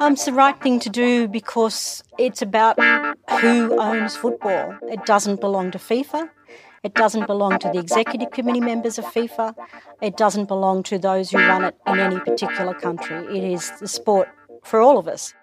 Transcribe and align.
Um, 0.00 0.12
it's 0.12 0.24
the 0.24 0.32
right 0.32 0.60
thing 0.60 0.80
to 0.80 0.90
do 0.90 1.28
because 1.28 2.02
it's 2.18 2.42
about 2.42 2.78
who 3.40 3.78
owns 3.78 4.16
football. 4.16 4.76
It 4.90 5.04
doesn't 5.06 5.40
belong 5.40 5.70
to 5.72 5.78
FIFA. 5.78 6.30
It 6.82 6.94
doesn't 6.94 7.26
belong 7.26 7.58
to 7.58 7.70
the 7.70 7.78
executive 7.78 8.30
committee 8.30 8.60
members 8.60 8.98
of 8.98 9.04
FIFA. 9.06 9.54
It 10.00 10.16
doesn't 10.16 10.46
belong 10.46 10.82
to 10.84 10.98
those 10.98 11.30
who 11.30 11.38
run 11.38 11.64
it 11.64 11.76
in 11.86 11.98
any 11.98 12.20
particular 12.20 12.74
country. 12.74 13.18
It 13.36 13.44
is 13.44 13.72
the 13.80 13.88
sport 13.88 14.28
for 14.62 14.80
all 14.80 14.98
of 14.98 15.08
us. 15.08 15.34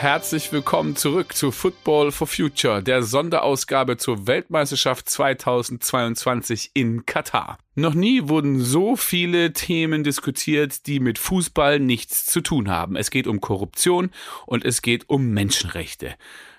Herzlich 0.00 0.50
willkommen 0.50 0.96
zurück 0.96 1.36
zu 1.36 1.52
Football 1.52 2.10
for 2.10 2.26
Future, 2.26 2.82
der 2.82 3.02
Sonderausgabe 3.02 3.98
zur 3.98 4.26
Weltmeisterschaft 4.26 5.10
2022 5.10 6.70
in 6.72 7.04
Katar. 7.04 7.58
Noch 7.74 7.92
nie 7.92 8.26
wurden 8.26 8.60
so 8.60 8.96
viele 8.96 9.52
Themen 9.52 10.02
diskutiert, 10.02 10.86
die 10.86 11.00
mit 11.00 11.18
Fußball 11.18 11.80
nichts 11.80 12.24
zu 12.24 12.40
tun 12.40 12.70
haben. 12.70 12.96
Es 12.96 13.10
geht 13.10 13.26
um 13.26 13.42
Korruption 13.42 14.08
und 14.46 14.64
es 14.64 14.80
geht 14.80 15.10
um 15.10 15.32
Menschenrechte. 15.32 16.14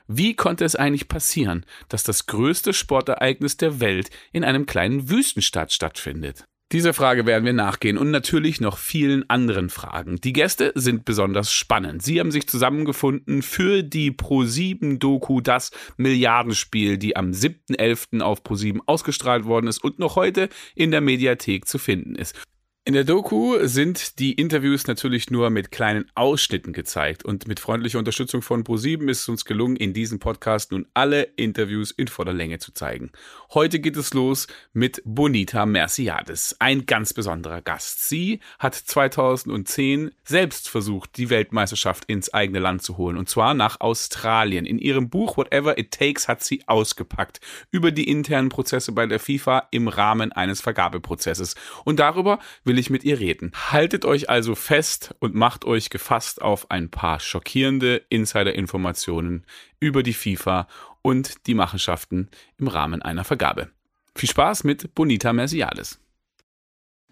Wie 0.05 0.36
konnte 0.36 0.64
es 0.64 0.76
eigentlich 0.76 1.08
passieren, 1.08 1.66
dass 1.89 2.03
das 2.03 2.28
größte 2.28 2.73
Sportereignis 2.73 3.58
der 3.58 3.80
Welt 3.80 4.12
in 4.31 4.44
einem 4.44 4.67
kleinen 4.67 5.09
Wüstenstadt 5.09 5.73
stattfindet? 5.73 6.45
Dieser 6.71 6.93
Frage 6.93 7.25
werden 7.25 7.43
wir 7.43 7.52
nachgehen 7.52 7.98
und 7.98 8.11
natürlich 8.11 8.61
noch 8.61 8.77
vielen 8.77 9.30
anderen 9.30 9.70
Fragen. 9.70 10.21
Die 10.21 10.31
Gäste 10.31 10.71
sind 10.73 11.03
besonders 11.03 11.52
spannend. 11.52 12.02
Sie 12.02 12.17
haben 12.17 12.31
sich 12.31 12.47
zusammengefunden 12.47 13.41
für 13.41 13.84
die 13.84 14.11
Pro7-Doku 14.11 15.41
Das 15.41 15.71
Milliardenspiel, 15.97 16.97
die 16.97 17.17
am 17.17 17.31
7.11. 17.31 18.22
auf 18.22 18.41
Pro7 18.44 18.80
ausgestrahlt 18.86 19.44
worden 19.44 19.67
ist 19.67 19.83
und 19.83 20.00
noch 20.00 20.16
heute 20.16 20.47
in 20.73 20.91
der 20.91 21.02
Mediathek 21.02 21.67
zu 21.67 21.78
finden 21.78 22.16
ist. 22.16 22.38
In 22.84 22.94
der 22.94 23.04
Doku 23.04 23.60
sind 23.68 24.18
die 24.18 24.34
Interviews 24.34 24.88
natürlich 24.88 25.30
nur 25.30 25.52
mit 25.52 25.70
kleinen 25.70 26.10
Ausschnitten 26.16 26.74
gezeigt 26.74 27.24
und 27.24 27.48
mit 27.48 27.60
freundlicher 27.60 28.00
Unterstützung 28.00 28.42
von 28.42 28.64
Pro7 28.64 29.08
ist 29.08 29.20
es 29.20 29.30
uns 29.30 29.46
gelungen, 29.46 29.76
in 29.76 29.94
diesem 29.94 30.18
Podcast 30.18 30.72
nun 30.72 30.88
alle 30.96 31.22
Interviews 31.36 31.92
in 31.92 32.08
voller 32.08 32.34
Länge 32.34 32.58
zu 32.58 32.74
zeigen. 32.74 33.12
Heute 33.54 33.80
geht 33.80 33.98
es 33.98 34.16
los 34.16 34.48
mit 34.74 35.00
Bonita 35.06 35.68
Merciades, 35.68 36.56
ein 36.58 36.88
ganz 36.88 37.14
besonderer 37.14 37.62
Gast. 37.62 38.09
Sie 38.09 38.40
hat 38.58 38.74
2010 38.74 40.09
selbst 40.24 40.68
versucht, 40.68 41.18
die 41.18 41.30
Weltmeisterschaft 41.30 42.06
ins 42.06 42.34
eigene 42.34 42.58
Land 42.58 42.82
zu 42.82 42.98
holen 42.98 43.18
und 43.18 43.30
zwar 43.30 43.54
nach 43.54 43.80
Australien. 43.80 44.66
In 44.66 44.80
ihrem 44.80 45.12
Buch 45.12 45.38
Whatever 45.38 45.78
It 45.78 45.92
Takes 45.92 46.28
hat 46.28 46.44
sie 46.44 46.64
ausgepackt 46.66 47.42
über 47.70 47.92
die 47.92 48.09
internen 48.09 48.50
Prozesse 48.50 48.92
bei 48.92 49.06
der 49.06 49.20
FIFA 49.20 49.68
im 49.70 49.88
Rahmen 49.88 50.32
eines 50.32 50.62
Vergabeprozesses 50.62 51.54
und 51.86 52.00
darüber 52.00 52.40
will 52.72 52.80
ich 52.80 52.89
mit 52.89 53.03
ihr 53.03 53.19
reden. 53.19 53.52
Haltet 53.69 54.05
euch 54.05 54.30
also 54.30 54.55
fest 54.55 55.14
und 55.19 55.36
macht 55.36 55.66
euch 55.66 55.89
gefasst 55.89 56.41
auf 56.41 56.72
ein 56.72 56.89
paar 56.89 57.19
schockierende 57.19 58.02
Insider-Informationen 58.08 59.45
über 59.81 60.03
die 60.03 60.13
FIFA 60.13 60.69
und 61.02 61.47
die 61.47 61.53
Machenschaften 61.53 62.30
im 62.58 62.69
Rahmen 62.69 63.02
einer 63.02 63.25
Vergabe. 63.25 63.67
Viel 64.16 64.30
Spaß 64.30 64.63
mit 64.63 64.95
Bonita 64.95 65.33
Merciades. 65.33 66.00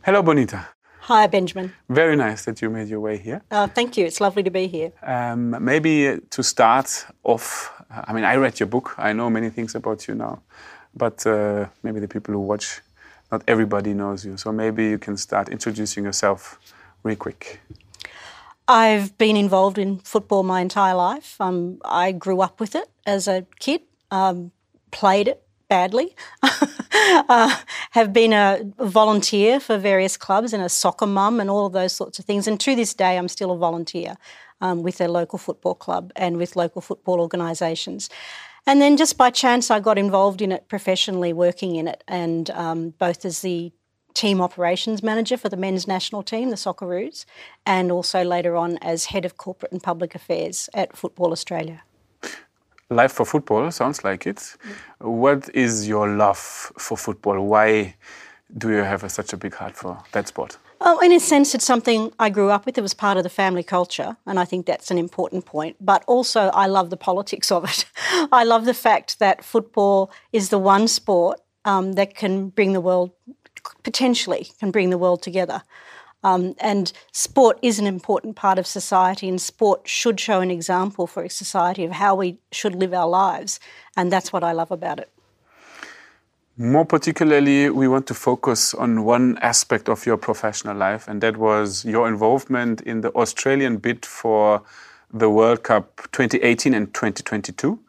Hello, 0.01 0.23
Bonita. 0.23 0.65
Hi, 1.09 1.27
Benjamin. 1.27 1.73
Very 1.89 2.15
nice 2.15 2.45
that 2.45 2.61
you 2.61 2.69
made 2.69 2.89
your 2.89 3.01
way 3.01 3.17
here. 3.17 3.41
Uh, 3.51 3.67
thank 3.67 3.97
you. 3.97 4.05
It's 4.05 4.21
lovely 4.21 4.43
to 4.43 4.51
be 4.51 4.65
here. 4.65 4.93
Um, 5.01 5.57
maybe 5.59 6.21
to 6.29 6.41
start 6.41 7.05
off, 7.23 7.73
I 7.89 8.13
mean, 8.13 8.23
I 8.23 8.37
read 8.37 8.61
your 8.61 8.69
book. 8.69 8.95
I 8.97 9.11
know 9.11 9.29
many 9.29 9.49
things 9.49 9.75
about 9.75 10.07
you 10.07 10.15
now, 10.15 10.41
but 10.95 11.25
uh, 11.25 11.65
maybe 11.83 11.99
the 11.99 12.07
people 12.07 12.33
who 12.33 12.39
watch 12.39 12.81
not 13.31 13.43
everybody 13.47 13.93
knows 13.93 14.25
you. 14.25 14.37
So 14.37 14.51
maybe 14.51 14.85
you 14.85 14.97
can 14.97 15.17
start 15.17 15.49
introducing 15.49 16.03
yourself 16.03 16.59
real 17.03 17.15
quick. 17.15 17.59
I've 18.67 19.17
been 19.17 19.35
involved 19.35 19.77
in 19.77 19.99
football 19.99 20.43
my 20.43 20.61
entire 20.61 20.93
life. 20.93 21.41
Um, 21.41 21.79
I 21.83 22.11
grew 22.11 22.41
up 22.41 22.59
with 22.59 22.75
it 22.75 22.87
as 23.05 23.27
a 23.27 23.45
kid, 23.59 23.81
um, 24.11 24.51
played 24.91 25.27
it 25.27 25.43
badly, 25.67 26.15
uh, 26.43 27.55
have 27.91 28.11
been 28.13 28.33
a 28.33 28.61
volunteer 28.79 29.59
for 29.59 29.77
various 29.77 30.17
clubs 30.17 30.53
and 30.53 30.61
a 30.61 30.69
soccer 30.69 31.07
mum 31.07 31.39
and 31.39 31.49
all 31.49 31.65
of 31.65 31.73
those 31.73 31.93
sorts 31.93 32.19
of 32.19 32.25
things. 32.25 32.47
And 32.47 32.59
to 32.59 32.75
this 32.75 32.93
day, 32.93 33.17
I'm 33.17 33.27
still 33.27 33.51
a 33.51 33.57
volunteer 33.57 34.17
um, 34.61 34.83
with 34.83 34.99
a 35.01 35.07
local 35.07 35.39
football 35.39 35.75
club 35.75 36.11
and 36.15 36.37
with 36.37 36.55
local 36.55 36.81
football 36.81 37.19
organisations. 37.19 38.09
And 38.65 38.81
then 38.81 38.97
just 38.97 39.17
by 39.17 39.29
chance, 39.29 39.71
I 39.71 39.79
got 39.79 39.97
involved 39.97 40.41
in 40.41 40.51
it 40.51 40.67
professionally, 40.67 41.33
working 41.33 41.75
in 41.75 41.87
it, 41.87 42.03
and 42.07 42.49
um, 42.51 42.89
both 42.99 43.25
as 43.25 43.41
the 43.41 43.71
team 44.13 44.41
operations 44.41 45.01
manager 45.01 45.37
for 45.37 45.49
the 45.49 45.57
men's 45.57 45.87
national 45.87 46.23
team, 46.23 46.49
the 46.49 46.55
Socceroos, 46.55 47.25
and 47.65 47.91
also 47.91 48.23
later 48.23 48.55
on 48.55 48.77
as 48.81 49.05
head 49.05 49.25
of 49.25 49.37
corporate 49.37 49.71
and 49.71 49.81
public 49.81 50.15
affairs 50.15 50.69
at 50.73 50.97
Football 50.97 51.31
Australia. 51.31 51.83
Life 52.89 53.13
for 53.13 53.25
football 53.25 53.69
sounds 53.71 54.03
like 54.03 54.25
it. 54.25 54.57
What 54.99 55.49
is 55.53 55.87
your 55.87 56.09
love 56.09 56.37
for 56.77 56.97
football? 56.97 57.39
Why 57.39 57.95
do 58.57 58.69
you 58.69 58.83
have 58.83 59.03
a, 59.03 59.09
such 59.09 59.31
a 59.31 59.37
big 59.37 59.53
heart 59.53 59.77
for 59.77 59.99
that 60.11 60.27
sport? 60.27 60.57
Oh, 60.81 60.99
in 60.99 61.11
a 61.11 61.19
sense, 61.19 61.53
it's 61.53 61.65
something 61.65 62.13
I 62.19 62.29
grew 62.29 62.49
up 62.49 62.65
with. 62.65 62.77
It 62.77 62.81
was 62.81 62.93
part 62.93 63.17
of 63.17 63.23
the 63.23 63.29
family 63.29 63.63
culture, 63.63 64.15
and 64.25 64.39
I 64.39 64.45
think 64.45 64.65
that's 64.65 64.91
an 64.91 64.97
important 64.97 65.45
point. 65.45 65.75
But 65.81 66.05
also, 66.07 66.49
I 66.53 66.67
love 66.67 66.89
the 66.89 66.97
politics 66.97 67.51
of 67.51 67.65
it. 67.65 67.85
I 68.31 68.45
love 68.45 68.63
the 68.63 68.73
fact 68.73 69.19
that 69.19 69.43
football 69.43 70.09
is 70.31 70.49
the 70.49 70.57
one 70.57 70.87
sport 70.87 71.41
um, 71.65 71.93
that 71.93 72.15
can 72.15 72.47
bring 72.47 72.71
the 72.71 72.79
world, 72.79 73.11
potentially, 73.83 74.47
can 74.59 74.71
bring 74.71 74.89
the 74.89 74.97
world 74.97 75.21
together. 75.21 75.63
Um, 76.23 76.55
and 76.59 76.91
sport 77.11 77.59
is 77.61 77.79
an 77.79 77.87
important 77.87 78.37
part 78.37 78.57
of 78.57 78.65
society, 78.65 79.27
and 79.27 79.41
sport 79.41 79.85
should 79.85 80.17
show 80.17 80.39
an 80.39 80.51
example 80.51 81.07
for 81.07 81.23
a 81.23 81.29
society 81.29 81.83
of 81.83 81.91
how 81.91 82.15
we 82.15 82.37
should 82.53 82.75
live 82.75 82.93
our 82.93 83.07
lives. 83.07 83.59
And 83.97 84.11
that's 84.11 84.31
what 84.31 84.45
I 84.45 84.53
love 84.53 84.71
about 84.71 84.99
it. 84.99 85.09
More 86.61 86.83
particularly, 86.83 87.69
we 87.69 87.87
want 87.87 88.05
to 88.07 88.13
focus 88.13 88.73
on 88.73 89.05
one 89.05 89.37
aspect 89.37 89.87
of 89.87 90.05
your 90.05 90.17
professional 90.17 90.75
life, 90.75 91.07
and 91.07 91.21
that 91.21 91.37
was 91.37 91.85
your 91.85 92.05
involvement 92.05 92.81
in 92.81 92.99
the 92.99 93.11
Australian 93.11 93.77
bid 93.77 94.05
for 94.05 94.61
the 95.09 95.29
World 95.29 95.63
Cup 95.63 96.01
2018 96.11 96.73
and 96.73 96.93
2022. 96.93 97.79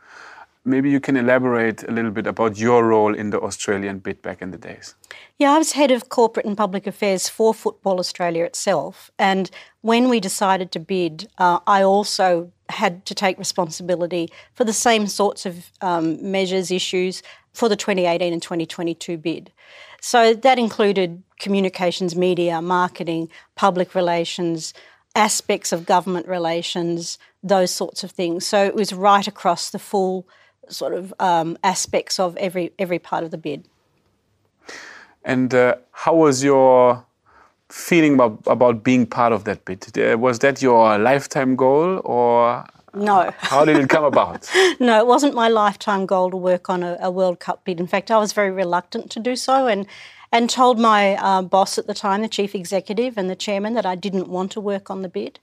Maybe 0.65 0.89
you 0.89 1.01
can 1.01 1.17
elaborate 1.17 1.83
a 1.83 1.91
little 1.91 2.13
bit 2.13 2.29
about 2.29 2.59
your 2.59 2.87
role 2.87 3.13
in 3.13 3.31
the 3.31 3.41
Australian 3.41 3.99
bid 3.99 4.23
back 4.23 4.41
in 4.41 4.53
the 4.53 4.59
days. 4.59 4.95
Yeah, 5.37 5.51
I 5.51 5.59
was 5.59 5.73
head 5.73 5.91
of 5.91 6.09
corporate 6.09 6.47
and 6.47 6.57
public 6.57 6.87
affairs 6.87 7.29
for 7.29 7.53
Football 7.53 7.99
Australia 7.99 8.45
itself. 8.45 9.11
And 9.19 9.51
when 9.81 10.09
we 10.09 10.21
decided 10.21 10.71
to 10.71 10.79
bid, 10.79 11.29
uh, 11.39 11.59
I 11.67 11.83
also 11.83 12.53
had 12.71 13.05
to 13.07 13.15
take 13.15 13.39
responsibility 13.39 14.29
for 14.55 14.65
the 14.65 14.73
same 14.73 15.07
sorts 15.07 15.47
of 15.47 15.71
um, 15.81 16.31
measures, 16.31 16.71
issues 16.71 17.23
for 17.53 17.69
the 17.69 17.77
2018 17.77 18.33
and 18.33 18.43
2022 18.43 19.17
bid. 19.19 19.53
So 20.01 20.35
that 20.35 20.59
included 20.59 21.23
communications, 21.39 22.17
media, 22.17 22.63
marketing, 22.63 23.29
public 23.55 23.95
relations, 23.95 24.73
aspects 25.15 25.73
of 25.73 25.87
government 25.87 26.27
relations, 26.29 27.19
those 27.43 27.71
sorts 27.71 28.05
of 28.05 28.11
things. 28.11 28.47
So 28.47 28.65
it 28.65 28.75
was 28.75 28.93
right 28.93 29.27
across 29.27 29.71
the 29.71 29.79
full 29.79 30.27
sort 30.69 30.95
of 30.95 31.13
um, 31.19 31.59
aspects 31.65 32.21
of 32.21 32.37
every 32.37 32.73
every 32.79 32.99
part 32.99 33.25
of 33.25 33.31
the 33.31 33.39
bid. 33.39 33.69
And 35.25 35.53
uh, 35.53 35.77
how 35.93 36.15
was 36.15 36.43
your 36.43 37.05
feeling 37.71 38.15
about, 38.15 38.43
about 38.47 38.85
being 38.85 39.07
part 39.07 39.33
of 39.33 39.45
that 39.45 39.65
bid? 39.65 39.99
Uh, 39.99 40.19
was 40.19 40.39
that 40.41 40.61
your 40.61 40.99
lifetime 40.99 41.57
goal, 41.57 42.01
or 42.05 42.65
no. 42.95 43.33
How 43.39 43.65
did 43.65 43.77
it 43.77 43.89
come 43.89 44.05
about? 44.05 44.51
no, 44.81 44.99
it 44.99 45.07
wasn't 45.07 45.35
my 45.35 45.49
lifetime 45.49 46.07
goal 46.07 46.31
to 46.31 46.37
work 46.37 46.69
on 46.69 46.83
a, 46.83 46.97
a, 47.01 47.11
World 47.11 47.39
Cup 47.39 47.65
bid. 47.65 47.79
In 47.79 47.87
fact, 47.87 48.11
I 48.11 48.19
was 48.19 48.33
very 48.33 48.51
reluctant 48.51 49.11
to 49.13 49.21
do 49.21 49.37
so 49.37 49.67
and, 49.67 49.87
and 50.33 50.51
told 50.51 50.79
my 50.79 51.15
uh, 51.17 51.43
boss 51.43 51.79
at 51.79 51.87
the 51.87 51.95
time, 51.95 52.23
the 52.23 52.29
chief 52.29 52.55
executive 52.55 53.17
and 53.17 53.31
the 53.31 53.37
chairman, 53.37 53.75
that 53.75 53.87
I 53.87 53.95
didn't 53.95 54.29
want 54.29 54.51
to 54.53 54.61
work 54.61 54.91
on 54.91 55.03
the 55.03 55.09
bid. 55.09 55.39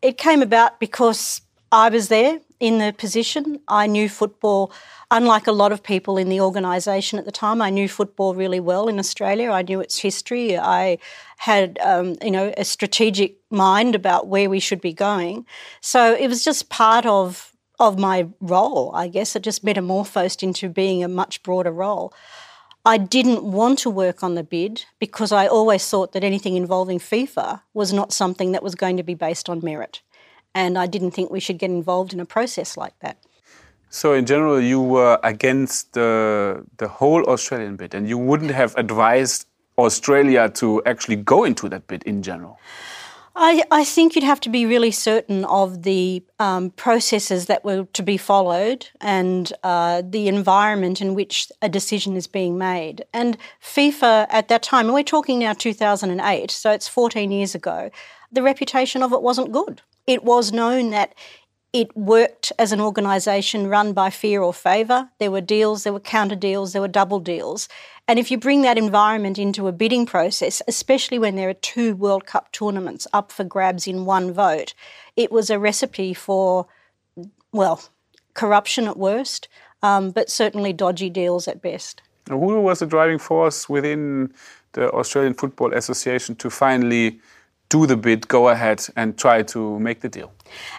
It 0.00 0.16
came 0.16 0.42
about 0.42 0.80
because 0.80 1.42
I 1.70 1.88
was 1.90 2.08
there 2.08 2.40
in 2.60 2.78
the 2.78 2.94
position. 2.96 3.60
I 3.68 3.86
knew 3.86 4.08
football, 4.08 4.72
unlike 5.10 5.46
a 5.46 5.52
lot 5.52 5.72
of 5.72 5.82
people 5.82 6.16
in 6.16 6.28
the 6.28 6.40
organisation 6.40 7.18
at 7.18 7.24
the 7.24 7.32
time. 7.32 7.60
I 7.60 7.70
knew 7.70 7.88
football 7.88 8.34
really 8.34 8.60
well 8.60 8.88
in 8.88 8.98
Australia. 8.98 9.50
I 9.50 9.62
knew 9.62 9.80
its 9.80 9.98
history. 9.98 10.58
I 10.58 10.98
had, 11.38 11.78
um, 11.82 12.16
you 12.22 12.30
know, 12.30 12.52
a 12.56 12.64
strategic 12.64 13.36
mind 13.50 13.94
about 13.94 14.28
where 14.28 14.48
we 14.48 14.60
should 14.60 14.80
be 14.80 14.92
going. 14.92 15.46
So 15.80 16.14
it 16.14 16.28
was 16.28 16.44
just 16.44 16.68
part 16.68 17.06
of 17.06 17.52
of 17.78 17.98
my 17.98 18.26
role, 18.40 18.90
I 18.94 19.08
guess. 19.08 19.36
It 19.36 19.42
just 19.42 19.62
metamorphosed 19.62 20.42
into 20.42 20.70
being 20.70 21.04
a 21.04 21.08
much 21.08 21.42
broader 21.42 21.70
role. 21.70 22.12
I 22.86 22.98
didn't 22.98 23.42
want 23.42 23.80
to 23.80 23.90
work 23.90 24.22
on 24.22 24.34
the 24.34 24.44
bid 24.44 24.84
because 24.98 25.32
I 25.32 25.46
always 25.46 25.86
thought 25.88 26.12
that 26.12 26.22
anything 26.24 26.56
involving 26.56 26.98
FIFA 26.98 27.62
was 27.74 27.92
not 27.92 28.12
something 28.12 28.52
that 28.52 28.62
was 28.62 28.76
going 28.76 28.96
to 28.96 29.02
be 29.02 29.14
based 29.14 29.48
on 29.48 29.60
merit. 29.62 30.02
And 30.56 30.78
I 30.78 30.86
didn't 30.86 31.10
think 31.10 31.30
we 31.30 31.38
should 31.38 31.58
get 31.58 31.70
involved 31.70 32.12
in 32.14 32.20
a 32.20 32.24
process 32.24 32.76
like 32.76 32.98
that. 33.00 33.18
So, 33.90 34.14
in 34.14 34.24
general, 34.26 34.58
you 34.60 34.80
were 34.80 35.18
against 35.22 35.92
the, 35.92 36.64
the 36.78 36.88
whole 36.88 37.22
Australian 37.24 37.76
bid, 37.76 37.94
and 37.94 38.08
you 38.08 38.18
wouldn't 38.18 38.50
have 38.50 38.74
advised 38.76 39.46
Australia 39.78 40.48
to 40.60 40.82
actually 40.84 41.16
go 41.16 41.44
into 41.44 41.68
that 41.68 41.86
bid 41.86 42.02
in 42.04 42.22
general? 42.22 42.58
I, 43.38 43.62
I 43.70 43.84
think 43.84 44.14
you'd 44.14 44.24
have 44.24 44.40
to 44.40 44.48
be 44.48 44.64
really 44.64 44.90
certain 44.90 45.44
of 45.44 45.82
the 45.82 46.22
um, 46.38 46.70
processes 46.70 47.46
that 47.46 47.62
were 47.66 47.84
to 47.92 48.02
be 48.02 48.16
followed 48.16 48.88
and 48.98 49.52
uh, 49.62 50.00
the 50.02 50.26
environment 50.26 51.02
in 51.02 51.14
which 51.14 51.52
a 51.60 51.68
decision 51.68 52.16
is 52.16 52.26
being 52.26 52.56
made. 52.56 53.04
And 53.12 53.36
FIFA 53.62 54.26
at 54.30 54.48
that 54.48 54.62
time, 54.62 54.86
and 54.86 54.94
we're 54.94 55.02
talking 55.02 55.38
now 55.38 55.52
2008, 55.52 56.50
so 56.50 56.70
it's 56.70 56.88
14 56.88 57.30
years 57.30 57.54
ago, 57.54 57.90
the 58.32 58.42
reputation 58.42 59.02
of 59.02 59.12
it 59.12 59.20
wasn't 59.20 59.52
good. 59.52 59.82
It 60.06 60.24
was 60.24 60.52
known 60.52 60.90
that 60.90 61.14
it 61.72 61.94
worked 61.96 62.52
as 62.58 62.72
an 62.72 62.80
organisation 62.80 63.66
run 63.66 63.92
by 63.92 64.08
fear 64.08 64.40
or 64.40 64.54
favour. 64.54 65.10
There 65.18 65.30
were 65.30 65.40
deals, 65.40 65.84
there 65.84 65.92
were 65.92 66.00
counter 66.00 66.36
deals, 66.36 66.72
there 66.72 66.80
were 66.80 66.88
double 66.88 67.20
deals. 67.20 67.68
And 68.08 68.18
if 68.18 68.30
you 68.30 68.38
bring 68.38 68.62
that 68.62 68.78
environment 68.78 69.38
into 69.38 69.66
a 69.66 69.72
bidding 69.72 70.06
process, 70.06 70.62
especially 70.68 71.18
when 71.18 71.34
there 71.34 71.50
are 71.50 71.54
two 71.54 71.94
World 71.96 72.24
Cup 72.24 72.52
tournaments 72.52 73.06
up 73.12 73.32
for 73.32 73.44
grabs 73.44 73.86
in 73.86 74.06
one 74.06 74.32
vote, 74.32 74.74
it 75.16 75.32
was 75.32 75.50
a 75.50 75.58
recipe 75.58 76.14
for, 76.14 76.66
well, 77.52 77.82
corruption 78.32 78.86
at 78.86 78.96
worst, 78.96 79.48
um, 79.82 80.12
but 80.12 80.30
certainly 80.30 80.72
dodgy 80.72 81.10
deals 81.10 81.48
at 81.48 81.60
best. 81.60 82.00
Who 82.28 82.60
was 82.60 82.78
the 82.78 82.86
driving 82.86 83.18
force 83.18 83.68
within 83.68 84.32
the 84.72 84.90
Australian 84.92 85.34
Football 85.34 85.74
Association 85.74 86.36
to 86.36 86.48
finally 86.48 87.20
do 87.68 87.86
the 87.86 87.96
bid, 87.96 88.28
go 88.28 88.48
ahead 88.48 88.86
and 88.96 89.16
try 89.18 89.42
to 89.42 89.78
make 89.78 90.00
the 90.00 90.08
deal? 90.08 90.32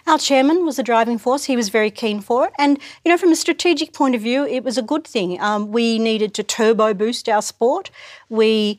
Our 0.06 0.18
chairman 0.18 0.64
was 0.64 0.76
the 0.76 0.82
driving 0.82 1.18
force. 1.18 1.44
He 1.44 1.56
was 1.56 1.68
very 1.68 1.90
keen 1.90 2.20
for 2.20 2.46
it. 2.46 2.52
And, 2.58 2.78
you 3.04 3.10
know, 3.10 3.18
from 3.18 3.32
a 3.32 3.36
strategic 3.36 3.92
point 3.92 4.14
of 4.14 4.22
view, 4.22 4.46
it 4.46 4.64
was 4.64 4.78
a 4.78 4.82
good 4.82 5.06
thing. 5.06 5.40
Um, 5.40 5.70
we 5.70 5.98
needed 5.98 6.34
to 6.34 6.42
turbo 6.42 6.94
boost 6.94 7.28
our 7.28 7.42
sport. 7.42 7.90
We 8.28 8.78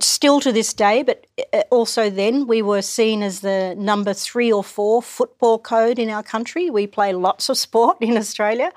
still 0.00 0.40
to 0.40 0.52
this 0.52 0.72
day, 0.72 1.02
but 1.02 1.26
uh, 1.52 1.62
also 1.70 2.10
then, 2.10 2.46
we 2.46 2.62
were 2.62 2.82
seen 2.82 3.22
as 3.22 3.40
the 3.40 3.74
number 3.78 4.12
three 4.12 4.52
or 4.52 4.62
four 4.62 5.02
football 5.02 5.58
code 5.58 5.98
in 5.98 6.10
our 6.10 6.22
country. 6.22 6.70
We 6.70 6.86
play 6.86 7.12
lots 7.12 7.48
of 7.48 7.56
sport 7.66 7.98
in 8.00 8.16
Australia, 8.16 8.72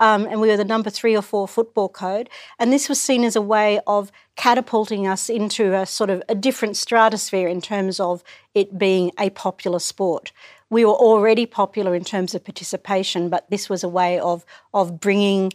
um, 0.00 0.26
and 0.26 0.40
we 0.40 0.48
were 0.48 0.56
the 0.56 0.64
number 0.64 0.90
three 0.90 1.16
or 1.16 1.22
four 1.22 1.46
football 1.46 1.88
code. 1.88 2.30
And 2.58 2.72
this 2.72 2.88
was 2.88 3.00
seen 3.00 3.24
as 3.24 3.36
a 3.36 3.42
way 3.42 3.80
of 3.86 4.10
catapulting 4.36 5.06
us 5.06 5.28
into 5.28 5.74
a 5.74 5.86
sort 5.86 6.10
of 6.10 6.22
a 6.28 6.34
different 6.34 6.76
stratosphere 6.76 7.48
in 7.48 7.60
terms 7.60 8.00
of 8.00 8.24
it 8.54 8.78
being 8.78 9.12
a 9.18 9.30
popular 9.30 9.78
sport. 9.78 10.32
We 10.70 10.84
were 10.84 10.92
already 10.92 11.46
popular 11.46 11.94
in 11.94 12.04
terms 12.04 12.34
of 12.34 12.44
participation, 12.44 13.28
but 13.28 13.48
this 13.50 13.68
was 13.68 13.84
a 13.84 13.88
way 13.88 14.18
of, 14.18 14.44
of 14.72 14.98
bringing 14.98 15.52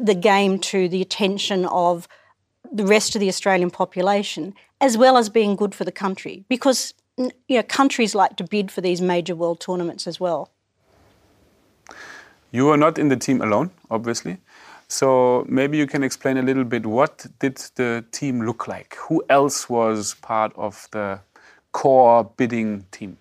the 0.00 0.14
game 0.14 0.58
to 0.58 0.88
the 0.88 1.02
attention 1.02 1.66
of 1.66 2.08
the 2.72 2.86
rest 2.86 3.14
of 3.14 3.20
the 3.20 3.28
Australian 3.28 3.70
population, 3.70 4.54
as 4.80 4.96
well 4.96 5.16
as 5.16 5.28
being 5.28 5.56
good 5.56 5.74
for 5.74 5.84
the 5.84 5.92
country, 5.92 6.44
because 6.48 6.94
you 7.16 7.30
know 7.48 7.62
countries 7.62 8.14
like 8.14 8.36
to 8.36 8.44
bid 8.44 8.70
for 8.70 8.80
these 8.80 9.00
major 9.00 9.34
world 9.34 9.60
tournaments 9.60 10.06
as 10.06 10.20
well. 10.20 10.50
You 12.50 12.68
are 12.70 12.76
not 12.76 12.98
in 12.98 13.08
the 13.08 13.16
team 13.16 13.42
alone, 13.42 13.70
obviously. 13.90 14.38
So 14.88 15.44
maybe 15.48 15.76
you 15.76 15.86
can 15.86 16.04
explain 16.04 16.36
a 16.36 16.42
little 16.42 16.64
bit 16.64 16.86
what 16.86 17.26
did 17.40 17.56
the 17.74 18.04
team 18.12 18.42
look 18.42 18.68
like? 18.68 18.94
Who 19.08 19.24
else 19.28 19.68
was 19.68 20.14
part 20.22 20.52
of 20.56 20.86
the 20.92 21.20
core 21.72 22.24
bidding 22.36 22.86
team? 22.92 23.18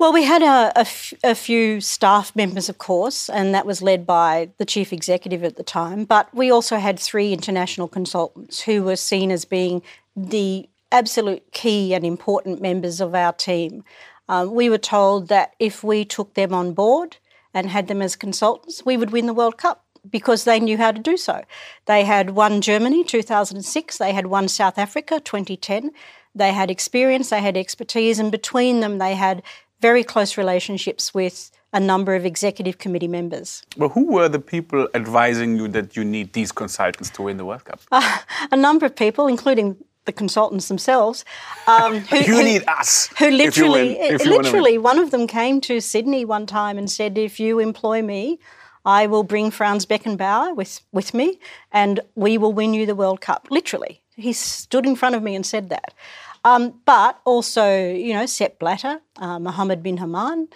Well, 0.00 0.14
we 0.14 0.24
had 0.24 0.42
a, 0.42 0.86
a, 1.22 1.34
few 1.34 1.82
staff 1.82 2.34
members, 2.34 2.70
of 2.70 2.78
course, 2.78 3.28
and 3.28 3.54
that 3.54 3.66
was 3.66 3.82
led 3.82 4.06
by 4.06 4.48
the 4.56 4.64
chief 4.64 4.94
executive 4.94 5.44
at 5.44 5.56
the 5.56 5.62
time. 5.62 6.06
But 6.06 6.34
we 6.34 6.50
also 6.50 6.78
had 6.78 6.98
three 6.98 7.34
international 7.34 7.86
consultants 7.86 8.62
who 8.62 8.82
were 8.82 8.96
seen 8.96 9.30
as 9.30 9.44
being 9.44 9.82
the 10.16 10.70
absolute 10.90 11.52
key 11.52 11.92
and 11.92 12.06
important 12.06 12.62
members 12.62 13.02
of 13.02 13.14
our 13.14 13.34
team. 13.34 13.84
Um, 14.26 14.54
we 14.54 14.70
were 14.70 14.78
told 14.78 15.28
that 15.28 15.52
if 15.58 15.84
we 15.84 16.06
took 16.06 16.32
them 16.32 16.54
on 16.54 16.72
board 16.72 17.18
and 17.52 17.68
had 17.68 17.88
them 17.88 18.00
as 18.00 18.16
consultants, 18.16 18.86
we 18.86 18.96
would 18.96 19.10
win 19.10 19.26
the 19.26 19.34
World 19.34 19.58
Cup 19.58 19.84
because 20.08 20.44
they 20.44 20.60
knew 20.60 20.78
how 20.78 20.92
to 20.92 20.98
do 20.98 21.18
so. 21.18 21.44
They 21.84 22.04
had 22.04 22.30
won 22.30 22.62
Germany 22.62 23.04
2006, 23.04 23.98
they 23.98 24.14
had 24.14 24.28
won 24.28 24.48
South 24.48 24.78
Africa 24.78 25.20
2010. 25.20 25.90
They 26.34 26.52
had 26.52 26.70
experience, 26.70 27.28
they 27.28 27.42
had 27.42 27.56
expertise, 27.56 28.18
and 28.18 28.32
between 28.32 28.80
them, 28.80 28.96
they 28.96 29.14
had 29.14 29.42
very 29.80 30.04
close 30.04 30.36
relationships 30.36 31.14
with 31.14 31.50
a 31.72 31.80
number 31.80 32.14
of 32.14 32.26
executive 32.26 32.78
committee 32.78 33.08
members. 33.08 33.62
Well, 33.76 33.90
who 33.90 34.12
were 34.12 34.28
the 34.28 34.40
people 34.40 34.88
advising 34.94 35.56
you 35.56 35.68
that 35.68 35.96
you 35.96 36.04
need 36.04 36.32
these 36.32 36.52
consultants 36.52 37.10
to 37.10 37.22
win 37.22 37.36
the 37.36 37.44
World 37.44 37.64
Cup? 37.64 37.80
Uh, 37.92 38.18
a 38.50 38.56
number 38.56 38.86
of 38.86 38.96
people, 38.96 39.26
including 39.26 39.76
the 40.04 40.12
consultants 40.12 40.68
themselves. 40.68 41.24
Um, 41.66 42.00
who, 42.00 42.16
you 42.28 42.36
who, 42.36 42.42
need 42.42 42.64
us. 42.66 43.08
Who 43.18 43.30
literally, 43.30 43.96
win, 43.98 44.18
literally, 44.18 44.78
one 44.78 44.98
of 44.98 45.10
them 45.10 45.26
came 45.26 45.60
to 45.62 45.80
Sydney 45.80 46.24
one 46.24 46.46
time 46.46 46.78
and 46.78 46.90
said, 46.90 47.16
"If 47.16 47.38
you 47.38 47.58
employ 47.58 48.02
me, 48.02 48.40
I 48.84 49.06
will 49.06 49.22
bring 49.22 49.50
Franz 49.50 49.86
Beckenbauer 49.86 50.56
with 50.56 50.80
with 50.92 51.14
me, 51.14 51.38
and 51.72 52.00
we 52.14 52.38
will 52.38 52.52
win 52.52 52.74
you 52.74 52.86
the 52.86 52.96
World 52.96 53.20
Cup." 53.20 53.48
Literally, 53.50 54.02
he 54.16 54.32
stood 54.32 54.86
in 54.86 54.96
front 54.96 55.14
of 55.14 55.22
me 55.22 55.34
and 55.34 55.46
said 55.46 55.68
that. 55.68 55.94
Um, 56.44 56.80
but 56.86 57.20
also, 57.24 57.92
you 57.92 58.12
know, 58.12 58.26
Sepp 58.26 58.58
Blatter, 58.58 59.00
uh, 59.18 59.38
Mohammed 59.38 59.82
bin 59.82 59.98
Hammam, 59.98 60.48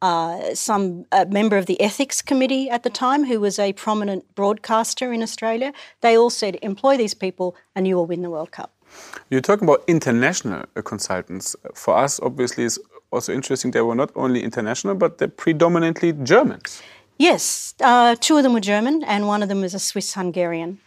uh, 0.00 0.54
some 0.54 1.04
member 1.28 1.56
of 1.56 1.66
the 1.66 1.80
ethics 1.80 2.22
committee 2.22 2.68
at 2.68 2.82
the 2.82 2.90
time, 2.90 3.24
who 3.24 3.40
was 3.40 3.58
a 3.58 3.72
prominent 3.72 4.34
broadcaster 4.34 5.12
in 5.12 5.22
Australia, 5.22 5.72
they 6.00 6.16
all 6.16 6.30
said, 6.30 6.58
employ 6.62 6.96
these 6.96 7.14
people 7.14 7.54
and 7.74 7.86
you 7.86 7.96
will 7.96 8.06
win 8.06 8.22
the 8.22 8.30
World 8.30 8.50
Cup. 8.50 8.72
You're 9.30 9.40
talking 9.40 9.66
about 9.68 9.82
international 9.86 10.64
uh, 10.76 10.82
consultants. 10.82 11.56
For 11.74 11.96
us, 11.96 12.20
obviously, 12.20 12.64
it's 12.64 12.78
also 13.10 13.32
interesting 13.32 13.70
they 13.70 13.80
were 13.80 13.94
not 13.94 14.10
only 14.14 14.42
international, 14.42 14.94
but 14.94 15.18
they're 15.18 15.28
predominantly 15.28 16.12
Germans. 16.12 16.82
Yes, 17.18 17.74
uh, 17.80 18.16
two 18.18 18.36
of 18.36 18.42
them 18.42 18.52
were 18.52 18.60
German, 18.60 19.04
and 19.04 19.28
one 19.28 19.42
of 19.42 19.48
them 19.48 19.60
was 19.60 19.74
a 19.74 19.78
Swiss 19.78 20.14
Hungarian. 20.14 20.80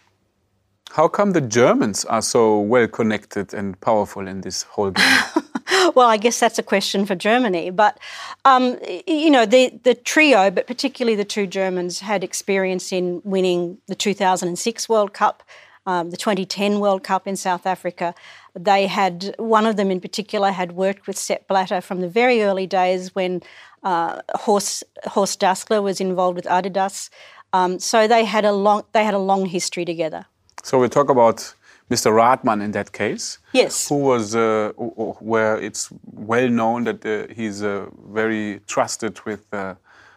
How 0.96 1.10
come 1.10 1.32
the 1.32 1.42
Germans 1.42 2.06
are 2.06 2.22
so 2.22 2.58
well 2.58 2.88
connected 2.88 3.54
and 3.54 3.78
powerful 3.82 4.30
in 4.30 4.40
this 4.40 4.64
whole 4.64 4.92
game? 4.92 5.20
well, 5.94 6.08
I 6.08 6.16
guess 6.16 6.40
that's 6.40 6.58
a 6.58 6.64
question 6.64 7.06
for 7.06 7.16
Germany. 7.16 7.70
But, 7.70 8.00
um, 8.46 8.80
you 9.06 9.30
know, 9.30 9.46
the, 9.46 9.78
the 9.84 9.94
trio, 9.94 10.50
but 10.50 10.68
particularly 10.68 11.18
the 11.18 11.26
two 11.26 11.48
Germans, 11.48 12.00
had 12.00 12.24
experience 12.24 12.94
in 12.94 13.22
winning 13.25 13.78
the 13.88 13.96
2006 13.96 14.88
World 14.88 15.12
Cup, 15.12 15.44
um, 15.86 16.12
the 16.12 16.18
2010 16.18 16.80
World 16.80 17.04
Cup 17.04 17.28
in 17.28 17.36
South 17.36 17.66
Africa. 17.66 18.16
They 18.58 18.88
had, 18.88 19.36
one 19.38 19.66
of 19.66 19.75
them 19.75 19.92
in 19.92 20.00
particular, 20.00 20.52
had 20.52 20.72
worked 20.72 21.08
with 21.08 21.18
Sepp 21.18 21.46
Blatter 21.50 21.82
from 21.82 22.00
the 22.00 22.08
very 22.08 22.42
early 22.42 22.68
days 22.68 23.14
when 23.14 23.44
uh, 23.84 24.22
Horst, 24.34 24.86
Horst 25.04 25.44
was 25.70 26.00
involved 26.00 26.38
with 26.38 26.46
Adidas. 26.46 27.10
Um, 27.52 27.80
so 27.80 28.08
they 28.08 28.24
had 28.24 28.46
a 28.46 28.54
long 28.54 28.84
they 28.94 29.04
had 29.04 29.14
a 29.14 29.20
long 29.20 29.46
history 29.46 29.84
together. 29.84 30.25
So 30.65 30.79
we 30.79 30.89
talk 30.89 31.12
about 31.12 31.53
Mr. 31.91 32.12
Radmann 32.12 32.60
in 32.63 32.72
that 32.72 32.91
case. 32.91 33.38
Yes. 33.53 33.88
Who 33.88 33.98
was, 33.98 34.36
uh, 34.36 34.72
where 35.19 35.62
it's 35.62 35.93
well 36.05 36.50
known 36.50 36.86
that 36.86 37.05
uh, 37.05 37.31
he's 37.31 37.62
uh, 37.62 37.86
very 38.12 38.62
trusted 38.65 39.24
with 39.25 39.41
uh, 39.53 39.75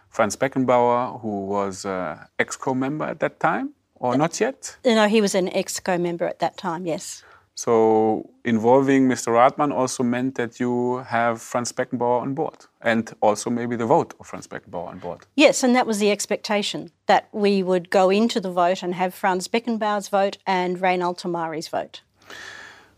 Franz 0.08 0.36
Beckenbauer, 0.36 1.20
who 1.20 1.44
was 1.44 1.84
uh, 1.84 2.24
EXCO 2.38 2.74
member 2.74 3.04
at 3.04 3.20
that 3.20 3.38
time, 3.40 3.74
or 3.96 4.16
not 4.16 4.40
yet? 4.40 4.78
No, 4.86 5.06
he 5.06 5.20
was 5.20 5.34
an 5.34 5.50
EXCO 5.50 6.00
member 6.00 6.24
at 6.24 6.38
that 6.38 6.56
time, 6.56 6.86
yes. 6.86 7.22
So 7.58 8.30
involving 8.44 9.08
Mr. 9.08 9.32
Radmann 9.32 9.72
also 9.72 10.04
meant 10.04 10.36
that 10.36 10.60
you 10.60 10.98
have 10.98 11.42
Franz 11.42 11.72
Beckenbauer 11.72 12.22
on 12.22 12.32
board 12.32 12.66
and 12.80 13.12
also 13.20 13.50
maybe 13.50 13.74
the 13.74 13.84
vote 13.84 14.14
of 14.20 14.28
Franz 14.28 14.46
Beckenbauer 14.46 14.86
on 14.86 15.00
board. 15.00 15.26
Yes, 15.34 15.64
and 15.64 15.74
that 15.74 15.84
was 15.84 15.98
the 15.98 16.12
expectation 16.12 16.92
that 17.06 17.28
we 17.32 17.64
would 17.64 17.90
go 17.90 18.10
into 18.10 18.38
the 18.38 18.52
vote 18.52 18.84
and 18.84 18.94
have 18.94 19.12
Franz 19.12 19.48
Beckenbauer's 19.48 20.08
vote 20.08 20.38
and 20.46 20.78
Reynald 20.78 21.18
Temarii's 21.20 21.66
vote. 21.66 22.02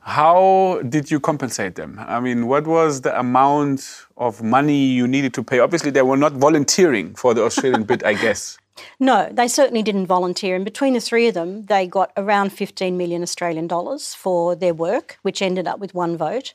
How 0.00 0.82
did 0.86 1.10
you 1.10 1.20
compensate 1.20 1.76
them? 1.76 1.98
I 1.98 2.20
mean, 2.20 2.46
what 2.46 2.66
was 2.66 3.00
the 3.00 3.18
amount 3.18 4.06
of 4.18 4.42
money 4.42 4.84
you 4.84 5.08
needed 5.08 5.32
to 5.34 5.42
pay? 5.42 5.60
Obviously, 5.60 5.90
they 5.90 6.02
were 6.02 6.18
not 6.18 6.32
volunteering 6.32 7.14
for 7.14 7.32
the 7.32 7.44
Australian 7.44 7.84
bid, 7.84 8.04
I 8.04 8.12
guess. 8.12 8.58
No, 8.98 9.28
they 9.30 9.48
certainly 9.48 9.82
didn't 9.82 10.06
volunteer. 10.06 10.54
And 10.56 10.64
between 10.64 10.94
the 10.94 11.00
three 11.00 11.28
of 11.28 11.34
them, 11.34 11.66
they 11.66 11.86
got 11.86 12.12
around 12.16 12.50
15 12.52 12.96
million 12.96 13.22
Australian 13.22 13.66
dollars 13.66 14.14
for 14.14 14.54
their 14.54 14.74
work, 14.74 15.18
which 15.22 15.42
ended 15.42 15.66
up 15.66 15.78
with 15.78 15.94
one 15.94 16.16
vote. 16.16 16.54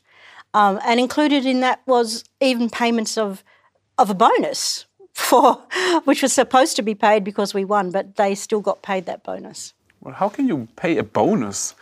Um, 0.53 0.79
and 0.85 0.99
included 0.99 1.45
in 1.45 1.59
that 1.61 1.81
was 1.85 2.23
even 2.39 2.69
payments 2.69 3.17
of, 3.17 3.43
of 3.97 4.09
a 4.09 4.13
bonus 4.13 4.85
for 5.13 5.63
which 6.03 6.21
was 6.21 6.33
supposed 6.33 6.75
to 6.75 6.81
be 6.81 6.95
paid 6.95 7.23
because 7.23 7.53
we 7.53 7.65
won, 7.65 7.91
but 7.91 8.15
they 8.15 8.35
still 8.35 8.61
got 8.61 8.81
paid 8.81 9.05
that 9.05 9.23
bonus. 9.23 9.73
Well, 10.01 10.13
how 10.13 10.29
can 10.29 10.47
you 10.47 10.67
pay 10.75 10.97
a 10.97 11.03
bonus 11.03 11.73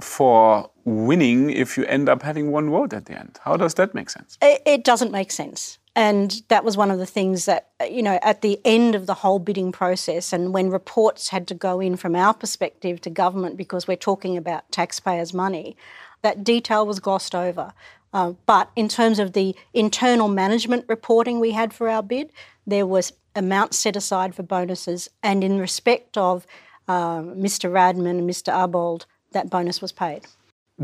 for 0.00 0.68
winning 0.84 1.50
if 1.50 1.76
you 1.76 1.84
end 1.86 2.08
up 2.08 2.22
having 2.22 2.50
one 2.50 2.68
vote 2.68 2.92
at 2.92 3.06
the 3.06 3.18
end? 3.18 3.38
How 3.42 3.56
does 3.56 3.74
that 3.74 3.94
make 3.94 4.10
sense? 4.10 4.36
It, 4.42 4.60
it 4.66 4.84
doesn't 4.84 5.12
make 5.12 5.30
sense. 5.30 5.78
And 5.96 6.42
that 6.48 6.64
was 6.64 6.76
one 6.76 6.90
of 6.90 6.98
the 6.98 7.06
things 7.06 7.44
that, 7.44 7.68
you 7.88 8.02
know, 8.02 8.18
at 8.22 8.42
the 8.42 8.60
end 8.64 8.96
of 8.96 9.06
the 9.06 9.14
whole 9.14 9.38
bidding 9.38 9.70
process, 9.70 10.32
and 10.32 10.52
when 10.52 10.70
reports 10.70 11.28
had 11.28 11.46
to 11.48 11.54
go 11.54 11.78
in 11.78 11.96
from 11.96 12.16
our 12.16 12.34
perspective 12.34 13.00
to 13.02 13.10
government 13.10 13.56
because 13.56 13.86
we're 13.86 13.96
talking 13.96 14.36
about 14.36 14.70
taxpayers' 14.72 15.32
money, 15.32 15.76
that 16.22 16.42
detail 16.42 16.84
was 16.84 16.98
glossed 16.98 17.34
over. 17.34 17.72
Uh, 18.12 18.32
but 18.46 18.70
in 18.74 18.88
terms 18.88 19.18
of 19.18 19.32
the 19.32 19.54
internal 19.72 20.28
management 20.28 20.84
reporting 20.88 21.38
we 21.38 21.52
had 21.52 21.72
for 21.72 21.88
our 21.88 22.02
bid, 22.02 22.32
there 22.66 22.86
was 22.86 23.12
amounts 23.36 23.78
set 23.78 23.96
aside 23.96 24.34
for 24.34 24.42
bonuses, 24.42 25.08
and 25.22 25.44
in 25.44 25.58
respect 25.58 26.16
of 26.16 26.46
uh, 26.88 27.18
Mr. 27.20 27.70
Radmann 27.70 28.18
and 28.18 28.28
Mr. 28.28 28.52
Abold, 28.52 29.06
that 29.32 29.50
bonus 29.50 29.80
was 29.80 29.92
paid. 29.92 30.22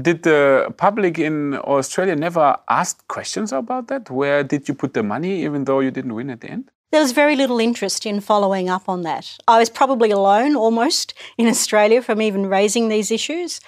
Did 0.00 0.22
the 0.22 0.72
public 0.76 1.18
in 1.18 1.54
Australia 1.56 2.14
never 2.14 2.56
ask 2.68 3.06
questions 3.08 3.52
about 3.52 3.88
that? 3.88 4.08
Where 4.08 4.44
did 4.44 4.68
you 4.68 4.74
put 4.74 4.94
the 4.94 5.02
money, 5.02 5.42
even 5.42 5.64
though 5.64 5.80
you 5.80 5.90
didn't 5.90 6.14
win 6.14 6.30
at 6.30 6.40
the 6.42 6.50
end? 6.50 6.70
There 6.92 7.00
was 7.00 7.12
very 7.12 7.36
little 7.36 7.60
interest 7.60 8.06
in 8.06 8.20
following 8.20 8.68
up 8.68 8.88
on 8.88 9.02
that. 9.02 9.38
I 9.48 9.58
was 9.58 9.70
probably 9.70 10.10
alone 10.10 10.56
almost 10.56 11.14
in 11.38 11.48
Australia 11.48 12.02
from 12.02 12.22
even 12.22 12.46
raising 12.46 12.88
these 12.88 13.10
issues. 13.10 13.60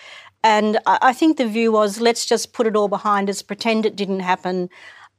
And 0.45 0.79
I 0.87 1.12
think 1.12 1.37
the 1.37 1.47
view 1.47 1.71
was 1.71 2.00
let's 2.00 2.26
just 2.26 2.52
put 2.52 2.67
it 2.67 2.75
all 2.75 2.88
behind 2.88 3.31
us, 3.31 3.43
pretend 3.43 3.87
it 3.87 3.95
didn't 3.95 4.21
happen. 4.21 4.71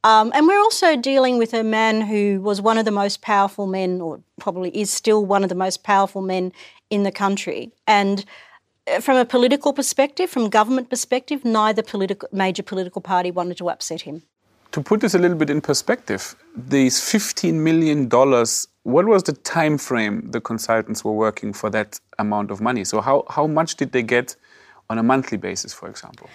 Um, 0.04 0.32
and 0.34 0.46
we're 0.46 0.60
also 0.60 0.96
dealing 0.96 1.38
with 1.38 1.54
a 1.54 1.64
man 1.64 2.02
who 2.02 2.42
was 2.42 2.60
one 2.60 2.76
of 2.76 2.84
the 2.84 2.90
most 2.90 3.22
powerful 3.22 3.66
men, 3.66 4.02
or 4.02 4.20
probably 4.38 4.70
is 4.78 4.90
still 4.90 5.24
one 5.24 5.42
of 5.42 5.48
the 5.48 5.54
most 5.54 5.82
powerful 5.82 6.20
men 6.20 6.52
in 6.90 7.04
the 7.04 7.12
country. 7.12 7.72
And 7.86 8.26
from 9.00 9.16
a 9.16 9.24
political 9.24 9.72
perspective, 9.72 10.30
from 10.30 10.48
government 10.50 10.90
perspective, 10.90 11.44
neither 11.44 11.82
political, 11.82 12.28
major 12.32 12.62
political 12.62 13.00
party 13.00 13.30
wanted 13.30 13.56
to 13.58 13.70
upset 13.70 14.02
him. 14.02 14.22
To 14.72 14.82
put 14.82 15.00
this 15.00 15.14
a 15.14 15.18
little 15.18 15.36
bit 15.36 15.50
in 15.50 15.60
perspective, 15.60 16.34
these 16.56 16.98
$15 17.00 17.54
million, 17.54 18.08
what 18.82 19.06
was 19.06 19.22
the 19.22 19.32
time 19.32 19.78
frame 19.78 20.30
the 20.30 20.40
consultants 20.40 21.04
were 21.04 21.12
working 21.12 21.52
for 21.52 21.70
that 21.70 22.00
amount 22.18 22.50
of 22.50 22.60
money? 22.60 22.84
So 22.84 23.00
how, 23.00 23.24
how 23.30 23.46
much 23.46 23.76
did 23.76 23.92
they 23.92 24.02
get 24.02 24.36
on 24.90 24.98
a 24.98 25.02
monthly 25.02 25.38
basis, 25.38 25.72
for 25.72 25.88
example? 25.88 26.28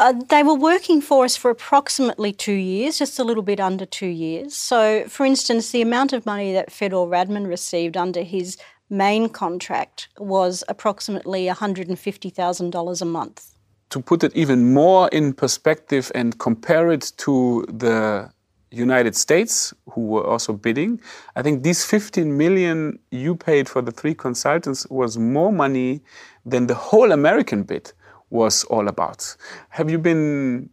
Uh, 0.00 0.12
they 0.30 0.42
were 0.42 0.54
working 0.54 1.00
for 1.00 1.24
us 1.24 1.36
for 1.36 1.50
approximately 1.50 2.32
two 2.32 2.52
years, 2.52 2.98
just 2.98 3.20
a 3.20 3.24
little 3.24 3.42
bit 3.42 3.60
under 3.60 3.86
two 3.86 4.08
years. 4.08 4.56
So, 4.56 5.04
for 5.08 5.24
instance, 5.24 5.70
the 5.70 5.80
amount 5.80 6.12
of 6.12 6.26
money 6.26 6.52
that 6.52 6.72
Fedor 6.72 7.06
Radmann 7.06 7.46
received 7.46 7.96
under 7.96 8.22
his 8.22 8.58
main 8.92 9.26
contract 9.28 10.08
was 10.18 10.62
approximately 10.68 11.46
$150,000 11.46 13.02
a 13.02 13.04
month. 13.06 13.54
To 13.88 14.00
put 14.00 14.22
it 14.22 14.36
even 14.36 14.72
more 14.72 15.08
in 15.08 15.32
perspective 15.32 16.12
and 16.14 16.38
compare 16.38 16.92
it 16.92 17.12
to 17.18 17.64
the 17.68 18.30
United 18.70 19.16
States, 19.16 19.72
who 19.90 20.02
were 20.02 20.26
also 20.26 20.52
bidding, 20.52 21.00
I 21.36 21.42
think 21.42 21.62
these 21.62 21.84
15 21.84 22.36
million 22.36 22.98
you 23.10 23.34
paid 23.34 23.68
for 23.68 23.80
the 23.82 23.92
three 23.92 24.14
consultants 24.14 24.86
was 24.88 25.16
more 25.18 25.52
money 25.52 26.02
than 26.44 26.66
the 26.66 26.74
whole 26.74 27.12
American 27.12 27.62
bid 27.62 27.92
was 28.28 28.64
all 28.64 28.88
about. 28.88 29.36
Have 29.70 29.90
you 29.90 29.98
been 29.98 30.68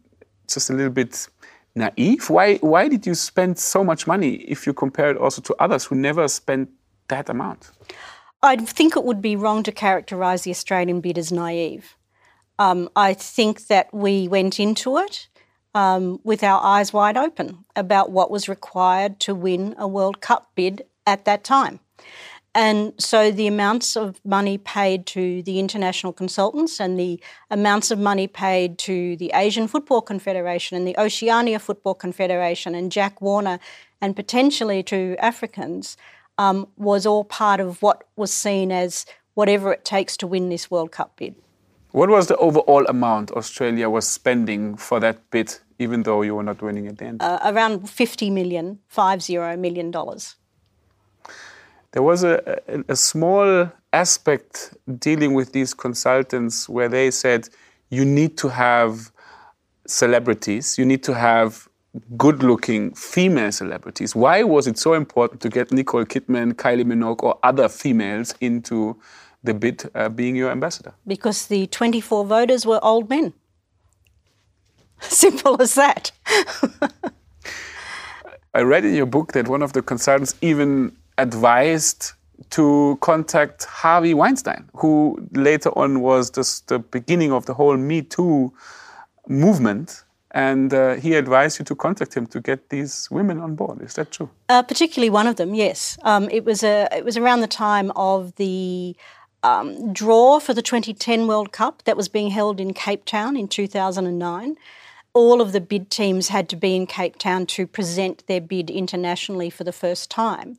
just 0.46 0.68
a 0.70 0.74
little 0.74 0.92
bit 0.92 1.28
naive? 1.74 2.28
Why, 2.28 2.56
why 2.56 2.88
did 2.88 3.06
you 3.06 3.14
spend 3.14 3.58
so 3.58 3.82
much 3.82 4.06
money 4.06 4.34
if 4.48 4.66
you 4.66 4.74
compare 4.74 5.10
it 5.10 5.16
also 5.16 5.40
to 5.42 5.54
others 5.58 5.84
who 5.84 5.94
never 5.94 6.28
spent 6.28 6.70
that 7.08 7.28
amount? 7.28 7.70
I 8.42 8.56
think 8.56 8.96
it 8.96 9.04
would 9.04 9.20
be 9.20 9.36
wrong 9.36 9.62
to 9.64 9.72
characterise 9.72 10.44
the 10.44 10.50
Australian 10.50 11.00
bid 11.00 11.18
as 11.18 11.30
naive. 11.30 11.96
Um, 12.58 12.88
I 12.96 13.14
think 13.14 13.66
that 13.66 13.92
we 13.92 14.28
went 14.28 14.58
into 14.58 14.98
it 14.98 15.28
um, 15.74 16.20
with 16.24 16.42
our 16.42 16.62
eyes 16.62 16.92
wide 16.92 17.16
open 17.16 17.64
about 17.76 18.10
what 18.10 18.30
was 18.30 18.48
required 18.48 19.20
to 19.20 19.34
win 19.34 19.74
a 19.78 19.86
World 19.86 20.20
Cup 20.20 20.50
bid 20.54 20.82
at 21.06 21.24
that 21.24 21.44
time. 21.44 21.80
And 22.54 22.94
so 22.98 23.30
the 23.30 23.46
amounts 23.46 23.96
of 23.96 24.20
money 24.24 24.58
paid 24.58 25.06
to 25.06 25.42
the 25.44 25.60
international 25.60 26.12
consultants 26.12 26.80
and 26.80 26.98
the 26.98 27.20
amounts 27.48 27.92
of 27.92 27.98
money 27.98 28.26
paid 28.26 28.76
to 28.78 29.16
the 29.16 29.30
Asian 29.34 29.68
Football 29.68 30.02
Confederation 30.02 30.76
and 30.76 30.86
the 30.86 30.98
Oceania 30.98 31.60
Football 31.60 31.94
Confederation 31.94 32.74
and 32.74 32.90
Jack 32.90 33.20
Warner 33.20 33.60
and 34.00 34.16
potentially 34.16 34.82
to 34.84 35.14
Africans 35.20 35.96
um, 36.40 36.66
was 36.76 37.06
all 37.06 37.24
part 37.24 37.60
of 37.60 37.82
what 37.82 38.04
was 38.16 38.32
seen 38.32 38.72
as 38.72 39.06
whatever 39.34 39.72
it 39.72 39.84
takes 39.84 40.16
to 40.16 40.26
win 40.26 40.48
this 40.48 40.70
World 40.70 40.90
Cup 40.90 41.16
bid. 41.16 41.34
What 41.92 42.08
was 42.08 42.28
the 42.28 42.36
overall 42.36 42.86
amount 42.86 43.30
Australia 43.32 43.90
was 43.90 44.06
spending 44.06 44.76
for 44.76 45.00
that 45.00 45.18
bid, 45.30 45.56
even 45.78 46.02
though 46.04 46.22
you 46.22 46.34
were 46.34 46.42
not 46.42 46.62
winning 46.62 46.86
at 46.86 46.98
the 46.98 47.04
end? 47.04 47.22
Uh, 47.22 47.38
around 47.44 47.90
50 47.90 48.30
million, 48.30 48.78
five 48.88 49.22
zero 49.22 49.56
million 49.56 49.90
dollars 49.90 50.36
there 51.92 52.02
was 52.02 52.22
a, 52.22 52.60
a, 52.68 52.92
a, 52.92 52.96
small 52.96 53.70
aspect 53.92 54.74
dealing 54.98 55.34
with 55.34 55.52
these 55.52 55.74
consultants 55.74 56.68
where 56.68 56.88
they 56.88 57.10
said 57.10 57.48
you 57.88 58.04
need 58.04 58.38
to 58.38 58.48
have 58.48 59.10
celebrities, 59.86 60.78
you 60.78 60.84
need 60.84 61.02
to 61.02 61.14
have 61.14 61.68
good 62.16 62.42
looking 62.42 62.94
female 62.94 63.52
celebrities. 63.52 64.14
Why 64.14 64.42
was 64.42 64.66
it 64.66 64.78
so 64.78 64.94
important 64.94 65.40
to 65.42 65.48
get 65.48 65.72
Nicole 65.72 66.04
Kidman, 66.04 66.54
Kylie 66.54 66.84
Minogue, 66.84 67.22
or 67.22 67.38
other 67.42 67.68
females 67.68 68.34
into 68.40 68.96
the 69.42 69.54
bid 69.54 69.90
uh, 69.94 70.08
being 70.08 70.36
your 70.36 70.50
ambassador? 70.50 70.94
Because 71.06 71.46
the 71.46 71.66
24 71.66 72.24
voters 72.26 72.66
were 72.66 72.78
old 72.82 73.08
men. 73.08 73.32
Simple 75.00 75.60
as 75.60 75.74
that. 75.74 76.12
I 78.54 78.62
read 78.62 78.84
in 78.84 78.94
your 78.94 79.06
book 79.06 79.32
that 79.32 79.48
one 79.48 79.62
of 79.62 79.72
the 79.72 79.82
consultants 79.82 80.34
even 80.40 80.96
advised 81.18 82.12
to 82.50 82.98
contact 83.00 83.64
Harvey 83.64 84.14
Weinstein, 84.14 84.68
who 84.74 85.28
later 85.32 85.70
on 85.78 86.00
was 86.00 86.30
just 86.30 86.68
the 86.68 86.78
beginning 86.78 87.32
of 87.32 87.46
the 87.46 87.54
whole 87.54 87.76
Me 87.76 88.02
Too 88.02 88.52
movement. 89.28 90.04
And 90.32 90.72
uh, 90.72 90.94
he 90.94 91.14
advised 91.14 91.58
you 91.58 91.64
to 91.64 91.74
contact 91.74 92.14
him 92.14 92.26
to 92.28 92.40
get 92.40 92.68
these 92.68 93.08
women 93.10 93.40
on 93.40 93.56
board. 93.56 93.82
Is 93.82 93.94
that 93.94 94.12
true? 94.12 94.30
Uh, 94.48 94.62
particularly 94.62 95.10
one 95.10 95.26
of 95.26 95.36
them, 95.36 95.54
yes. 95.54 95.98
Um, 96.02 96.28
it 96.30 96.44
was 96.44 96.62
a, 96.62 96.88
it 96.92 97.04
was 97.04 97.16
around 97.16 97.40
the 97.40 97.48
time 97.48 97.90
of 97.96 98.36
the 98.36 98.96
um, 99.42 99.92
draw 99.92 100.38
for 100.38 100.54
the 100.54 100.62
2010 100.62 101.26
World 101.26 101.50
Cup 101.50 101.82
that 101.84 101.96
was 101.96 102.08
being 102.08 102.30
held 102.30 102.60
in 102.60 102.74
Cape 102.74 103.04
Town 103.04 103.36
in 103.36 103.48
2009 103.48 104.56
all 105.12 105.40
of 105.40 105.52
the 105.52 105.60
bid 105.60 105.90
teams 105.90 106.28
had 106.28 106.48
to 106.48 106.56
be 106.56 106.76
in 106.76 106.86
Cape 106.86 107.16
Town 107.18 107.46
to 107.46 107.66
present 107.66 108.26
their 108.26 108.40
bid 108.40 108.70
internationally 108.70 109.50
for 109.50 109.64
the 109.64 109.72
first 109.72 110.10
time. 110.10 110.56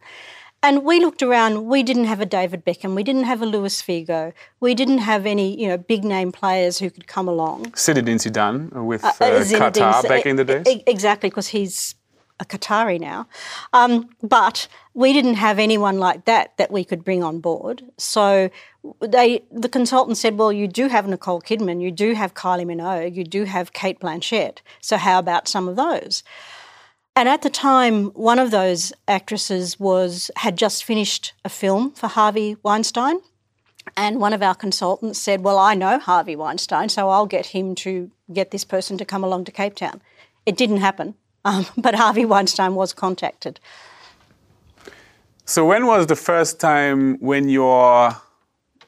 And 0.64 0.84
we 0.84 1.00
looked 1.00 1.24
around, 1.24 1.66
we 1.66 1.82
didn't 1.82 2.06
have 2.06 2.22
a 2.22 2.26
David 2.26 2.64
Beckham, 2.64 2.96
we 2.96 3.04
didn't 3.04 3.24
have 3.24 3.42
a 3.42 3.48
Luis 3.48 3.82
Figo, 3.82 4.32
we 4.60 4.76
didn't 4.76 5.00
have 5.00 5.26
any, 5.26 5.60
you 5.60 5.68
know, 5.68 5.78
big 5.78 6.04
name 6.04 6.32
players 6.32 6.78
who 6.78 6.92
could 6.92 7.08
come 7.08 7.28
along. 7.28 7.72
Zinedine 7.72 8.20
Zidane 8.20 8.86
with 8.86 9.04
uh, 9.04 9.08
uh, 9.08 9.44
Qatar 9.44 10.08
back 10.08 10.26
in 10.28 10.36
the 10.36 10.46
days? 10.46 10.64
Exactly, 10.86 11.30
because 11.30 11.48
he's 11.48 11.96
a 12.40 12.46
Qatari 12.46 13.00
now. 13.00 13.28
Um, 13.74 14.10
but 14.22 14.68
we 14.94 15.14
didn't 15.14 15.36
have 15.36 15.58
anyone 15.58 15.98
like 15.98 16.26
that 16.26 16.58
that 16.58 16.72
we 16.72 16.84
could 16.84 17.04
bring 17.04 17.24
on 17.24 17.40
board. 17.40 17.84
So 17.98 18.52
they, 19.00 19.44
the 19.52 19.70
consultant 19.70 20.18
said, 20.18 20.38
well, 20.38 20.52
you 20.52 20.68
do 20.68 20.90
have 20.90 21.08
Nicole 21.08 21.42
Kidman, 21.42 21.82
you 21.82 21.92
do 21.92 22.14
have 22.14 22.36
Kylie 22.36 22.66
Minogue, 22.66 23.16
you 23.16 23.24
do 23.24 23.46
have 23.46 23.74
Cate 23.74 24.00
Blanchett. 24.00 24.60
So 24.80 24.98
how 24.98 25.18
about 25.18 25.48
some 25.48 25.68
of 25.68 25.76
those? 25.76 26.24
And 27.16 27.28
at 27.28 27.42
the 27.42 27.50
time, 27.50 28.06
one 28.12 28.40
of 28.40 28.52
those 28.52 28.94
actresses 29.08 29.80
was 29.80 30.32
had 30.38 30.58
just 30.58 30.84
finished 30.84 31.34
a 31.44 31.50
film 31.50 31.92
for 31.92 32.08
Harvey 32.08 32.58
Weinstein. 32.64 33.20
And 33.98 34.20
one 34.20 34.32
of 34.32 34.42
our 34.42 34.56
consultants 34.56 35.20
said, 35.20 35.42
Well, 35.42 35.58
I 35.58 35.74
know 35.74 36.00
Harvey 36.00 36.36
Weinstein, 36.36 36.90
so 36.90 37.10
I'll 37.10 37.26
get 37.26 37.48
him 37.48 37.76
to 37.76 38.12
get 38.32 38.52
this 38.52 38.64
person 38.64 38.98
to 38.98 39.06
come 39.06 39.24
along 39.24 39.46
to 39.46 39.52
Cape 39.52 39.76
Town. 39.76 40.02
It 40.46 40.56
didn't 40.56 40.78
happen, 40.78 41.16
um, 41.46 41.66
but 41.78 41.96
Harvey 41.96 42.26
Weinstein 42.26 42.76
was 42.76 42.94
contacted. 42.94 43.60
So, 45.46 45.66
when 45.66 45.86
was 45.86 46.08
the 46.08 46.16
first 46.16 46.60
time 46.60 47.18
when 47.20 47.50
your 47.50 48.16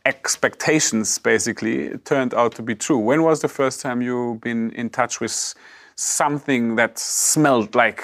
expectations 0.06 1.18
basically 1.18 1.98
turned 2.06 2.34
out 2.34 2.56
to 2.56 2.62
be 2.62 2.76
true? 2.76 2.98
When 2.98 3.24
was 3.24 3.42
the 3.42 3.50
first 3.50 3.82
time 3.82 4.02
you've 4.02 4.40
been 4.40 4.72
in 4.72 4.90
touch 4.90 5.20
with 5.20 5.56
something 5.96 6.76
that 6.76 6.98
smelled 6.98 7.76
like 7.76 8.04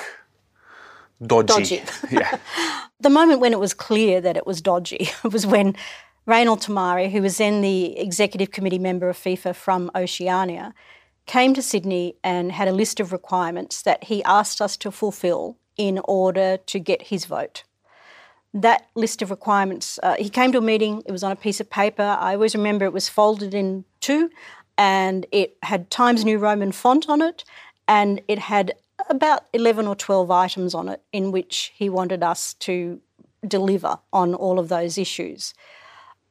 dodgy. 1.25 1.53
dodgy. 1.53 1.81
yeah. 2.11 2.37
the 2.99 3.09
moment 3.09 3.39
when 3.39 3.53
it 3.53 3.59
was 3.59 3.73
clear 3.73 4.21
that 4.21 4.37
it 4.37 4.45
was 4.45 4.61
dodgy 4.61 5.09
was 5.31 5.45
when 5.45 5.75
Reynald 6.27 6.63
Temarii, 6.63 7.11
who 7.11 7.21
was 7.21 7.37
then 7.37 7.61
the 7.61 7.97
executive 7.97 8.51
committee 8.51 8.79
member 8.79 9.09
of 9.09 9.17
FIFA 9.17 9.55
from 9.55 9.89
Oceania, 9.95 10.73
came 11.25 11.53
to 11.53 11.61
Sydney 11.61 12.15
and 12.23 12.51
had 12.51 12.67
a 12.67 12.71
list 12.71 12.99
of 12.99 13.11
requirements 13.11 13.81
that 13.83 14.05
he 14.05 14.23
asked 14.23 14.61
us 14.61 14.77
to 14.77 14.91
fulfil 14.91 15.57
in 15.77 15.99
order 16.05 16.57
to 16.57 16.79
get 16.79 17.03
his 17.03 17.25
vote. 17.25 17.63
That 18.53 18.87
list 18.95 19.21
of 19.21 19.29
requirements, 19.29 19.99
uh, 20.01 20.15
he 20.17 20.29
came 20.29 20.51
to 20.51 20.57
a 20.57 20.61
meeting, 20.61 21.03
it 21.05 21.11
was 21.11 21.23
on 21.23 21.31
a 21.31 21.35
piece 21.35 21.59
of 21.59 21.69
paper. 21.69 22.17
I 22.19 22.33
always 22.33 22.55
remember 22.55 22.85
it 22.85 22.93
was 22.93 23.07
folded 23.07 23.53
in 23.53 23.85
two 23.99 24.29
and 24.77 25.25
it 25.31 25.57
had 25.61 25.91
Times 25.91 26.25
New 26.25 26.39
Roman 26.39 26.71
font 26.71 27.09
on 27.09 27.21
it 27.21 27.43
and 27.89 28.21
it 28.27 28.37
had 28.37 28.75
about 29.09 29.45
11 29.51 29.87
or 29.87 29.95
12 29.95 30.29
items 30.29 30.75
on 30.75 30.87
it 30.87 31.01
in 31.11 31.31
which 31.31 31.73
he 31.75 31.89
wanted 31.89 32.21
us 32.21 32.53
to 32.53 33.01
deliver 33.45 33.97
on 34.13 34.35
all 34.35 34.59
of 34.59 34.69
those 34.69 34.97
issues. 34.97 35.55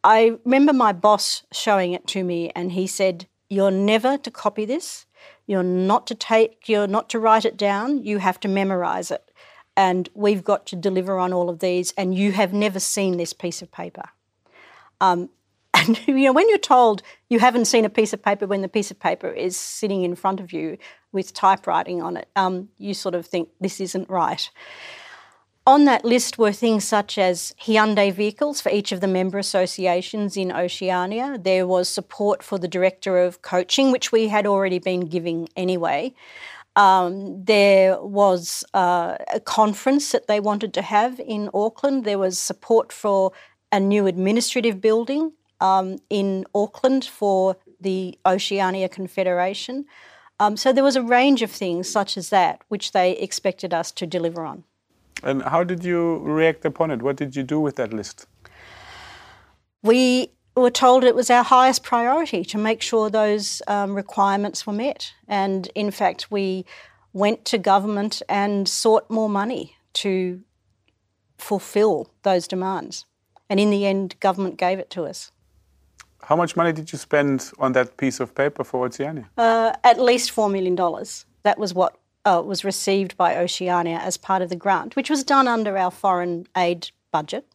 I 0.04 0.38
remember 0.44 0.72
my 0.72 0.92
boss 0.92 1.42
showing 1.50 1.92
it 1.92 2.06
to 2.08 2.22
me 2.22 2.50
and 2.54 2.72
he 2.72 2.86
said, 2.86 3.26
You're 3.50 3.72
never 3.72 4.16
to 4.18 4.30
copy 4.30 4.64
this. 4.64 5.06
You're 5.48 5.64
not 5.64 6.06
to 6.06 6.14
take, 6.14 6.68
you're 6.68 6.86
not 6.86 7.10
to 7.10 7.18
write 7.18 7.44
it 7.44 7.56
down. 7.56 8.04
You 8.04 8.18
have 8.18 8.38
to 8.40 8.48
memorize 8.48 9.10
it. 9.10 9.28
And 9.76 10.08
we've 10.14 10.44
got 10.44 10.64
to 10.66 10.76
deliver 10.76 11.18
on 11.18 11.32
all 11.32 11.48
of 11.48 11.60
these, 11.60 11.92
and 11.96 12.12
you 12.12 12.32
have 12.32 12.52
never 12.52 12.80
seen 12.80 13.16
this 13.16 13.32
piece 13.32 13.62
of 13.62 13.70
paper. 13.70 14.04
Um, 15.00 15.30
and 15.74 15.98
you 16.06 16.24
know, 16.24 16.32
when 16.32 16.48
you're 16.48 16.58
told 16.58 17.02
you 17.28 17.38
haven't 17.38 17.66
seen 17.66 17.84
a 17.84 17.90
piece 17.90 18.12
of 18.12 18.22
paper 18.22 18.46
when 18.46 18.62
the 18.62 18.68
piece 18.68 18.90
of 18.90 18.98
paper 18.98 19.28
is 19.28 19.56
sitting 19.56 20.02
in 20.02 20.14
front 20.14 20.40
of 20.40 20.52
you 20.52 20.78
with 21.12 21.32
typewriting 21.32 22.02
on 22.02 22.16
it, 22.16 22.28
um, 22.36 22.68
you 22.78 22.94
sort 22.94 23.14
of 23.14 23.26
think 23.26 23.48
this 23.60 23.80
isn't 23.80 24.08
right. 24.08 24.50
On 25.66 25.84
that 25.84 26.02
list 26.02 26.38
were 26.38 26.52
things 26.52 26.84
such 26.84 27.18
as 27.18 27.54
Hyundai 27.60 28.10
vehicles 28.10 28.58
for 28.58 28.70
each 28.70 28.90
of 28.90 29.02
the 29.02 29.06
member 29.06 29.36
associations 29.36 30.34
in 30.34 30.50
Oceania. 30.50 31.36
There 31.38 31.66
was 31.66 31.90
support 31.90 32.42
for 32.42 32.58
the 32.58 32.68
director 32.68 33.18
of 33.18 33.42
coaching, 33.42 33.92
which 33.92 34.10
we 34.10 34.28
had 34.28 34.46
already 34.46 34.78
been 34.78 35.00
giving 35.00 35.46
anyway. 35.56 36.14
Um, 36.74 37.44
there 37.44 38.00
was 38.00 38.64
uh, 38.72 39.16
a 39.30 39.40
conference 39.40 40.12
that 40.12 40.26
they 40.26 40.40
wanted 40.40 40.72
to 40.72 40.80
have 40.80 41.20
in 41.20 41.50
Auckland. 41.52 42.04
There 42.04 42.18
was 42.18 42.38
support 42.38 42.90
for 42.90 43.32
a 43.70 43.78
new 43.78 44.06
administrative 44.06 44.80
building 44.80 45.32
um, 45.60 45.98
in 46.08 46.46
Auckland 46.54 47.04
for 47.04 47.56
the 47.78 48.18
Oceania 48.24 48.88
Confederation. 48.88 49.84
Um, 50.40 50.56
so 50.56 50.72
there 50.72 50.84
was 50.84 50.96
a 50.96 51.02
range 51.02 51.42
of 51.42 51.50
things 51.50 51.88
such 51.88 52.16
as 52.16 52.30
that 52.30 52.60
which 52.68 52.92
they 52.92 53.12
expected 53.12 53.74
us 53.74 53.90
to 53.92 54.06
deliver 54.06 54.44
on. 54.44 54.64
And 55.22 55.42
how 55.42 55.64
did 55.64 55.84
you 55.84 56.18
react 56.18 56.64
upon 56.64 56.90
it? 56.90 57.02
What 57.02 57.16
did 57.16 57.34
you 57.34 57.42
do 57.42 57.58
with 57.60 57.76
that 57.76 57.92
list? 57.92 58.26
We 59.82 60.30
were 60.54 60.70
told 60.70 61.04
it 61.04 61.14
was 61.14 61.30
our 61.30 61.44
highest 61.44 61.82
priority 61.82 62.44
to 62.44 62.58
make 62.58 62.82
sure 62.82 63.10
those 63.10 63.62
um, 63.66 63.94
requirements 63.94 64.66
were 64.66 64.72
met. 64.72 65.12
And 65.26 65.68
in 65.74 65.90
fact, 65.90 66.30
we 66.30 66.64
went 67.12 67.44
to 67.46 67.58
government 67.58 68.22
and 68.28 68.68
sought 68.68 69.10
more 69.10 69.28
money 69.28 69.76
to 69.94 70.42
fulfil 71.36 72.10
those 72.22 72.46
demands. 72.46 73.06
And 73.50 73.58
in 73.58 73.70
the 73.70 73.86
end, 73.86 74.18
government 74.20 74.56
gave 74.56 74.78
it 74.78 74.90
to 74.90 75.04
us. 75.04 75.32
How 76.22 76.36
much 76.36 76.56
money 76.56 76.72
did 76.72 76.92
you 76.92 76.98
spend 76.98 77.50
on 77.58 77.72
that 77.72 77.96
piece 77.96 78.20
of 78.20 78.34
paper 78.34 78.64
for 78.64 78.84
Oceania? 78.84 79.28
Uh, 79.36 79.72
at 79.84 80.00
least 80.00 80.34
$4 80.34 80.50
million. 80.50 80.76
That 81.42 81.58
was 81.58 81.72
what 81.72 81.96
uh, 82.24 82.42
was 82.44 82.64
received 82.64 83.16
by 83.16 83.36
Oceania 83.36 83.98
as 83.98 84.16
part 84.16 84.42
of 84.42 84.48
the 84.48 84.56
grant, 84.56 84.96
which 84.96 85.08
was 85.08 85.24
done 85.24 85.48
under 85.48 85.78
our 85.78 85.90
foreign 85.90 86.46
aid 86.56 86.90
budget. 87.12 87.46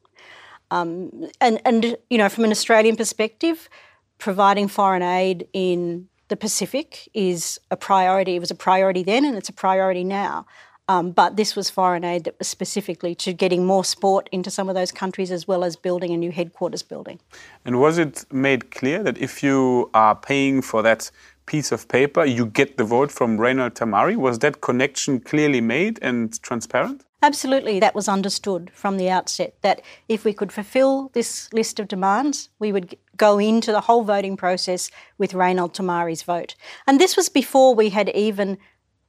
Um, 0.72 1.30
and, 1.40 1.62
and, 1.66 1.98
you 2.10 2.18
know, 2.18 2.30
from 2.30 2.46
an 2.46 2.52
Australian 2.52 2.96
perspective, 2.96 3.70
providing 4.18 4.68
foreign 4.68 5.04
aid 5.04 5.48
in 5.54 6.08
the 6.30 6.38
Pacific 6.38 7.08
is 7.14 7.60
a 7.70 7.78
priority. 7.78 8.36
It 8.36 8.40
was 8.40 8.50
a 8.50 8.56
priority 8.56 9.04
then 9.04 9.26
and 9.26 9.38
it's 9.38 9.50
a 9.50 9.54
priority 9.54 10.04
now. 10.04 10.46
Um, 10.90 11.12
but 11.12 11.38
this 11.38 11.56
was 11.56 11.70
foreign 11.70 12.04
aid 12.04 12.26
that 12.26 12.38
was 12.38 12.48
specifically 12.48 13.16
to 13.16 13.32
getting 13.32 13.66
more 13.66 13.86
sport 13.86 14.28
into 14.32 14.52
some 14.52 14.68
of 14.68 14.76
those 14.76 14.92
countries 14.92 15.32
as 15.32 15.48
well 15.48 15.64
as 15.64 15.78
building 15.78 16.12
a 16.12 16.18
new 16.18 16.32
headquarters 16.32 16.84
building. 16.84 17.20
And 17.64 17.80
was 17.80 17.98
it 17.98 18.26
made 18.34 18.72
clear 18.72 19.02
that 19.04 19.18
if 19.18 19.42
you 19.42 19.90
are 19.94 20.16
paying 20.16 20.62
for 20.62 20.82
that 20.82 21.10
piece 21.46 21.72
of 21.72 21.88
paper, 21.88 22.26
you 22.26 22.46
get 22.46 22.78
the 22.78 22.84
vote 22.84 23.12
from 23.12 23.38
Reynald 23.38 23.76
Temarii? 23.76 24.18
Was 24.18 24.40
that 24.40 24.60
connection 24.60 25.22
clearly 25.22 25.62
made 25.62 26.00
and 26.02 26.42
transparent? 26.42 27.06
Absolutely, 27.22 27.80
that 27.80 27.96
was 27.96 28.10
understood 28.10 28.70
from 28.74 28.98
the 28.98 29.10
outset 29.10 29.56
that 29.62 29.82
if 30.10 30.26
we 30.26 30.34
could 30.34 30.52
fulfil 30.52 31.10
this 31.14 31.52
list 31.54 31.80
of 31.80 31.88
demands, 31.88 32.50
we 32.60 32.74
would 32.74 32.98
go 33.16 33.40
into 33.40 33.72
the 33.72 33.80
whole 33.80 34.04
voting 34.04 34.36
process 34.36 34.92
with 35.18 35.32
Reynald 35.32 35.74
Temarii's 35.74 36.24
vote. 36.24 36.56
And 36.86 37.00
this 37.00 37.16
was 37.16 37.30
before 37.30 37.74
we 37.74 37.90
had 37.92 38.10
even 38.10 38.58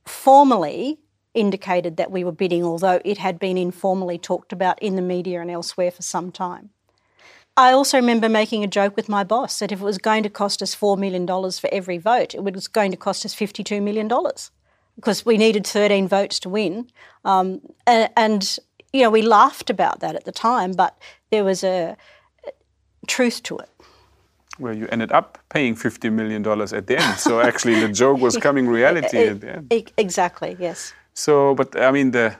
formally 0.07 1.01
indicated 1.35 1.97
that 1.97 2.11
we 2.11 2.25
were 2.25 2.33
bidding, 2.33 2.65
although 2.65 3.01
it 3.05 3.19
had 3.19 3.39
been 3.39 3.59
informally 3.59 4.19
talked 4.19 4.53
about 4.53 4.81
in 4.83 4.97
the 4.97 5.03
media 5.03 5.41
and 5.41 5.51
elsewhere 5.51 5.91
for 5.91 6.03
some 6.03 6.33
time. 6.33 6.71
I 7.57 7.73
also 7.73 7.99
remember 7.99 8.29
making 8.29 8.65
a 8.65 8.69
joke 8.69 8.97
with 8.97 9.09
my 9.09 9.23
boss 9.23 9.61
that 9.61 9.71
if 9.71 9.81
it 9.81 9.85
was 9.85 9.99
going 9.99 10.25
to 10.25 10.31
cost 10.31 10.61
us 10.61 10.75
$4 10.75 10.99
million 10.99 11.27
for 11.27 11.69
every 11.73 11.99
vote, 11.99 12.35
it 12.35 12.43
was 12.43 12.67
going 12.67 12.91
to 12.91 12.97
cost 12.97 13.25
us 13.25 13.35
$52 13.35 13.81
million 13.81 14.09
because 14.97 15.25
we 15.25 15.37
needed 15.37 15.67
13 15.67 16.09
votes 16.09 16.41
to 16.41 16.49
win. 16.49 16.89
Um, 17.25 17.61
and, 17.87 18.11
and, 18.17 18.59
you 18.93 19.03
know, 19.03 19.11
we 19.11 19.23
laughed 19.23 19.71
about 19.71 20.01
that 20.01 20.17
at 20.17 20.25
the 20.25 20.33
time, 20.33 20.73
but 20.73 20.99
there 21.31 21.45
was 21.45 21.63
a 21.63 21.97
truth 23.07 23.43
to 23.45 23.59
it. 23.59 23.71
Well, 24.59 24.77
you 24.77 24.89
ended 24.91 25.13
up 25.13 25.39
paying 25.49 25.75
$50 25.75 26.13
million 26.13 26.47
at 26.47 26.87
the 26.87 27.01
end. 27.01 27.19
So 27.19 27.41
actually, 27.41 27.81
the 27.81 27.89
joke 27.89 28.21
was 28.21 28.37
coming 28.49 28.67
reality 28.67 29.19
at 29.19 29.41
the 29.41 29.57
end. 29.57 29.93
Exactly, 29.97 30.57
yes. 30.59 30.93
So, 31.15 31.55
but 31.55 31.81
I 31.81 31.91
mean, 31.91 32.11
the 32.11 32.37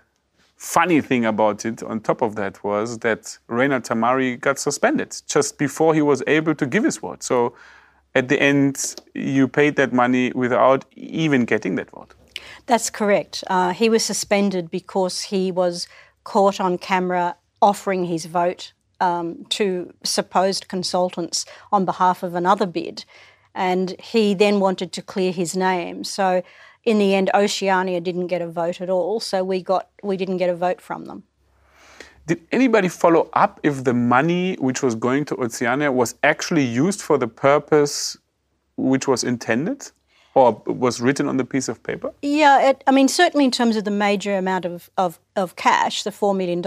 funny 0.57 1.01
thing 1.01 1.25
about 1.25 1.65
it 1.65 1.83
on 1.83 2.01
top 2.01 2.23
of 2.23 2.37
that 2.37 2.63
was 2.65 2.99
that 2.99 3.39
Reynald 3.49 3.87
Temarii 3.87 4.41
got 4.41 4.59
suspended 4.59 5.17
just 5.27 5.59
before 5.59 5.95
he 5.95 6.03
was 6.03 6.23
able 6.27 6.55
to 6.55 6.67
give 6.67 6.85
his 6.85 6.97
vote. 6.97 7.23
So 7.23 7.55
at 8.15 8.29
the 8.29 8.41
end, 8.41 8.95
you 9.15 9.49
paid 9.49 9.77
that 9.77 9.93
money 9.93 10.33
without 10.33 10.85
even 10.95 11.45
getting 11.45 11.75
that 11.77 11.91
vote. 11.91 12.15
That's 12.67 12.91
correct. 12.91 13.45
Uh, 13.49 13.73
he 13.73 13.89
was 13.89 14.05
suspended 14.05 14.71
because 14.71 15.23
he 15.23 15.51
was 15.51 15.87
caught 16.25 16.61
on 16.61 16.79
camera 16.79 17.37
offering 17.61 18.07
his 18.07 18.27
vote 18.27 18.73
um, 19.01 19.45
to 19.51 19.93
supposed 20.03 20.69
consultants 20.69 21.45
on 21.73 21.85
behalf 21.85 22.23
of 22.23 22.35
another 22.35 22.67
bid. 22.67 23.05
And 23.55 24.01
he 24.01 24.35
then 24.35 24.61
wanted 24.61 24.93
to 24.93 25.03
clear 25.03 25.33
his 25.33 25.57
name. 25.57 26.05
So 26.05 26.43
in 26.85 26.99
the 26.99 27.15
end, 27.15 27.31
Oceania 27.35 28.01
didn't 28.01 28.27
get 28.27 28.43
a 28.43 28.49
vote 28.49 28.81
at 28.81 28.91
all, 28.91 29.21
so 29.21 29.43
we 29.43 29.63
got 29.63 29.89
we 30.03 30.17
didn't 30.17 30.37
get 30.39 30.51
a 30.51 30.55
vote 30.55 30.81
from 30.81 31.07
them. 31.07 31.25
Did 32.27 32.41
anybody 32.53 32.89
follow 32.89 33.29
up 33.35 33.61
if 33.63 33.85
the 33.85 33.93
money 33.93 34.57
which 34.57 34.83
was 34.83 34.95
going 34.95 35.27
to 35.27 35.37
Oceania 35.37 35.93
was 35.93 36.15
actually 36.23 36.65
used 36.65 37.03
for 37.03 37.19
the 37.19 37.29
purpose 37.29 38.17
which 38.77 39.07
was 39.07 39.25
intended? 39.25 39.91
or 40.35 40.63
was 40.67 41.01
written 41.01 41.29
on 41.29 41.37
the 41.37 41.45
piece 41.45 41.69
of 41.69 41.83
paper? 41.83 42.13
Yeah, 42.21 42.71
it, 42.71 42.85
I 42.87 42.91
mean, 42.91 43.09
certainly 43.09 43.45
in 43.45 43.51
terms 43.51 43.77
of 43.77 43.85
the 43.85 43.91
major 43.91 44.37
amount 44.37 44.65
of, 44.65 44.91
of, 44.97 45.21
of 45.37 45.55
cash, 45.57 46.03
the 46.03 46.11
$4 46.11 46.37
million, 46.37 46.61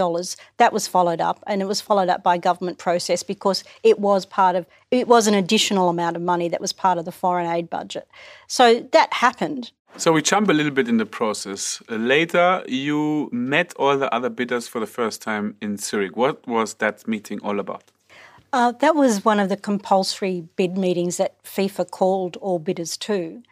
that 0.56 0.72
was 0.72 0.88
followed 0.88 1.20
up, 1.20 1.44
and 1.46 1.60
it 1.60 1.66
was 1.66 1.80
followed 1.80 2.08
up 2.08 2.22
by 2.22 2.38
government 2.38 2.78
process 2.78 3.22
because 3.22 3.64
it 3.82 3.98
was 3.98 4.24
part 4.24 4.56
of, 4.56 4.66
it 4.90 5.06
was 5.06 5.26
an 5.26 5.34
additional 5.34 5.90
amount 5.90 6.16
of 6.16 6.22
money 6.22 6.48
that 6.48 6.60
was 6.60 6.72
part 6.72 6.96
of 6.96 7.04
the 7.04 7.12
foreign 7.12 7.46
aid 7.46 7.68
budget. 7.68 8.08
So 8.46 8.80
that 8.92 9.12
happened. 9.12 9.70
So 9.96 10.12
we 10.12 10.22
jump 10.22 10.48
a 10.48 10.52
little 10.52 10.70
bit 10.72 10.88
in 10.88 10.98
the 10.98 11.06
process. 11.06 11.82
Uh, 11.90 11.96
later, 11.96 12.62
you 12.68 13.28
met 13.32 13.74
all 13.74 13.98
the 13.98 14.12
other 14.14 14.28
bidders 14.28 14.68
for 14.68 14.78
the 14.80 14.86
first 14.86 15.22
time 15.22 15.56
in 15.60 15.76
Zurich. 15.76 16.16
What 16.16 16.46
was 16.46 16.74
that 16.74 17.08
meeting 17.08 17.40
all 17.40 17.58
about? 17.58 17.90
Uh, 18.52 18.72
that 18.72 18.94
was 18.94 19.24
one 19.24 19.40
of 19.40 19.48
the 19.48 19.56
compulsory 19.56 20.44
bid 20.56 20.78
meetings 20.78 21.16
that 21.16 21.42
FIFA 21.42 21.90
called 21.90 22.36
all 22.36 22.58
bidders 22.58 22.96
to. 22.98 23.42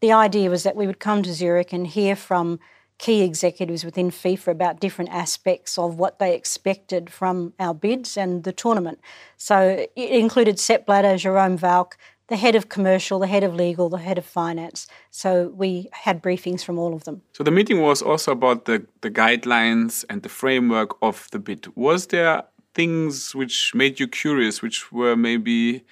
The 0.00 0.12
idea 0.12 0.50
was 0.50 0.62
that 0.62 0.76
we 0.76 0.86
would 0.86 1.00
come 1.00 1.22
to 1.22 1.32
Zurich 1.32 1.72
and 1.72 1.86
hear 1.86 2.14
from 2.14 2.60
key 2.98 3.22
executives 3.22 3.84
within 3.84 4.10
FIFA 4.10 4.48
about 4.48 4.80
different 4.80 5.10
aspects 5.10 5.76
of 5.78 5.98
what 5.98 6.18
they 6.18 6.34
expected 6.34 7.10
from 7.10 7.52
our 7.58 7.74
bids 7.74 8.16
and 8.16 8.44
the 8.44 8.52
tournament. 8.52 9.00
So 9.36 9.86
it 9.96 10.10
included 10.10 10.60
Sepp 10.60 10.86
Blatter, 10.86 11.16
Jerome 11.16 11.58
Valcke, 11.58 11.94
the 12.28 12.36
head 12.36 12.54
of 12.54 12.68
commercial, 12.68 13.18
the 13.18 13.26
head 13.26 13.44
of 13.44 13.54
legal, 13.54 13.88
the 13.88 13.98
head 13.98 14.18
of 14.18 14.24
finance. 14.24 14.86
So 15.10 15.52
we 15.54 15.88
had 15.92 16.22
briefings 16.22 16.64
from 16.64 16.78
all 16.78 16.94
of 16.94 17.04
them. 17.04 17.22
So 17.32 17.44
the 17.44 17.50
meeting 17.50 17.80
was 17.82 18.02
also 18.02 18.32
about 18.32 18.64
the, 18.64 18.86
the 19.02 19.10
guidelines 19.10 20.04
and 20.08 20.22
the 20.22 20.28
framework 20.28 20.96
of 21.02 21.28
the 21.32 21.38
bid. 21.38 21.66
Was 21.76 22.06
there 22.06 22.44
things 22.74 23.34
which 23.34 23.74
made 23.74 24.00
you 24.00 24.08
curious, 24.08 24.62
which 24.62 24.90
were 24.90 25.16
maybe 25.16 25.84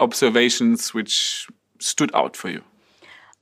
observations 0.00 0.94
which 0.94 1.46
stood 1.78 2.10
out 2.14 2.36
for 2.36 2.48
you? 2.48 2.62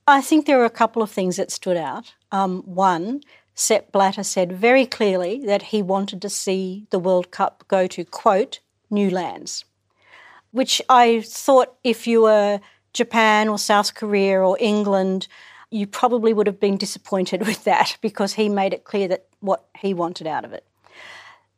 I 0.07 0.21
think 0.21 0.45
there 0.45 0.57
were 0.57 0.65
a 0.65 0.71
couple 0.71 1.01
of 1.01 1.11
things 1.11 1.37
that 1.37 1.51
stood 1.51 1.77
out. 1.77 2.13
Um, 2.31 2.63
one, 2.63 3.21
Sepp 3.53 3.91
Blatter 3.91 4.23
said 4.23 4.51
very 4.51 4.85
clearly 4.85 5.41
that 5.45 5.63
he 5.63 5.81
wanted 5.81 6.21
to 6.21 6.29
see 6.29 6.87
the 6.89 6.99
World 6.99 7.29
Cup 7.31 7.63
go 7.67 7.87
to, 7.87 8.03
quote, 8.05 8.59
new 8.89 9.09
lands, 9.09 9.65
which 10.51 10.81
I 10.89 11.21
thought 11.21 11.75
if 11.83 12.07
you 12.07 12.23
were 12.23 12.59
Japan 12.93 13.47
or 13.49 13.57
South 13.57 13.95
Korea 13.95 14.39
or 14.41 14.57
England, 14.59 15.27
you 15.69 15.85
probably 15.85 16.33
would 16.33 16.47
have 16.47 16.59
been 16.59 16.77
disappointed 16.77 17.41
with 17.47 17.63
that 17.65 17.97
because 18.01 18.33
he 18.33 18.49
made 18.49 18.73
it 18.73 18.83
clear 18.83 19.07
that 19.07 19.25
what 19.39 19.65
he 19.77 19.93
wanted 19.93 20.27
out 20.27 20.45
of 20.45 20.53
it. 20.53 20.65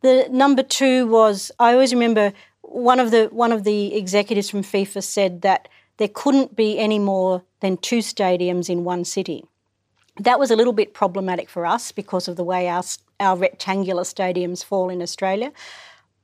The 0.01 0.27
number 0.31 0.63
two 0.63 1.07
was 1.07 1.51
I 1.59 1.73
always 1.73 1.93
remember 1.93 2.33
one 2.61 2.99
of 2.99 3.11
the 3.11 3.29
one 3.31 3.51
of 3.51 3.63
the 3.63 3.95
executives 3.95 4.49
from 4.49 4.63
FIFA 4.63 5.03
said 5.03 5.41
that 5.41 5.67
there 5.97 6.07
couldn't 6.07 6.55
be 6.55 6.79
any 6.79 6.97
more 6.97 7.43
than 7.59 7.77
two 7.77 7.99
stadiums 7.99 8.69
in 8.69 8.83
one 8.83 9.05
city. 9.05 9.45
That 10.19 10.39
was 10.39 10.49
a 10.51 10.55
little 10.55 10.73
bit 10.73 10.93
problematic 10.93 11.49
for 11.49 11.65
us 11.65 11.91
because 11.91 12.27
of 12.27 12.35
the 12.35 12.43
way 12.43 12.67
our, 12.67 12.83
our 13.19 13.37
rectangular 13.37 14.03
stadiums 14.03 14.63
fall 14.63 14.89
in 14.89 15.01
Australia. 15.01 15.51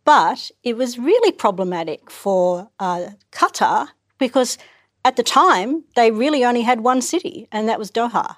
But 0.08 0.52
it 0.64 0.78
was 0.78 0.98
really 0.98 1.34
problematic 1.34 2.10
for 2.10 2.70
uh, 2.80 3.08
Qatar 3.34 3.90
because 4.18 4.58
at 5.04 5.18
the 5.18 5.22
time 5.22 5.84
they 5.98 6.12
really 6.12 6.46
only 6.46 6.62
had 6.62 6.80
one 6.80 7.02
city, 7.02 7.50
and 7.52 7.68
that 7.68 7.78
was 7.78 7.92
Doha. 7.92 8.38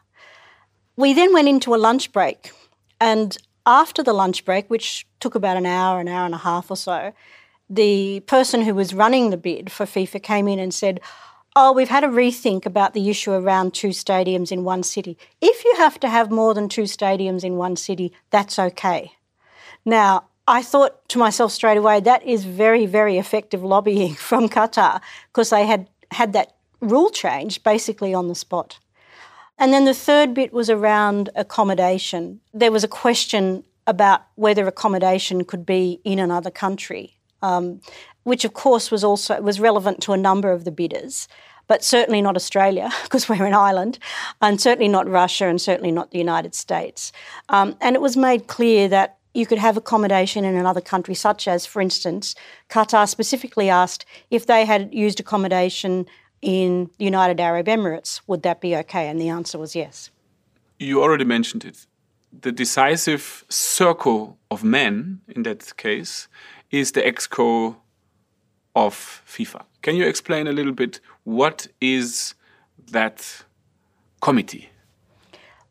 We 0.95 1.13
then 1.13 1.31
went 1.31 1.47
into 1.47 1.75
a 1.75 1.77
lunch 1.77 2.11
break, 2.11 2.53
and 2.99 3.37
after 3.67 4.01
the 4.01 4.13
lunch 4.13 4.45
break, 4.45 4.67
which 4.67 5.05
took 5.19 5.35
about 5.35 5.57
an 5.57 5.67
hour, 5.67 5.99
an 5.99 6.07
hour 6.07 6.25
and 6.25 6.33
a 6.33 6.39
half 6.39 6.71
or 6.71 6.75
so, 6.75 7.13
the 7.69 8.21
person 8.21 8.63
who 8.63 8.73
was 8.73 8.95
running 8.95 9.29
the 9.29 9.37
bid 9.37 9.71
for 9.71 9.85
FIFA 9.85 10.23
came 10.23 10.47
in 10.47 10.57
and 10.57 10.73
said, 10.73 10.99
Oh, 11.55 11.71
we've 11.71 11.89
had 11.89 12.03
a 12.03 12.07
rethink 12.07 12.65
about 12.65 12.95
the 12.95 13.11
issue 13.11 13.31
around 13.31 13.75
two 13.75 13.89
stadiums 13.89 14.51
in 14.51 14.63
one 14.63 14.81
city. 14.81 15.19
If 15.39 15.63
you 15.63 15.75
have 15.77 15.99
to 15.99 16.09
have 16.09 16.31
more 16.31 16.55
than 16.55 16.67
two 16.67 16.87
stadiums 16.97 17.43
in 17.43 17.57
one 17.57 17.75
city, 17.75 18.11
that's 18.31 18.57
okay. 18.57 19.11
Now, 19.85 20.29
I 20.49 20.61
thought 20.63 21.07
to 21.09 21.19
myself 21.19 21.51
straight 21.51 21.77
away, 21.77 21.99
that 21.99 22.23
is 22.23 22.43
very, 22.43 22.85
very 22.85 23.17
effective 23.17 23.63
lobbying 23.63 24.15
from 24.29 24.49
Qatar 24.49 25.01
because 25.27 25.49
they 25.49 25.65
had 25.65 25.89
had 26.11 26.33
that 26.33 26.55
rule 26.81 27.09
change 27.09 27.63
basically 27.63 28.13
on 28.13 28.27
the 28.27 28.35
spot. 28.35 28.79
And 29.57 29.71
then 29.73 29.85
the 29.85 29.93
third 29.93 30.33
bit 30.33 30.51
was 30.53 30.69
around 30.69 31.29
accommodation. 31.35 32.39
There 32.53 32.71
was 32.71 32.83
a 32.83 32.87
question 32.87 33.63
about 33.85 34.21
whether 34.35 34.65
accommodation 34.65 35.43
could 35.43 35.65
be 35.65 35.99
in 36.03 36.17
another 36.17 36.49
country 36.49 37.19
um, 37.41 37.81
which 38.23 38.45
of 38.45 38.53
course 38.53 38.91
was 38.91 39.03
also 39.03 39.41
was 39.41 39.59
relevant 39.59 40.01
to 40.01 40.13
a 40.13 40.17
number 40.17 40.51
of 40.51 40.65
the 40.65 40.71
bidders, 40.71 41.27
but 41.67 41.83
certainly 41.83 42.21
not 42.21 42.35
Australia 42.35 42.89
because 43.03 43.29
we're 43.29 43.45
an 43.45 43.53
island, 43.53 43.99
and 44.41 44.59
certainly 44.59 44.87
not 44.87 45.07
Russia, 45.07 45.45
and 45.45 45.61
certainly 45.61 45.91
not 45.91 46.11
the 46.11 46.17
United 46.17 46.55
States. 46.55 47.11
Um, 47.49 47.75
and 47.81 47.95
it 47.95 48.01
was 48.01 48.17
made 48.17 48.47
clear 48.47 48.87
that 48.89 49.17
you 49.33 49.45
could 49.45 49.59
have 49.59 49.77
accommodation 49.77 50.43
in 50.43 50.55
another 50.55 50.81
country, 50.81 51.13
such 51.13 51.47
as, 51.47 51.65
for 51.65 51.81
instance, 51.81 52.35
Qatar 52.69 53.07
specifically 53.07 53.69
asked 53.69 54.05
if 54.29 54.45
they 54.45 54.65
had 54.65 54.93
used 54.93 55.19
accommodation 55.19 56.05
in 56.41 56.89
the 56.97 57.05
United 57.05 57.39
Arab 57.39 57.67
Emirates, 57.67 58.21
would 58.27 58.43
that 58.43 58.61
be 58.61 58.75
okay? 58.75 59.07
And 59.09 59.19
the 59.19 59.29
answer 59.29 59.57
was 59.57 59.75
yes. 59.75 60.09
You 60.79 61.03
already 61.03 61.25
mentioned 61.25 61.65
it. 61.65 61.85
The 62.31 62.51
decisive 62.51 63.43
circle 63.49 64.37
of 64.49 64.63
men 64.63 65.21
in 65.27 65.43
that 65.43 65.75
case 65.77 66.27
is 66.71 66.91
the 66.93 67.01
exco 67.01 67.75
of 68.75 69.21
FIFA. 69.27 69.63
Can 69.81 69.95
you 69.95 70.05
explain 70.05 70.47
a 70.47 70.51
little 70.51 70.71
bit 70.71 70.99
what 71.23 71.67
is 71.81 72.35
that 72.91 73.43
committee? 74.21 74.69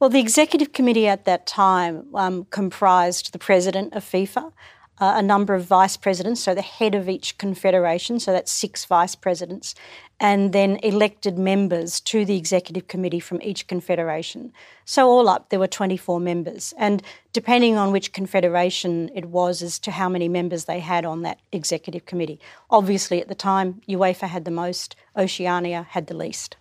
Well, 0.01 0.11
the 0.11 0.21
executive 0.21 0.73
committee 0.73 1.09
at 1.09 1.25
that 1.25 1.45
time 1.45 2.07
um, 2.15 2.47
comprised 2.51 3.33
the 3.33 3.39
president 3.39 3.95
of 3.95 4.05
FIFA, 4.05 4.53
uh, 5.01 5.15
a 5.17 5.23
number 5.23 5.55
of 5.55 5.65
vice 5.65 5.97
presidents, 5.97 6.41
so 6.41 6.55
the 6.55 6.63
head 6.63 6.95
of 6.95 7.09
each 7.09 7.37
confederation, 7.37 8.21
so 8.21 8.31
that's 8.31 8.53
six 8.53 8.85
vice 8.85 9.17
presidents, 9.17 9.75
and 10.21 10.53
then 10.53 10.77
elected 10.85 11.37
members 11.37 11.99
to 11.99 12.25
the 12.25 12.37
executive 12.37 12.87
committee 12.87 13.19
from 13.19 13.43
each 13.43 13.67
confederation. 13.67 14.53
So, 14.85 15.09
all 15.09 15.29
up, 15.29 15.51
there 15.51 15.59
were 15.59 15.67
24 15.67 16.21
members. 16.21 16.73
And 16.79 17.03
depending 17.33 17.77
on 17.77 17.91
which 17.91 18.13
confederation 18.13 19.11
it 19.17 19.27
was 19.27 19.63
as 19.63 19.81
to 19.81 19.91
how 19.91 20.09
many 20.09 20.29
members 20.29 20.67
they 20.67 20.79
had 20.79 21.05
on 21.05 21.23
that 21.23 21.41
executive 21.51 22.07
committee. 22.07 22.39
Obviously, 22.71 23.21
at 23.21 23.27
the 23.27 23.35
time, 23.35 23.83
UEFA 23.89 24.29
had 24.29 24.45
the 24.45 24.53
most, 24.53 24.95
Oceania 25.17 25.89
had 25.91 26.07
the 26.07 26.17
least. 26.17 26.55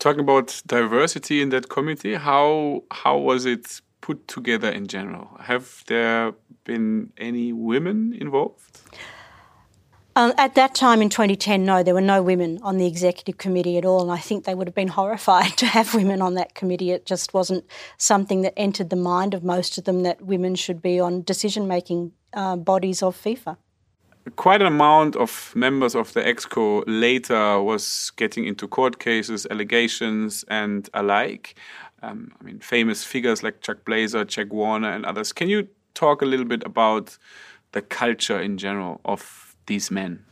Talking 0.00 0.20
about 0.20 0.62
diversity 0.66 1.42
in 1.42 1.50
that 1.50 1.68
committee, 1.68 2.14
how, 2.14 2.84
how 2.90 3.18
was 3.18 3.44
it 3.44 3.82
put 4.00 4.26
together 4.26 4.70
in 4.70 4.86
general? 4.86 5.28
Have 5.40 5.84
there 5.88 6.32
been 6.64 7.12
any 7.18 7.52
women 7.52 8.14
involved? 8.18 8.80
Um, 10.16 10.32
at 10.38 10.54
that 10.54 10.74
time 10.74 11.02
in 11.02 11.10
2010, 11.10 11.66
no, 11.66 11.82
there 11.82 11.92
were 11.92 12.00
no 12.00 12.22
women 12.22 12.58
on 12.62 12.78
the 12.78 12.86
executive 12.86 13.36
committee 13.36 13.76
at 13.76 13.84
all, 13.84 14.00
and 14.00 14.10
I 14.10 14.16
think 14.16 14.44
they 14.44 14.54
would 14.54 14.66
have 14.66 14.74
been 14.74 14.88
horrified 15.00 15.58
to 15.58 15.66
have 15.66 15.94
women 15.94 16.22
on 16.22 16.32
that 16.34 16.54
committee. 16.54 16.92
It 16.92 17.04
just 17.04 17.34
wasn't 17.34 17.66
something 17.98 18.40
that 18.40 18.54
entered 18.56 18.88
the 18.88 18.96
mind 18.96 19.34
of 19.34 19.44
most 19.44 19.76
of 19.76 19.84
them 19.84 20.02
that 20.04 20.22
women 20.22 20.54
should 20.54 20.80
be 20.80 20.98
on 20.98 21.22
decision 21.24 21.68
making 21.68 22.12
uh, 22.32 22.56
bodies 22.56 23.02
of 23.02 23.16
FIFA. 23.16 23.58
Quite 24.36 24.60
an 24.60 24.66
amount 24.66 25.16
of 25.16 25.52
members 25.56 25.94
of 25.94 26.12
the 26.12 26.20
EXCO 26.20 26.84
later 26.86 27.60
was 27.62 28.12
getting 28.16 28.44
into 28.44 28.68
court 28.68 28.98
cases, 28.98 29.46
allegations, 29.50 30.44
and 30.48 30.88
alike. 30.92 31.54
Um, 32.02 32.32
I 32.40 32.44
mean, 32.44 32.58
famous 32.60 33.02
figures 33.02 33.42
like 33.42 33.60
Chuck 33.62 33.84
Blazer, 33.84 34.24
Jack 34.24 34.52
Warner, 34.52 34.90
and 34.90 35.06
others. 35.06 35.32
Can 35.32 35.48
you 35.48 35.68
talk 35.94 36.22
a 36.22 36.26
little 36.26 36.46
bit 36.46 36.62
about 36.64 37.16
the 37.72 37.82
culture 37.82 38.40
in 38.40 38.58
general 38.58 39.00
of 39.04 39.54
these 39.66 39.90
men? 39.90 40.24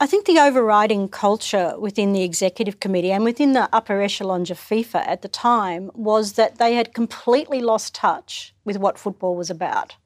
I 0.00 0.06
think 0.06 0.26
the 0.26 0.38
overriding 0.38 1.08
culture 1.08 1.74
within 1.76 2.12
the 2.12 2.22
executive 2.22 2.78
committee 2.78 3.10
and 3.10 3.24
within 3.24 3.52
the 3.52 3.68
upper 3.72 4.00
echelons 4.00 4.48
of 4.48 4.58
FIFA 4.58 5.04
at 5.06 5.22
the 5.22 5.28
time 5.28 5.90
was 5.92 6.34
that 6.34 6.58
they 6.58 6.74
had 6.74 6.94
completely 6.94 7.60
lost 7.60 7.96
touch 7.96 8.54
with 8.64 8.76
what 8.76 8.96
football 8.96 9.34
was 9.34 9.50
about. 9.50 9.96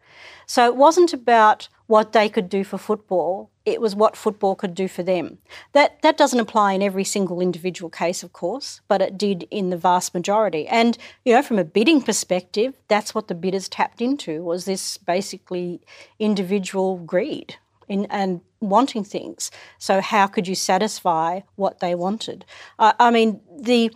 So 0.46 0.66
it 0.66 0.76
wasn't 0.76 1.12
about 1.12 1.68
what 1.86 2.12
they 2.12 2.28
could 2.28 2.48
do 2.48 2.64
for 2.64 2.78
football, 2.78 3.50
it 3.64 3.80
was 3.80 3.94
what 3.94 4.16
football 4.16 4.54
could 4.54 4.74
do 4.74 4.88
for 4.88 5.02
them. 5.02 5.38
That 5.72 6.00
that 6.02 6.16
doesn't 6.16 6.40
apply 6.40 6.72
in 6.72 6.82
every 6.82 7.04
single 7.04 7.40
individual 7.40 7.90
case, 7.90 8.22
of 8.22 8.32
course, 8.32 8.80
but 8.88 9.02
it 9.02 9.18
did 9.18 9.46
in 9.50 9.70
the 9.70 9.76
vast 9.76 10.14
majority. 10.14 10.66
And 10.66 10.98
you 11.24 11.34
know, 11.34 11.42
from 11.42 11.58
a 11.58 11.64
bidding 11.64 12.02
perspective, 12.02 12.74
that's 12.88 13.14
what 13.14 13.28
the 13.28 13.34
bidders 13.34 13.68
tapped 13.68 14.00
into 14.00 14.42
was 14.42 14.64
this 14.64 14.96
basically 14.96 15.80
individual 16.18 16.98
greed 16.98 17.56
in, 17.88 18.06
and 18.06 18.40
wanting 18.60 19.04
things. 19.04 19.50
So 19.78 20.00
how 20.00 20.26
could 20.26 20.48
you 20.48 20.54
satisfy 20.54 21.40
what 21.56 21.80
they 21.80 21.94
wanted? 21.94 22.44
Uh, 22.78 22.92
I 22.98 23.10
mean, 23.10 23.40
the 23.60 23.92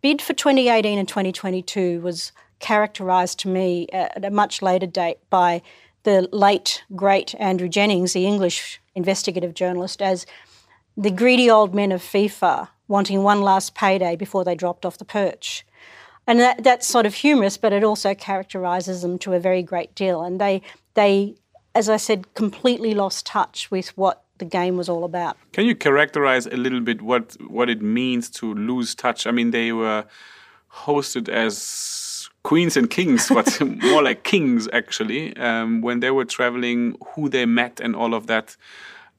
bid 0.00 0.22
for 0.22 0.32
2018 0.32 0.98
and 0.98 1.08
2022 1.08 2.00
was 2.00 2.32
characterised 2.58 3.38
to 3.40 3.48
me 3.48 3.86
at 3.92 4.24
a 4.24 4.30
much 4.30 4.62
later 4.62 4.86
date 4.86 5.18
by 5.30 5.62
the 6.04 6.28
late, 6.32 6.84
great 6.94 7.34
Andrew 7.38 7.68
Jennings, 7.68 8.12
the 8.12 8.26
English 8.26 8.80
investigative 8.94 9.54
journalist, 9.54 10.00
as 10.00 10.24
the 10.96 11.10
greedy 11.10 11.50
old 11.50 11.74
men 11.74 11.92
of 11.92 12.00
FIFA 12.00 12.68
wanting 12.88 13.22
one 13.22 13.42
last 13.42 13.74
payday 13.74 14.16
before 14.16 14.44
they 14.44 14.54
dropped 14.54 14.86
off 14.86 14.98
the 14.98 15.04
perch. 15.04 15.66
And 16.26 16.40
that, 16.40 16.64
that's 16.64 16.86
sort 16.86 17.06
of 17.06 17.14
humorous, 17.14 17.56
but 17.56 17.72
it 17.72 17.84
also 17.84 18.14
characterises 18.14 19.02
them 19.02 19.18
to 19.20 19.32
a 19.32 19.40
very 19.40 19.62
great 19.62 19.94
deal. 19.94 20.22
And 20.22 20.40
they, 20.40 20.62
they, 20.94 21.34
as 21.74 21.88
I 21.88 21.96
said, 21.98 22.34
completely 22.34 22.94
lost 22.94 23.26
touch 23.26 23.70
with 23.70 23.96
what 23.96 24.24
the 24.38 24.44
game 24.44 24.76
was 24.76 24.88
all 24.88 25.04
about. 25.04 25.36
Can 25.52 25.66
you 25.66 25.74
characterize 25.74 26.46
a 26.46 26.56
little 26.56 26.80
bit 26.80 27.02
what, 27.02 27.36
what 27.48 27.70
it 27.70 27.80
means 27.80 28.28
to 28.30 28.54
lose 28.54 28.94
touch? 28.94 29.26
I 29.26 29.30
mean, 29.30 29.50
they 29.50 29.72
were 29.72 30.04
hosted 30.72 31.28
as 31.28 31.56
queens 32.46 32.76
and 32.76 32.88
kings, 32.88 33.28
but 33.38 33.60
more 33.60 34.02
like 34.02 34.22
kings 34.22 34.68
actually, 34.72 35.36
um, 35.36 35.82
when 35.82 36.00
they 36.00 36.10
were 36.10 36.24
traveling, 36.24 36.96
who 37.14 37.28
they 37.28 37.44
met, 37.46 37.80
and 37.80 37.94
all 37.96 38.14
of 38.14 38.26
that. 38.26 38.56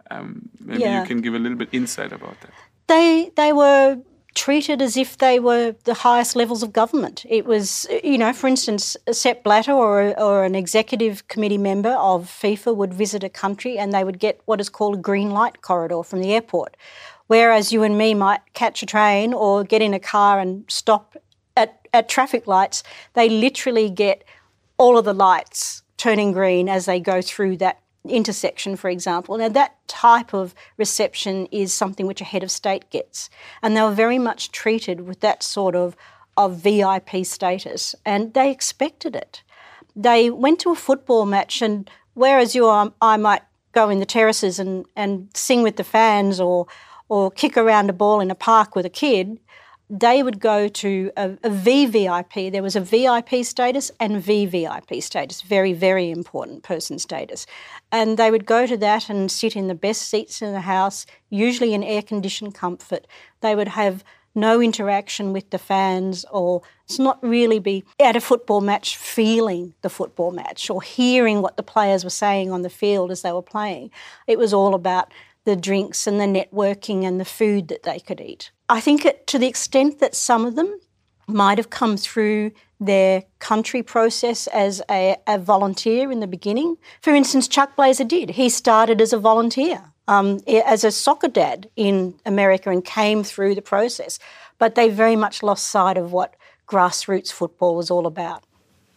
Um, 0.09 0.49
maybe 0.61 0.83
yeah. 0.83 1.01
you 1.01 1.07
can 1.07 1.19
give 1.19 1.35
a 1.35 1.39
little 1.39 1.57
bit 1.57 1.69
insight 1.73 2.13
about 2.13 2.39
that. 2.41 2.51
They 2.87 3.31
they 3.35 3.51
were 3.51 3.97
treated 4.37 4.81
as 4.81 4.95
if 4.95 5.17
they 5.17 5.39
were 5.39 5.75
the 5.83 5.93
highest 5.93 6.35
levels 6.35 6.63
of 6.63 6.71
government. 6.71 7.25
It 7.27 7.45
was, 7.45 7.87
you 8.03 8.19
know, 8.19 8.31
for 8.33 8.47
instance, 8.47 8.95
Sepp 9.11 9.43
Blatter 9.43 9.73
or, 9.73 10.17
or 10.19 10.43
an 10.43 10.53
executive 10.53 11.27
committee 11.27 11.57
member 11.57 11.89
of 11.89 12.27
FIFA 12.41 12.75
would 12.75 12.93
visit 12.93 13.23
a 13.23 13.29
country 13.29 13.79
and 13.79 13.91
they 13.91 14.03
would 14.03 14.19
get 14.19 14.39
what 14.45 14.61
is 14.61 14.69
called 14.69 14.93
a 14.93 15.01
green 15.01 15.31
light 15.31 15.63
corridor 15.63 16.03
from 16.03 16.21
the 16.21 16.33
airport. 16.33 16.77
Whereas 17.25 17.73
you 17.73 17.81
and 17.83 17.97
me 17.97 18.13
might 18.13 18.41
catch 18.53 18.83
a 18.83 18.85
train 18.85 19.33
or 19.33 19.63
get 19.63 19.81
in 19.81 19.93
a 19.95 19.99
car 19.99 20.39
and 20.39 20.63
stop 20.69 21.17
at 21.93 22.09
traffic 22.09 22.47
lights, 22.47 22.83
they 23.13 23.29
literally 23.29 23.89
get 23.89 24.23
all 24.77 24.97
of 24.97 25.05
the 25.05 25.13
lights 25.13 25.83
turning 25.97 26.31
green 26.31 26.69
as 26.69 26.85
they 26.85 26.99
go 26.99 27.21
through 27.21 27.57
that 27.57 27.81
intersection, 28.07 28.75
for 28.75 28.89
example. 28.89 29.37
Now, 29.37 29.49
that 29.49 29.75
type 29.87 30.33
of 30.33 30.53
reception 30.77 31.47
is 31.47 31.73
something 31.73 32.05
which 32.05 32.21
a 32.21 32.25
head 32.25 32.43
of 32.43 32.51
state 32.51 32.89
gets. 32.89 33.29
And 33.61 33.75
they 33.75 33.81
were 33.81 33.91
very 33.91 34.19
much 34.19 34.51
treated 34.51 35.01
with 35.01 35.19
that 35.21 35.43
sort 35.43 35.75
of, 35.75 35.95
of 36.35 36.57
VIP 36.57 37.25
status, 37.25 37.95
and 38.05 38.33
they 38.33 38.51
expected 38.51 39.15
it. 39.15 39.43
They 39.95 40.29
went 40.29 40.59
to 40.61 40.71
a 40.71 40.75
football 40.75 41.25
match, 41.25 41.61
and 41.61 41.89
whereas 42.13 42.55
you 42.55 42.67
or 42.67 42.93
I 43.01 43.17
might 43.17 43.41
go 43.71 43.89
in 43.89 43.99
the 43.99 44.05
terraces 44.05 44.59
and, 44.59 44.85
and 44.95 45.29
sing 45.33 45.63
with 45.63 45.75
the 45.75 45.83
fans 45.83 46.39
or, 46.39 46.67
or 47.09 47.31
kick 47.31 47.57
around 47.57 47.89
a 47.89 47.93
ball 47.93 48.19
in 48.19 48.31
a 48.31 48.35
park 48.35 48.75
with 48.75 48.85
a 48.85 48.89
kid, 48.89 49.39
they 49.89 50.21
would 50.21 50.39
go 50.39 50.67
to 50.67 51.11
a, 51.15 51.31
a 51.43 51.49
VVIP. 51.49 52.51
There 52.51 52.63
was 52.63 52.75
a 52.75 52.81
VIP 52.81 53.45
status 53.45 53.89
and 53.99 54.21
VVIP 54.21 55.01
status, 55.01 55.41
very, 55.41 55.73
very 55.73 56.11
important 56.11 56.63
person 56.63 56.99
status. 56.99 57.45
And 57.91 58.17
they 58.17 58.29
would 58.29 58.45
go 58.45 58.67
to 58.67 58.75
that 58.77 59.09
and 59.09 59.31
sit 59.31 59.55
in 59.55 59.67
the 59.67 59.75
best 59.75 60.09
seats 60.09 60.41
in 60.41 60.51
the 60.51 60.61
house, 60.61 61.05
usually 61.29 61.73
in 61.73 61.83
air 61.83 62.01
conditioned 62.01 62.53
comfort. 62.53 63.07
They 63.39 63.55
would 63.55 63.69
have 63.69 64.03
no 64.35 64.61
interaction 64.61 65.33
with 65.33 65.49
the 65.49 65.57
fans, 65.57 66.25
or 66.31 66.61
it's 66.85 66.99
not 66.99 67.17
really 67.23 67.59
be 67.59 67.83
at 67.99 68.15
a 68.15 68.21
football 68.21 68.61
match 68.61 68.95
feeling 68.95 69.73
the 69.81 69.89
football 69.89 70.31
match 70.31 70.69
or 70.69 70.81
hearing 70.81 71.41
what 71.41 71.57
the 71.57 71.63
players 71.63 72.03
were 72.03 72.09
saying 72.09 72.51
on 72.51 72.61
the 72.61 72.69
field 72.69 73.09
as 73.09 73.23
they 73.23 73.31
were 73.31 73.41
playing. 73.41 73.89
It 74.27 74.37
was 74.37 74.53
all 74.53 74.75
about 74.75 75.11
the 75.45 75.55
drinks 75.55 76.05
and 76.05 76.19
the 76.19 76.25
networking 76.25 77.03
and 77.03 77.19
the 77.19 77.25
food 77.25 77.69
that 77.69 77.83
they 77.83 77.99
could 77.99 78.21
eat. 78.21 78.51
I 78.69 78.81
think 78.81 79.05
it, 79.05 79.27
to 79.27 79.39
the 79.39 79.47
extent 79.47 79.99
that 79.99 80.15
some 80.15 80.45
of 80.45 80.55
them 80.55 80.79
might 81.27 81.57
have 81.57 81.69
come 81.69 81.97
through 81.97 82.51
their 82.79 83.23
country 83.39 83.81
process 83.81 84.47
as 84.47 84.81
a, 84.89 85.17
a 85.25 85.39
volunteer 85.39 86.11
in 86.11 86.19
the 86.19 86.27
beginning. 86.27 86.77
For 87.01 87.13
instance, 87.13 87.47
Chuck 87.47 87.75
Blazer 87.75 88.03
did. 88.03 88.31
He 88.31 88.49
started 88.49 89.01
as 89.01 89.13
a 89.13 89.17
volunteer, 89.17 89.81
um, 90.07 90.39
as 90.47 90.83
a 90.83 90.91
soccer 90.91 91.27
dad 91.27 91.69
in 91.75 92.15
America 92.25 92.69
and 92.69 92.83
came 92.83 93.23
through 93.23 93.55
the 93.55 93.61
process. 93.61 94.19
But 94.57 94.75
they 94.75 94.89
very 94.89 95.15
much 95.15 95.43
lost 95.43 95.67
sight 95.67 95.97
of 95.97 96.11
what 96.11 96.35
grassroots 96.67 97.31
football 97.31 97.75
was 97.75 97.89
all 97.89 98.05
about. 98.05 98.43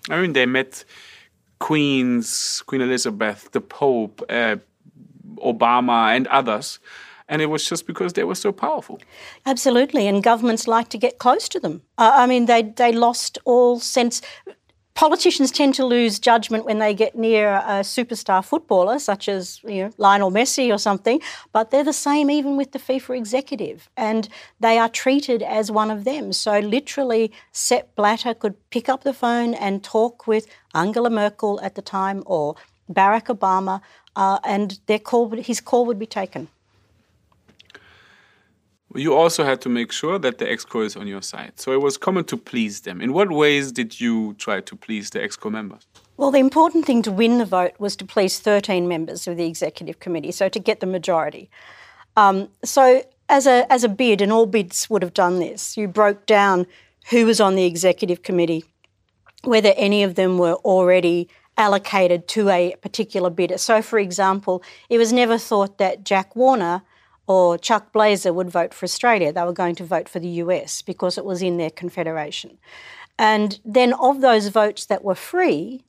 I 0.09 0.21
mean, 0.21 0.33
they 0.33 0.47
met 0.47 0.85
Queens, 1.59 2.63
Queen 2.67 2.81
Elizabeth, 2.81 3.51
the 3.53 3.61
Pope, 3.61 4.23
uh, 4.29 4.57
Obama, 5.37 6.15
and 6.17 6.27
others 6.29 6.81
and 7.31 7.41
it 7.41 7.47
was 7.47 7.67
just 7.67 7.87
because 7.87 8.13
they 8.13 8.25
were 8.25 8.35
so 8.35 8.53
powerful. 8.53 9.01
Absolutely, 9.47 10.07
and 10.07 10.23
governments 10.23 10.69
like 10.69 10.89
to 10.91 10.99
get 10.99 11.19
close 11.19 11.49
to 11.49 11.61
them. 11.61 11.83
Uh, 11.97 12.13
I 12.15 12.27
mean, 12.27 12.45
they 12.47 12.63
they 12.63 12.93
lost 12.93 13.39
all 13.45 13.81
sense. 13.81 14.21
Politicians 14.95 15.51
tend 15.53 15.75
to 15.77 15.87
lose 15.87 16.19
judgment 16.19 16.67
when 16.67 16.79
they 16.79 16.93
get 16.93 17.17
near 17.17 17.55
a 17.55 17.81
superstar 17.83 18.45
footballer, 18.45 18.99
such 18.99 19.29
as 19.29 19.61
you 19.65 19.85
know, 19.85 19.91
Lionel 19.97 20.33
Messi 20.33 20.75
or 20.75 20.79
something. 20.79 21.23
But 21.53 21.71
they're 21.71 21.85
the 21.85 21.93
same 21.93 22.31
even 22.31 22.57
with 22.57 22.73
the 22.73 22.81
FIFA 22.81 23.17
executive, 23.17 23.89
and 23.97 24.29
they 24.59 24.77
are 24.77 24.89
treated 24.89 25.43
as 25.43 25.71
one 25.71 25.91
of 25.91 26.05
them. 26.05 26.33
So 26.33 26.59
literally, 26.59 27.33
Sepp 27.53 27.95
Blatter 27.95 28.35
could 28.35 28.57
pick 28.71 28.89
up 28.89 29.05
the 29.05 29.15
phone 29.15 29.55
and 29.55 29.85
talk 29.85 30.27
with 30.27 30.47
Angela 30.75 31.11
Merkel 31.11 31.61
at 31.63 31.77
the 31.77 31.83
time 31.83 32.23
or 32.27 32.57
Barack 32.93 33.27
Obama, 33.35 33.81
uh, 34.17 34.41
and 34.43 34.81
their 34.87 34.99
call, 34.99 35.31
his 35.31 35.61
call 35.61 35.87
would 35.87 36.01
be 36.01 36.07
taken. 36.07 36.49
You 38.95 39.15
also 39.15 39.45
had 39.45 39.61
to 39.63 39.69
make 39.69 39.93
sure 39.93 40.19
that 40.19 40.39
the 40.39 40.47
EXCO 40.47 40.85
is 40.85 40.97
on 40.97 41.07
your 41.07 41.23
side. 41.23 41.53
So 41.61 41.73
it 41.73 41.81
was 41.81 41.97
common 41.97 42.25
to 42.25 42.37
please 42.37 42.81
them. 42.81 43.01
In 43.01 43.13
what 43.13 43.31
ways 43.31 43.71
did 43.71 44.01
you 44.01 44.35
try 44.35 44.61
to 44.61 44.77
please 44.77 45.11
the 45.11 45.21
EXCO 45.21 45.51
members? 45.51 45.87
Well, 46.17 46.33
the 46.33 46.39
important 46.39 46.87
thing 46.87 47.03
to 47.03 47.13
win 47.13 47.39
the 47.39 47.45
vote 47.45 47.73
was 47.79 47.95
to 47.97 48.05
please 48.05 48.41
13 48.41 48.89
members 48.89 49.29
of 49.29 49.37
the 49.37 49.47
executive 49.47 50.01
committee, 50.01 50.33
so 50.33 50.49
to 50.49 50.59
get 50.59 50.81
the 50.81 50.87
majority. 50.87 51.49
Um, 52.17 52.49
so, 52.65 53.03
as 53.29 53.47
a, 53.47 53.73
as 53.73 53.85
a 53.85 53.89
bid, 53.89 54.21
and 54.21 54.33
all 54.33 54.45
bids 54.45 54.91
would 54.91 55.03
have 55.03 55.15
done 55.15 55.39
this, 55.39 55.77
you 55.77 55.87
broke 55.87 56.27
down 56.27 56.67
who 57.11 57.25
was 57.27 57.41
on 57.41 57.55
the 57.55 57.65
executive 57.65 58.23
committee, 58.23 58.65
whether 59.45 59.73
any 59.77 60.03
of 60.03 60.17
them 60.17 60.37
were 60.37 60.55
already 60.55 61.29
allocated 61.57 62.27
to 62.27 62.49
a 62.49 62.75
particular 62.83 63.31
bidder. 63.31 63.57
So, 63.57 63.83
for 63.83 63.99
example, 63.99 64.63
it 64.89 64.99
was 64.99 65.13
never 65.13 65.39
thought 65.39 65.79
that 65.79 66.05
Jack 66.05 66.35
Warner 66.35 66.83
or 67.31 67.57
Chuck 67.57 67.93
Blazer 67.93 68.33
would 68.33 68.51
vote 68.51 68.75
for 68.75 68.83
Australia. 68.83 69.33
They 69.33 69.45
were 69.45 69.53
going 69.53 69.77
to 69.77 69.85
vote 69.85 70.09
for 70.09 70.19
the 70.19 70.43
US 70.43 70.83
because 70.83 71.17
it 71.17 71.25
was 71.25 71.43
in 71.43 71.59
their 71.59 71.71
confederation. 71.71 72.59
And 73.21 73.61
then, 73.65 73.93
of 73.93 74.21
those 74.21 74.49
votes 74.49 74.87
that 74.87 75.05
were 75.05 75.15
free, 75.15 75.85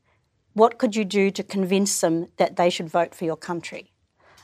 what 0.54 0.78
could 0.78 0.96
you 0.96 1.04
do 1.04 1.32
to 1.32 1.42
convince 1.42 2.00
them 2.00 2.28
that 2.38 2.58
they 2.58 2.70
should 2.70 2.90
vote 2.90 3.16
for 3.16 3.26
your 3.26 3.38
country? 3.38 3.92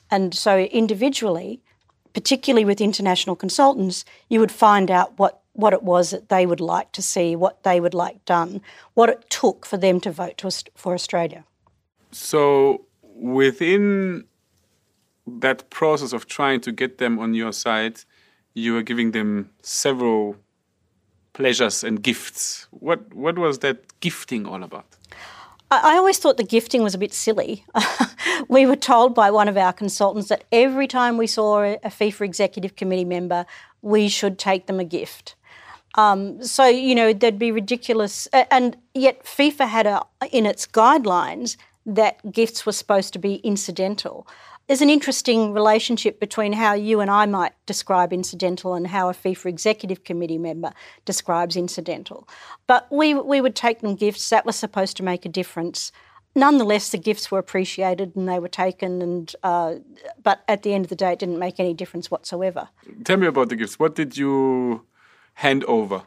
And 0.09 0.33
so, 0.33 0.57
individually, 0.57 1.61
particularly 2.13 2.65
with 2.65 2.81
international 2.81 3.35
consultants, 3.35 4.03
you 4.27 4.39
would 4.39 4.51
find 4.51 4.89
out 4.89 5.19
what, 5.19 5.41
what 5.53 5.73
it 5.73 5.83
was 5.83 6.09
that 6.09 6.29
they 6.29 6.47
would 6.47 6.61
like 6.61 6.91
to 6.93 7.03
see, 7.03 7.35
what 7.35 7.61
they 7.61 7.79
would 7.79 7.93
like 7.93 8.25
done, 8.25 8.59
what 8.95 9.09
it 9.09 9.29
took 9.29 9.67
for 9.67 9.77
them 9.77 9.99
to 9.99 10.09
vote 10.09 10.39
to, 10.39 10.49
for 10.73 10.95
Australia. 10.95 11.45
So, 12.11 12.87
within 13.13 14.25
that 15.27 15.69
process 15.69 16.13
of 16.13 16.27
trying 16.27 16.61
to 16.61 16.71
get 16.71 16.97
them 16.97 17.19
on 17.19 17.33
your 17.33 17.51
side, 17.51 17.99
you 18.53 18.73
were 18.73 18.81
giving 18.81 19.11
them 19.11 19.49
several 19.61 20.37
pleasures 21.33 21.83
and 21.83 22.01
gifts. 22.01 22.67
What 22.71 23.13
what 23.13 23.37
was 23.37 23.59
that 23.59 23.77
gifting 23.99 24.45
all 24.45 24.63
about? 24.63 24.85
I 25.69 25.97
always 25.97 26.17
thought 26.17 26.37
the 26.37 26.45
gifting 26.45 26.81
was 26.81 26.95
a 26.95 26.97
bit 26.97 27.13
silly. 27.13 27.65
we 28.47 28.65
were 28.65 28.77
told 28.77 29.13
by 29.13 29.29
one 29.29 29.49
of 29.49 29.57
our 29.57 29.73
consultants 29.73 30.29
that 30.29 30.45
every 30.49 30.87
time 30.87 31.17
we 31.17 31.27
saw 31.27 31.61
a 31.61 31.77
FIFA 31.89 32.21
executive 32.21 32.77
committee 32.77 33.03
member, 33.03 33.45
we 33.81 34.07
should 34.07 34.39
take 34.39 34.67
them 34.67 34.79
a 34.79 34.85
gift. 34.85 35.35
Um, 35.95 36.41
so 36.41 36.65
you 36.65 36.95
know 36.95 37.11
there'd 37.11 37.39
be 37.39 37.51
ridiculous, 37.51 38.27
and 38.33 38.77
yet 38.93 39.25
FIFA 39.25 39.67
had 39.67 39.87
a, 39.87 40.05
in 40.31 40.45
its 40.45 40.65
guidelines 40.65 41.57
that 41.85 42.31
gifts 42.31 42.65
were 42.65 42.71
supposed 42.71 43.11
to 43.13 43.19
be 43.19 43.35
incidental 43.35 44.27
there's 44.67 44.81
an 44.81 44.89
interesting 44.89 45.53
relationship 45.53 46.19
between 46.19 46.53
how 46.53 46.73
you 46.73 46.99
and 46.99 47.09
I 47.09 47.25
might 47.25 47.53
describe 47.65 48.11
incidental 48.11 48.73
and 48.73 48.87
how 48.87 49.09
a 49.09 49.13
FIFA 49.13 49.45
executive 49.45 50.03
committee 50.03 50.37
member 50.37 50.73
describes 51.05 51.55
incidental. 51.55 52.27
But 52.67 52.87
we, 52.91 53.13
we 53.13 53.39
would 53.39 53.55
take 53.55 53.79
them 53.79 53.95
gifts 53.95 54.29
that 54.29 54.45
were 54.45 54.51
supposed 54.51 54.97
to 54.97 55.03
make 55.03 55.25
a 55.25 55.29
difference. 55.29 55.91
Nonetheless, 56.35 56.89
the 56.89 56.97
gifts 56.97 57.31
were 57.31 57.39
appreciated 57.39 58.15
and 58.15 58.27
they 58.27 58.39
were 58.39 58.49
taken, 58.49 59.01
and 59.01 59.35
uh, 59.41 59.75
but 60.21 60.43
at 60.47 60.63
the 60.63 60.73
end 60.73 60.85
of 60.85 60.89
the 60.89 60.95
day, 60.95 61.13
it 61.13 61.19
didn't 61.19 61.39
make 61.39 61.59
any 61.59 61.73
difference 61.73 62.11
whatsoever. 62.11 62.69
Tell 63.05 63.17
me 63.17 63.25
about 63.25 63.49
the 63.49 63.55
gifts. 63.55 63.79
What 63.79 63.95
did 63.95 64.17
you 64.17 64.85
hand 65.35 65.63
over? 65.63 66.03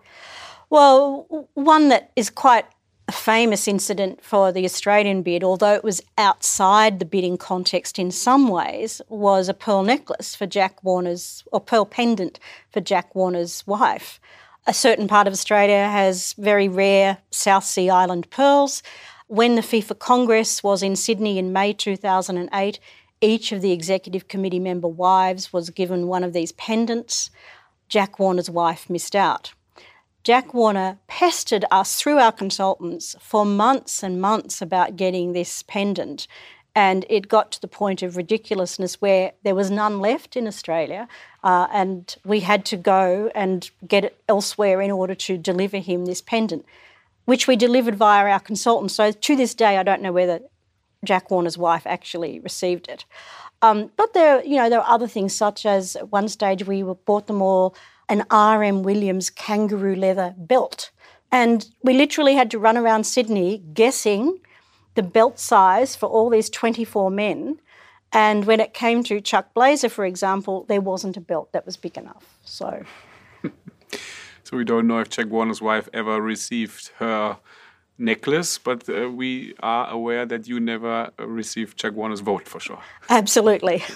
Well, 0.68 1.48
one 1.54 1.88
that 1.88 2.12
is 2.14 2.30
quite 2.30 2.66
a 3.10 3.12
famous 3.12 3.66
incident 3.66 4.22
for 4.22 4.52
the 4.52 4.64
Australian 4.64 5.22
bid, 5.22 5.42
although 5.42 5.74
it 5.74 5.82
was 5.82 6.00
outside 6.16 7.00
the 7.00 7.04
bidding 7.04 7.36
context 7.36 7.98
in 7.98 8.08
some 8.08 8.46
ways, 8.46 9.02
was 9.08 9.48
a 9.48 9.52
pearl 9.52 9.82
necklace 9.82 10.36
for 10.36 10.46
Jack 10.46 10.84
Warner's, 10.84 11.42
or 11.50 11.58
pearl 11.60 11.84
pendant 11.84 12.38
for 12.70 12.80
Jack 12.80 13.12
Warner's 13.16 13.66
wife. 13.66 14.20
A 14.64 14.72
certain 14.72 15.08
part 15.08 15.26
of 15.26 15.32
Australia 15.32 15.88
has 15.88 16.34
very 16.34 16.68
rare 16.68 17.18
South 17.32 17.64
Sea 17.64 17.90
Island 17.90 18.30
pearls. 18.30 18.80
When 19.26 19.56
the 19.56 19.62
FIFA 19.62 19.98
Congress 19.98 20.62
was 20.62 20.80
in 20.80 20.94
Sydney 20.94 21.36
in 21.36 21.52
May 21.52 21.72
2008, 21.72 22.78
each 23.20 23.50
of 23.50 23.60
the 23.60 23.72
executive 23.72 24.28
committee 24.28 24.60
member 24.60 24.86
wives 24.86 25.52
was 25.52 25.70
given 25.70 26.06
one 26.06 26.22
of 26.22 26.32
these 26.32 26.52
pendants. 26.52 27.28
Jack 27.88 28.20
Warner's 28.20 28.48
wife 28.48 28.88
missed 28.88 29.16
out. 29.16 29.52
Jack 30.22 30.52
Warner 30.52 30.98
pestered 31.06 31.64
us 31.70 31.96
through 31.96 32.18
our 32.18 32.32
consultants 32.32 33.16
for 33.20 33.46
months 33.46 34.02
and 34.02 34.20
months 34.20 34.60
about 34.60 34.96
getting 34.96 35.32
this 35.32 35.62
pendant. 35.62 36.26
And 36.74 37.04
it 37.08 37.28
got 37.28 37.50
to 37.52 37.60
the 37.60 37.66
point 37.66 38.02
of 38.02 38.16
ridiculousness 38.16 39.00
where 39.00 39.32
there 39.42 39.54
was 39.54 39.70
none 39.70 39.98
left 39.98 40.36
in 40.36 40.46
Australia, 40.46 41.08
uh, 41.42 41.66
and 41.72 42.14
we 42.24 42.40
had 42.40 42.64
to 42.66 42.76
go 42.76 43.30
and 43.34 43.68
get 43.88 44.04
it 44.04 44.22
elsewhere 44.28 44.80
in 44.80 44.90
order 44.90 45.14
to 45.16 45.36
deliver 45.36 45.78
him 45.78 46.06
this 46.06 46.20
pendant, 46.20 46.64
which 47.24 47.48
we 47.48 47.56
delivered 47.56 47.96
via 47.96 48.30
our 48.30 48.38
consultants. 48.38 48.94
So 48.94 49.10
to 49.10 49.36
this 49.36 49.54
day, 49.54 49.78
I 49.78 49.82
don't 49.82 50.02
know 50.02 50.12
whether 50.12 50.40
Jack 51.02 51.30
Warner's 51.30 51.58
wife 51.58 51.86
actually 51.86 52.38
received 52.38 52.88
it. 52.88 53.04
Um, 53.62 53.90
but 53.96 54.14
there, 54.14 54.44
you 54.44 54.56
know, 54.56 54.70
there 54.70 54.80
are 54.80 54.94
other 54.94 55.08
things 55.08 55.34
such 55.34 55.66
as 55.66 55.96
at 55.96 56.12
one 56.12 56.28
stage 56.28 56.66
we 56.66 56.82
bought 56.82 57.26
them 57.26 57.42
all 57.42 57.74
an 58.10 58.26
R.M. 58.28 58.82
Williams 58.82 59.30
kangaroo 59.30 59.94
leather 59.94 60.34
belt. 60.36 60.90
And 61.32 61.66
we 61.82 61.94
literally 61.94 62.34
had 62.34 62.50
to 62.50 62.58
run 62.58 62.76
around 62.76 63.04
Sydney 63.04 63.62
guessing 63.72 64.40
the 64.96 65.02
belt 65.02 65.38
size 65.38 65.94
for 65.94 66.06
all 66.06 66.28
these 66.28 66.50
24 66.50 67.10
men. 67.10 67.60
And 68.12 68.44
when 68.44 68.58
it 68.58 68.74
came 68.74 69.04
to 69.04 69.20
Chuck 69.20 69.54
Blazer, 69.54 69.88
for 69.88 70.04
example, 70.04 70.64
there 70.68 70.80
wasn't 70.80 71.16
a 71.16 71.20
belt 71.20 71.52
that 71.52 71.64
was 71.64 71.76
big 71.76 71.96
enough. 71.96 72.36
So. 72.44 72.82
so 74.42 74.56
we 74.56 74.64
don't 74.64 74.88
know 74.88 74.98
if 74.98 75.08
Chuck 75.08 75.28
Warner's 75.30 75.62
wife 75.62 75.88
ever 75.94 76.20
received 76.20 76.90
her 76.98 77.38
necklace, 77.96 78.58
but 78.58 78.88
uh, 78.88 79.08
we 79.08 79.54
are 79.60 79.88
aware 79.88 80.26
that 80.26 80.48
you 80.48 80.58
never 80.58 81.10
received 81.18 81.76
Chuck 81.76 81.94
Warner's 81.94 82.20
vote 82.20 82.48
for 82.48 82.58
sure. 82.58 82.82
Absolutely. 83.08 83.84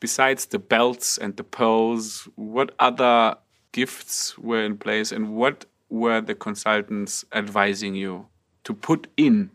besides 0.00 0.46
the 0.46 0.58
belts 0.58 1.18
and 1.18 1.36
the 1.36 1.44
pearls, 1.44 2.28
what 2.36 2.74
other 2.78 3.36
gifts 3.72 4.38
were 4.38 4.62
in 4.62 4.76
place 4.76 5.12
and 5.12 5.34
what 5.34 5.64
were 5.90 6.20
the 6.20 6.34
consultants 6.34 7.24
advising 7.32 7.94
you 7.94 8.26
to 8.64 8.74
put 8.74 9.06
in 9.16 9.50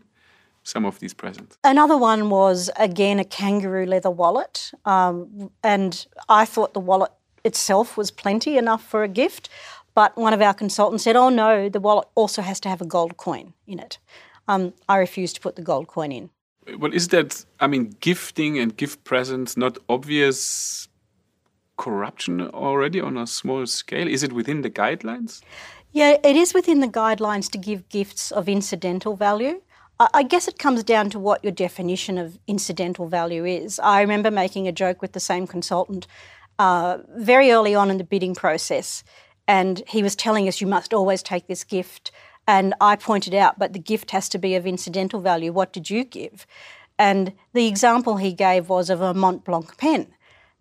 some 0.63 0.85
of 0.85 0.99
these 0.99 1.13
presents? 1.13 1.57
Another 1.63 1.97
one 1.97 2.29
was, 2.29 2.69
again, 2.77 3.19
a 3.19 3.25
kangaroo 3.25 3.85
leather 3.85 4.11
wallet. 4.11 4.71
Um, 4.85 5.51
and 5.63 6.05
I 6.29 6.45
thought 6.45 6.73
the 6.73 6.79
wallet 6.79 7.11
itself 7.43 7.97
was 7.97 8.11
plenty 8.11 8.57
enough 8.57 8.83
for 8.83 9.03
a 9.03 9.07
gift. 9.07 9.49
But 9.95 10.17
one 10.17 10.33
of 10.33 10.41
our 10.41 10.53
consultants 10.53 11.03
said, 11.03 11.15
oh 11.15 11.29
no, 11.29 11.69
the 11.69 11.79
wallet 11.79 12.07
also 12.15 12.41
has 12.41 12.59
to 12.61 12.69
have 12.69 12.81
a 12.81 12.85
gold 12.85 13.17
coin 13.17 13.53
in 13.67 13.79
it. 13.79 13.99
Um, 14.47 14.73
I 14.89 14.97
refused 14.97 15.35
to 15.35 15.41
put 15.41 15.55
the 15.55 15.61
gold 15.61 15.87
coin 15.87 16.11
in. 16.11 16.29
Well, 16.77 16.93
is 16.93 17.09
that, 17.09 17.45
I 17.59 17.67
mean, 17.67 17.95
gifting 17.99 18.57
and 18.59 18.75
gift 18.75 19.03
presents 19.03 19.57
not 19.57 19.77
obvious 19.89 20.87
corruption 21.77 22.41
already 22.41 23.01
on 23.01 23.17
a 23.17 23.27
small 23.27 23.65
scale? 23.65 24.07
Is 24.07 24.23
it 24.23 24.33
within 24.33 24.61
the 24.61 24.69
guidelines? 24.69 25.41
Yeah, 25.91 26.17
it 26.23 26.35
is 26.35 26.53
within 26.53 26.79
the 26.79 26.87
guidelines 26.87 27.49
to 27.51 27.57
give 27.57 27.89
gifts 27.89 28.31
of 28.31 28.47
incidental 28.47 29.15
value. 29.15 29.61
I 29.99 30.23
guess 30.23 30.47
it 30.47 30.57
comes 30.57 30.83
down 30.83 31.11
to 31.11 31.19
what 31.19 31.43
your 31.43 31.51
definition 31.53 32.17
of 32.17 32.39
incidental 32.47 33.07
value 33.07 33.45
is. 33.45 33.79
I 33.79 34.01
remember 34.01 34.31
making 34.31 34.67
a 34.67 34.71
joke 34.71 35.01
with 35.01 35.13
the 35.13 35.19
same 35.19 35.45
consultant 35.47 36.07
uh, 36.59 36.97
very 37.15 37.51
early 37.51 37.75
on 37.75 37.91
in 37.91 37.97
the 37.97 38.03
bidding 38.03 38.35
process, 38.35 39.03
and 39.47 39.83
he 39.87 40.03
was 40.03 40.15
telling 40.15 40.47
us 40.47 40.61
you 40.61 40.67
must 40.67 40.93
always 40.93 41.21
take 41.21 41.47
this 41.47 41.63
gift. 41.63 42.11
And 42.47 42.73
I 42.81 42.95
pointed 42.95 43.33
out, 43.33 43.57
but 43.57 43.73
the 43.73 43.79
gift 43.79 44.11
has 44.11 44.27
to 44.29 44.37
be 44.37 44.55
of 44.55 44.67
incidental 44.67 45.21
value. 45.21 45.51
What 45.51 45.71
did 45.71 45.89
you 45.89 46.03
give? 46.03 46.45
And 46.99 47.33
the 47.53 47.67
example 47.67 48.17
he 48.17 48.33
gave 48.33 48.69
was 48.69 48.89
of 48.89 49.01
a 49.01 49.13
Mont 49.13 49.45
Blanc 49.45 49.77
pen. 49.77 50.07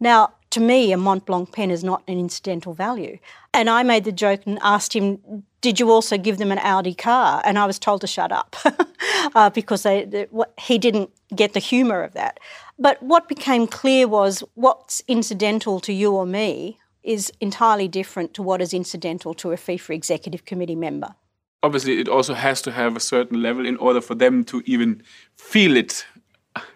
Now, 0.00 0.34
to 0.50 0.60
me, 0.60 0.92
a 0.92 0.96
Mont 0.96 1.26
Blanc 1.26 1.52
pen 1.52 1.70
is 1.70 1.82
not 1.82 2.02
an 2.06 2.18
incidental 2.18 2.74
value. 2.74 3.18
And 3.54 3.68
I 3.70 3.82
made 3.82 4.04
the 4.04 4.12
joke 4.12 4.42
and 4.46 4.58
asked 4.62 4.94
him, 4.94 5.44
Did 5.60 5.80
you 5.80 5.90
also 5.90 6.18
give 6.18 6.38
them 6.38 6.52
an 6.52 6.58
Audi 6.58 6.94
car? 6.94 7.42
And 7.44 7.58
I 7.58 7.66
was 7.66 7.78
told 7.78 8.00
to 8.02 8.06
shut 8.06 8.32
up 8.32 8.56
uh, 9.34 9.50
because 9.50 9.82
they, 9.82 10.04
they, 10.04 10.26
he 10.58 10.78
didn't 10.78 11.10
get 11.34 11.52
the 11.52 11.60
humour 11.60 12.02
of 12.02 12.12
that. 12.14 12.38
But 12.78 13.02
what 13.02 13.28
became 13.28 13.66
clear 13.66 14.06
was 14.06 14.42
what's 14.54 15.02
incidental 15.08 15.80
to 15.80 15.92
you 15.92 16.12
or 16.12 16.26
me 16.26 16.78
is 17.02 17.32
entirely 17.40 17.88
different 17.88 18.34
to 18.34 18.42
what 18.42 18.62
is 18.62 18.72
incidental 18.72 19.34
to 19.34 19.52
a 19.52 19.56
FIFA 19.56 19.94
executive 19.94 20.44
committee 20.44 20.76
member. 20.76 21.14
Obviously, 21.62 22.00
it 22.00 22.08
also 22.08 22.34
has 22.34 22.60
to 22.62 22.72
have 22.72 22.96
a 22.96 23.00
certain 23.00 23.40
level 23.42 23.66
in 23.66 23.76
order 23.76 24.00
for 24.00 24.14
them 24.14 24.44
to 24.44 24.62
even 24.66 25.02
feel 25.36 25.76
it 25.76 26.04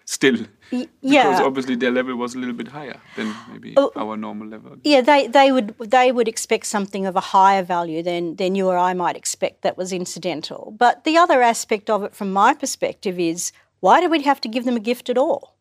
still. 0.05 0.37
yeah. 0.71 0.87
Because 1.01 1.41
obviously 1.41 1.75
their 1.75 1.91
level 1.91 2.15
was 2.15 2.35
a 2.35 2.39
little 2.39 2.53
bit 2.53 2.67
higher 2.67 2.99
than 3.15 3.33
maybe 3.51 3.73
oh, 3.77 3.91
oh, 3.95 4.09
our 4.09 4.17
normal 4.17 4.47
level. 4.47 4.77
Yeah, 4.83 5.01
they, 5.01 5.27
they 5.27 5.51
would 5.51 5.77
they 5.79 6.11
would 6.11 6.27
expect 6.27 6.65
something 6.65 7.05
of 7.05 7.15
a 7.15 7.21
higher 7.21 7.63
value 7.63 8.03
than 8.03 8.35
than 8.35 8.55
you 8.55 8.67
or 8.67 8.77
I 8.77 8.93
might 8.93 9.15
expect 9.15 9.61
that 9.61 9.77
was 9.77 9.93
incidental. 9.93 10.73
But 10.77 11.03
the 11.03 11.17
other 11.17 11.41
aspect 11.41 11.89
of 11.89 12.03
it 12.03 12.15
from 12.15 12.33
my 12.33 12.53
perspective 12.53 13.19
is 13.19 13.51
why 13.79 14.01
do 14.01 14.09
we 14.09 14.21
have 14.23 14.41
to 14.41 14.49
give 14.49 14.65
them 14.65 14.75
a 14.75 14.81
gift 14.81 15.09
at 15.09 15.17
all? 15.17 15.55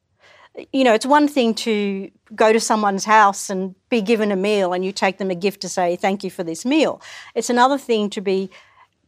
You 0.73 0.85
know, 0.85 0.95
it's 0.95 1.05
one 1.05 1.29
thing 1.29 1.55
to 1.55 2.11
go 2.35 2.51
to 2.51 2.59
someone's 2.59 3.05
house 3.05 3.51
and 3.51 3.75
be 3.91 4.01
given 4.01 4.33
a 4.33 4.37
meal 4.37 4.73
and 4.73 4.85
you 4.85 4.91
take 4.91 5.19
them 5.19 5.31
a 5.31 5.35
gift 5.35 5.61
to 5.61 5.69
say 5.69 5.97
thank 5.97 6.25
you 6.25 6.31
for 6.31 6.43
this 6.43 6.65
meal. 6.65 7.01
It's 7.35 7.51
another 7.51 7.77
thing 7.77 8.09
to 8.11 8.23
be 8.23 8.51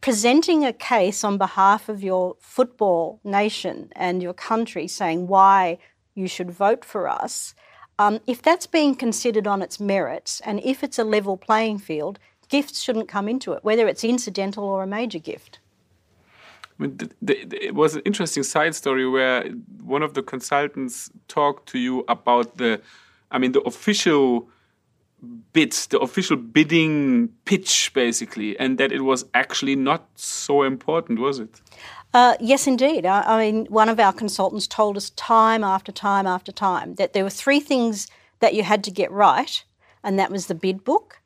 presenting 0.01 0.65
a 0.65 0.73
case 0.73 1.23
on 1.23 1.37
behalf 1.37 1.89
of 1.89 2.03
your 2.03 2.35
football 2.39 3.19
nation 3.23 3.91
and 3.95 4.23
your 4.23 4.33
country 4.33 4.87
saying 4.87 5.27
why 5.27 5.77
you 6.15 6.27
should 6.27 6.51
vote 6.51 6.85
for 6.85 7.07
us, 7.07 7.53
um, 7.97 8.19
if 8.25 8.41
that's 8.41 8.67
being 8.67 8.95
considered 8.95 9.45
on 9.45 9.61
its 9.61 9.79
merits 9.79 10.41
and 10.45 10.61
if 10.63 10.83
it's 10.83 10.99
a 10.99 11.03
level 11.03 11.35
playing 11.35 11.77
field, 11.77 12.17
gifts 12.47 12.81
shouldn't 12.81 13.09
come 13.09 13.27
into 13.27 13.53
it, 13.53 13.63
whether 13.63 13.87
it's 13.87 14.03
incidental 14.03 14.63
or 14.63 14.83
a 14.83 14.87
major 14.87 15.19
gift. 15.19 15.59
I 16.79 16.83
mean, 16.83 16.97
the, 16.97 17.09
the, 17.21 17.65
it 17.65 17.75
was 17.75 17.95
an 17.95 18.01
interesting 18.05 18.43
side 18.43 18.73
story 18.73 19.07
where 19.07 19.49
one 19.83 20.01
of 20.01 20.13
the 20.13 20.23
consultants 20.23 21.11
talked 21.27 21.67
to 21.69 21.77
you 21.77 22.05
about 22.07 22.57
the, 22.57 22.81
I 23.31 23.37
mean, 23.37 23.51
the 23.51 23.61
official 23.61 24.49
bids, 25.53 25.87
the 25.87 25.99
official 25.99 26.37
bidding 26.37 27.29
pitch, 27.45 27.91
basically, 27.93 28.57
and 28.59 28.77
that 28.77 28.91
it 28.91 29.01
was 29.01 29.25
actually 29.33 29.75
not 29.75 30.07
so 30.15 30.63
important, 30.63 31.19
was 31.19 31.39
it? 31.39 31.61
Uh, 32.13 32.35
yes, 32.39 32.65
indeed. 32.65 33.05
I, 33.05 33.21
I, 33.21 33.39
mean, 33.39 33.65
one 33.65 33.89
of 33.89 33.99
our 33.99 34.13
consultants 34.13 34.67
told 34.67 34.97
us 34.97 35.11
time 35.11 35.63
after 35.63 35.91
time 35.91 36.25
after 36.25 36.51
time 36.51 36.95
that 36.95 37.13
there 37.13 37.23
were 37.23 37.29
three 37.29 37.59
things 37.59 38.07
that 38.39 38.53
you 38.53 38.63
had 38.63 38.83
to 38.85 38.91
get 38.91 39.11
right, 39.11 39.63
and 40.03 40.17
that 40.17 40.31
was 40.31 40.47
the 40.47 40.55
bid 40.55 40.83
book, 40.83 41.21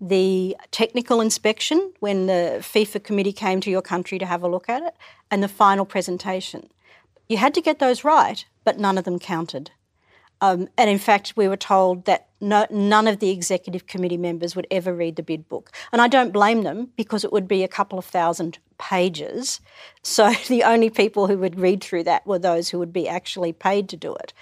the 0.00 0.56
technical 0.70 1.20
inspection 1.20 1.92
when 2.00 2.26
the 2.26 2.58
FIFA 2.60 3.04
committee 3.04 3.32
came 3.32 3.60
to 3.60 3.70
your 3.70 3.82
country 3.82 4.18
to 4.18 4.26
have 4.26 4.42
a 4.42 4.48
look 4.48 4.68
at 4.68 4.82
it, 4.82 4.94
and 5.30 5.42
the 5.42 5.48
final 5.48 5.84
presentation. 5.84 6.68
You 7.28 7.36
had 7.36 7.54
to 7.54 7.60
get 7.60 7.78
those 7.78 8.04
right, 8.04 8.44
but 8.64 8.78
none 8.78 8.98
of 8.98 9.04
them 9.04 9.18
counted. 9.18 9.70
Um, 10.40 10.68
and 10.76 10.90
in 10.90 10.98
fact, 10.98 11.34
we 11.36 11.48
were 11.48 11.56
told 11.56 12.04
that 12.06 12.28
no, 12.44 12.66
none 12.70 13.08
of 13.08 13.20
the 13.20 13.30
executive 13.30 13.86
committee 13.86 14.18
members 14.18 14.54
would 14.54 14.66
ever 14.70 14.94
read 14.94 15.16
the 15.16 15.22
bid 15.22 15.48
book. 15.48 15.70
And 15.92 16.02
I 16.02 16.08
don't 16.08 16.32
blame 16.32 16.62
them 16.62 16.90
because 16.94 17.24
it 17.24 17.32
would 17.32 17.48
be 17.48 17.62
a 17.62 17.68
couple 17.68 17.98
of 17.98 18.04
thousand 18.04 18.58
pages. 18.78 19.60
So 20.02 20.32
the 20.48 20.62
only 20.62 20.90
people 20.90 21.26
who 21.26 21.38
would 21.38 21.58
read 21.58 21.82
through 21.82 22.04
that 22.04 22.26
were 22.26 22.38
those 22.38 22.68
who 22.68 22.78
would 22.78 22.92
be 22.92 23.08
actually 23.08 23.52
paid 23.52 23.88
to 23.88 23.96
do 23.96 24.14
it. 24.16 24.34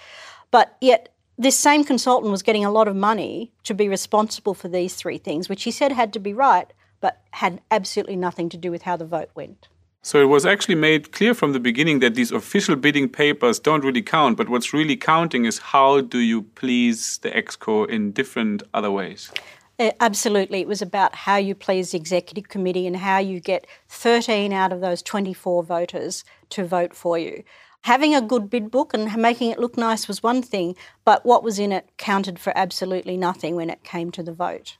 But 0.51 0.75
yet, 0.81 1.09
this 1.37 1.57
same 1.57 1.83
consultant 1.83 2.29
was 2.29 2.43
getting 2.43 2.65
a 2.65 2.71
lot 2.71 2.87
of 2.87 2.95
money 2.95 3.51
to 3.63 3.73
be 3.73 3.89
responsible 3.89 4.53
for 4.53 4.67
these 4.67 4.93
three 4.95 5.17
things, 5.17 5.49
which 5.49 5.63
he 5.63 5.71
said 5.71 5.93
had 5.93 6.13
to 6.13 6.19
be 6.19 6.33
right, 6.33 6.71
but 6.99 7.21
had 7.31 7.61
absolutely 7.71 8.17
nothing 8.17 8.49
to 8.49 8.57
do 8.57 8.69
with 8.69 8.83
how 8.83 8.97
the 8.97 9.05
vote 9.05 9.29
went. 9.33 9.67
So 10.05 10.21
it 10.21 10.25
was 10.25 10.45
actually 10.45 10.75
made 10.75 11.13
clear 11.13 11.33
from 11.33 11.53
the 11.53 11.61
beginning 11.61 11.99
that 11.99 12.13
these 12.13 12.29
official 12.29 12.75
bidding 12.75 13.07
papers 13.07 13.57
don't 13.57 13.85
really 13.85 14.01
count, 14.01 14.35
but 14.35 14.49
what's 14.49 14.73
really 14.73 14.97
counting 14.97 15.45
is 15.45 15.59
how 15.59 16.01
do 16.01 16.19
you 16.19 16.41
please 16.41 17.19
the 17.19 17.31
exco 17.31 17.89
in 17.89 18.11
different 18.11 18.63
other 18.73 18.91
ways. 18.91 19.31
Uh, 19.79 19.91
absolutely. 20.01 20.59
It 20.59 20.67
was 20.67 20.81
about 20.81 21.15
how 21.15 21.37
you 21.37 21.55
please 21.55 21.91
the 21.91 21.97
executive 21.99 22.49
committee 22.49 22.85
and 22.85 22.97
how 22.97 23.19
you 23.19 23.39
get 23.39 23.65
13 23.87 24.51
out 24.51 24.73
of 24.73 24.81
those 24.81 25.01
24 25.01 25.63
voters 25.63 26.25
to 26.49 26.65
vote 26.65 26.93
for 26.93 27.17
you. 27.17 27.45
Having 27.83 28.13
a 28.13 28.21
good 28.21 28.49
bid 28.49 28.71
book 28.71 28.93
and 28.93 29.15
making 29.15 29.51
it 29.51 29.59
look 29.59 29.77
nice 29.77 30.09
was 30.09 30.21
one 30.21 30.41
thing, 30.41 30.75
but 31.05 31.25
what 31.25 31.43
was 31.43 31.59
in 31.59 31.71
it 31.71 31.89
counted 31.97 32.39
for 32.39 32.51
absolutely 32.57 33.15
nothing 33.15 33.55
when 33.55 33.69
it 33.69 33.85
came 33.85 34.11
to 34.11 34.21
the 34.21 34.33
vote 34.33 34.75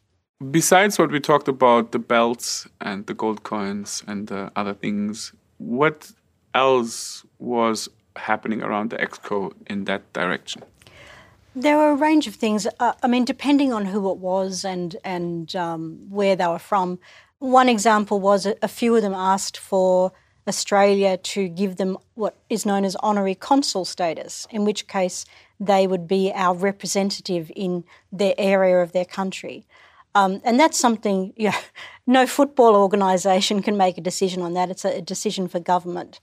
besides 0.51 0.99
what 0.99 1.11
we 1.11 1.19
talked 1.19 1.47
about 1.47 1.91
the 1.91 1.99
belts 1.99 2.67
and 2.81 3.05
the 3.07 3.13
gold 3.13 3.43
coins 3.43 4.03
and 4.07 4.27
the 4.27 4.51
other 4.55 4.73
things 4.73 5.33
what 5.57 6.11
else 6.53 7.25
was 7.39 7.89
happening 8.15 8.61
around 8.61 8.89
the 8.89 8.97
exco 8.97 9.53
in 9.67 9.85
that 9.85 10.11
direction? 10.13 10.63
There 11.55 11.77
were 11.77 11.91
a 11.91 11.95
range 11.95 12.27
of 12.27 12.35
things. 12.35 12.67
Uh, 12.79 12.93
i 13.03 13.07
mean 13.07 13.25
depending 13.25 13.71
on 13.73 13.85
who 13.85 14.09
it 14.11 14.17
was 14.17 14.65
and 14.65 14.95
and 15.03 15.55
um, 15.55 15.99
where 16.09 16.35
they 16.35 16.47
were 16.47 16.59
from 16.59 16.99
one 17.39 17.69
example 17.69 18.19
was 18.19 18.45
a, 18.45 18.55
a 18.61 18.67
few 18.67 18.95
of 18.95 19.01
them 19.01 19.13
asked 19.13 19.57
for 19.57 20.11
australia 20.47 21.17
to 21.17 21.47
give 21.47 21.75
them 21.77 21.97
what 22.15 22.35
is 22.49 22.65
known 22.65 22.83
as 22.85 22.95
honorary 22.97 23.35
consul 23.35 23.85
status 23.85 24.47
in 24.49 24.65
which 24.65 24.87
case 24.87 25.25
they 25.59 25.87
would 25.87 26.07
be 26.07 26.31
our 26.33 26.55
representative 26.55 27.51
in 27.55 27.83
their 28.11 28.33
area 28.37 28.77
of 28.81 28.91
their 28.91 29.05
country 29.05 29.65
um, 30.15 30.41
and 30.43 30.59
that's 30.59 30.77
something, 30.77 31.33
you 31.35 31.49
know, 31.49 31.57
no 32.07 32.27
football 32.27 32.75
organisation 32.75 33.61
can 33.61 33.77
make 33.77 33.97
a 33.97 34.01
decision 34.01 34.41
on 34.41 34.53
that. 34.53 34.69
It's 34.69 34.85
a 34.85 35.01
decision 35.01 35.47
for 35.47 35.59
government. 35.59 36.19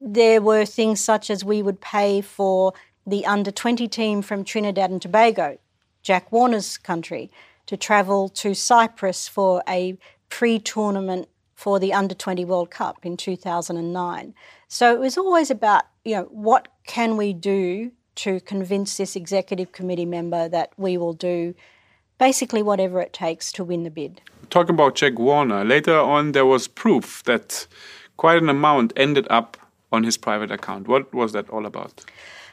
There 0.00 0.40
were 0.40 0.64
things 0.64 1.00
such 1.00 1.30
as 1.30 1.44
we 1.44 1.62
would 1.62 1.80
pay 1.80 2.20
for 2.20 2.72
the 3.06 3.26
under 3.26 3.50
20 3.50 3.88
team 3.88 4.22
from 4.22 4.44
Trinidad 4.44 4.90
and 4.90 5.00
Tobago, 5.00 5.58
Jack 6.02 6.30
Warner's 6.32 6.78
country, 6.78 7.30
to 7.66 7.76
travel 7.76 8.28
to 8.28 8.54
Cyprus 8.54 9.28
for 9.28 9.62
a 9.68 9.96
pre 10.28 10.58
tournament 10.58 11.28
for 11.54 11.78
the 11.78 11.92
under 11.92 12.14
20 12.14 12.44
World 12.44 12.70
Cup 12.70 12.98
in 13.04 13.16
2009. 13.16 14.34
So 14.68 14.94
it 14.94 14.98
was 14.98 15.16
always 15.16 15.50
about, 15.50 15.84
you 16.04 16.16
know, 16.16 16.24
what 16.24 16.68
can 16.86 17.16
we 17.16 17.32
do 17.32 17.92
to 18.16 18.40
convince 18.40 18.96
this 18.96 19.16
executive 19.16 19.72
committee 19.72 20.04
member 20.04 20.48
that 20.48 20.72
we 20.76 20.98
will 20.98 21.14
do 21.14 21.54
basically 22.18 22.62
whatever 22.62 23.00
it 23.00 23.12
takes 23.12 23.52
to 23.52 23.64
win 23.64 23.82
the 23.82 23.90
bid. 23.90 24.20
Talking 24.50 24.74
about 24.74 24.94
Jack 24.94 25.18
Warner, 25.18 25.64
later 25.64 25.98
on 25.98 26.32
there 26.32 26.46
was 26.46 26.68
proof 26.68 27.22
that 27.24 27.66
quite 28.16 28.42
an 28.42 28.48
amount 28.48 28.92
ended 28.96 29.26
up 29.30 29.56
on 29.92 30.04
his 30.04 30.16
private 30.16 30.50
account. 30.50 30.88
What 30.88 31.12
was 31.12 31.32
that 31.32 31.48
all 31.50 31.66
about? 31.66 32.04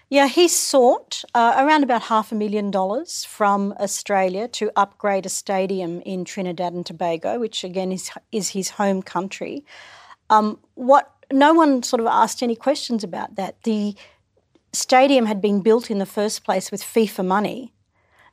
Yeah, 0.10 0.28
he 0.28 0.50
sought 0.50 1.24
uh, 1.34 1.56
around 1.58 1.84
about 1.84 2.04
half 2.04 2.34
a 2.34 2.36
million 2.36 2.70
dollars 2.70 3.24
from 3.24 3.74
Australia 3.80 4.50
to 4.50 4.70
upgrade 4.76 5.26
a 5.26 5.30
stadium 5.30 6.02
in 6.02 6.26
Trinidad 6.26 6.74
and 6.74 6.86
Tobago, 6.86 7.40
which 7.40 7.64
again 7.64 7.94
is 7.94 8.12
is 8.32 8.50
his 8.50 8.72
home 8.72 9.02
country. 9.02 9.64
Um, 10.30 10.60
what 10.76 11.14
no 11.32 11.54
one 11.54 11.82
sort 11.84 12.02
of 12.02 12.08
asked 12.08 12.44
any 12.44 12.56
questions 12.56 13.06
about 13.06 13.36
that. 13.36 13.64
The 13.64 13.96
stadium 14.74 15.26
had 15.28 15.42
been 15.42 15.62
built 15.62 15.90
in 15.90 16.00
the 16.00 16.06
first 16.06 16.44
place 16.44 16.72
with 16.72 16.82
FIFA 16.84 17.26
money, 17.26 17.74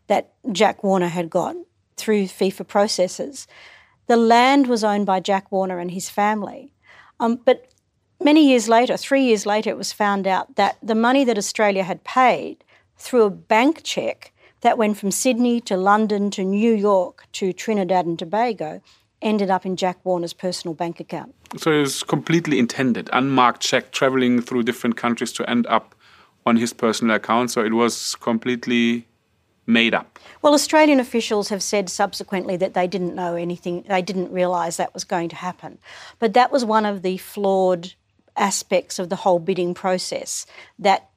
that 0.08 0.32
Jack 0.52 0.82
Warner 0.82 1.08
had 1.08 1.30
got 1.30 1.56
through 1.96 2.24
FIFA 2.24 2.66
processes. 2.66 3.46
The 4.06 4.16
land 4.16 4.66
was 4.66 4.84
owned 4.84 5.06
by 5.06 5.20
Jack 5.20 5.50
Warner 5.52 5.78
and 5.78 5.90
his 5.90 6.10
family. 6.10 6.72
Um, 7.20 7.40
but 7.44 7.68
many 8.22 8.48
years 8.48 8.68
later, 8.68 8.96
three 8.96 9.22
years 9.22 9.46
later, 9.46 9.70
it 9.70 9.76
was 9.76 9.92
found 9.92 10.26
out 10.26 10.56
that 10.56 10.78
the 10.82 10.94
money 10.94 11.24
that 11.24 11.38
Australia 11.38 11.84
had 11.84 12.04
paid 12.04 12.64
through 12.96 13.24
a 13.24 13.30
bank 13.30 13.82
cheque 13.84 14.32
that 14.60 14.78
went 14.78 14.98
from 14.98 15.10
Sydney 15.10 15.60
to 15.62 15.76
London 15.76 16.30
to 16.32 16.42
New 16.44 16.74
York 16.74 17.26
to 17.32 17.52
Trinidad 17.52 18.06
and 18.06 18.18
Tobago 18.18 18.80
ended 19.20 19.50
up 19.50 19.66
in 19.66 19.76
Jack 19.76 19.98
Warner's 20.04 20.32
personal 20.32 20.74
bank 20.74 21.00
account. 21.00 21.34
So 21.56 21.72
it 21.72 21.80
was 21.80 22.02
completely 22.02 22.58
intended, 22.58 23.10
unmarked 23.12 23.60
check 23.60 23.90
traveling 23.90 24.40
through 24.40 24.64
different 24.64 24.96
countries 24.96 25.32
to 25.34 25.48
end 25.50 25.66
up 25.66 25.94
on 26.46 26.56
his 26.56 26.72
personal 26.72 27.16
account. 27.16 27.50
So 27.50 27.64
it 27.64 27.72
was 27.72 28.14
completely 28.16 29.07
made 29.68 29.94
up? 29.94 30.18
Well, 30.42 30.54
Australian 30.54 30.98
officials 30.98 31.50
have 31.50 31.62
said 31.62 31.88
subsequently 31.90 32.56
that 32.56 32.74
they 32.74 32.86
didn't 32.86 33.14
know 33.14 33.34
anything, 33.34 33.84
they 33.86 34.02
didn't 34.02 34.32
realise 34.32 34.78
that 34.78 34.94
was 34.94 35.04
going 35.04 35.28
to 35.28 35.36
happen. 35.36 35.78
But 36.18 36.34
that 36.34 36.50
was 36.50 36.64
one 36.64 36.86
of 36.86 37.02
the 37.02 37.18
flawed 37.18 37.92
aspects 38.36 38.98
of 38.98 39.08
the 39.08 39.16
whole 39.16 39.38
bidding 39.38 39.74
process. 39.74 40.46
That, 40.78 41.10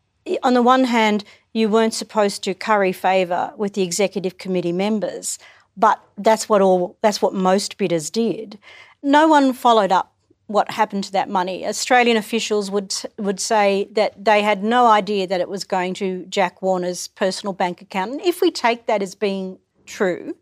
on 0.44 0.54
the 0.54 0.62
one 0.62 0.84
hand, 0.84 1.24
you 1.54 1.70
weren't 1.70 1.94
supposed 1.94 2.44
to 2.44 2.54
curry 2.54 2.92
favour 2.92 3.54
with 3.58 3.74
the 3.74 3.84
executive 3.84 4.38
committee 4.38 4.72
members, 4.72 5.40
but 5.78 6.02
that's 6.18 6.50
what 6.50 6.62
all 6.62 6.98
that's 7.02 7.22
what 7.22 7.34
most 7.34 7.78
bidders 7.78 8.10
did. 8.10 8.60
No 9.02 9.28
one 9.28 9.54
followed 9.54 9.92
up 9.92 10.14
what 10.52 10.72
happened 10.72 11.04
to 11.06 11.12
that 11.12 11.30
money. 11.30 11.66
Australian 11.66 12.18
officials 12.18 12.70
would 12.70 12.94
would 13.18 13.40
say 13.40 13.88
that 13.92 14.24
they 14.24 14.42
had 14.42 14.64
no 14.64 14.88
idea 14.88 15.28
that 15.28 15.42
it 15.42 15.50
was 15.50 15.64
going 15.64 15.94
to 15.96 16.26
Jack 16.28 16.62
Warner's 16.62 17.08
personal 17.10 17.54
bank 17.54 17.82
account. 17.82 18.12
And 18.12 18.22
if 18.22 18.42
we 18.42 18.52
take 18.52 18.86
that 18.86 19.02
as 19.02 19.16
being 19.16 19.60
true, 19.86 20.36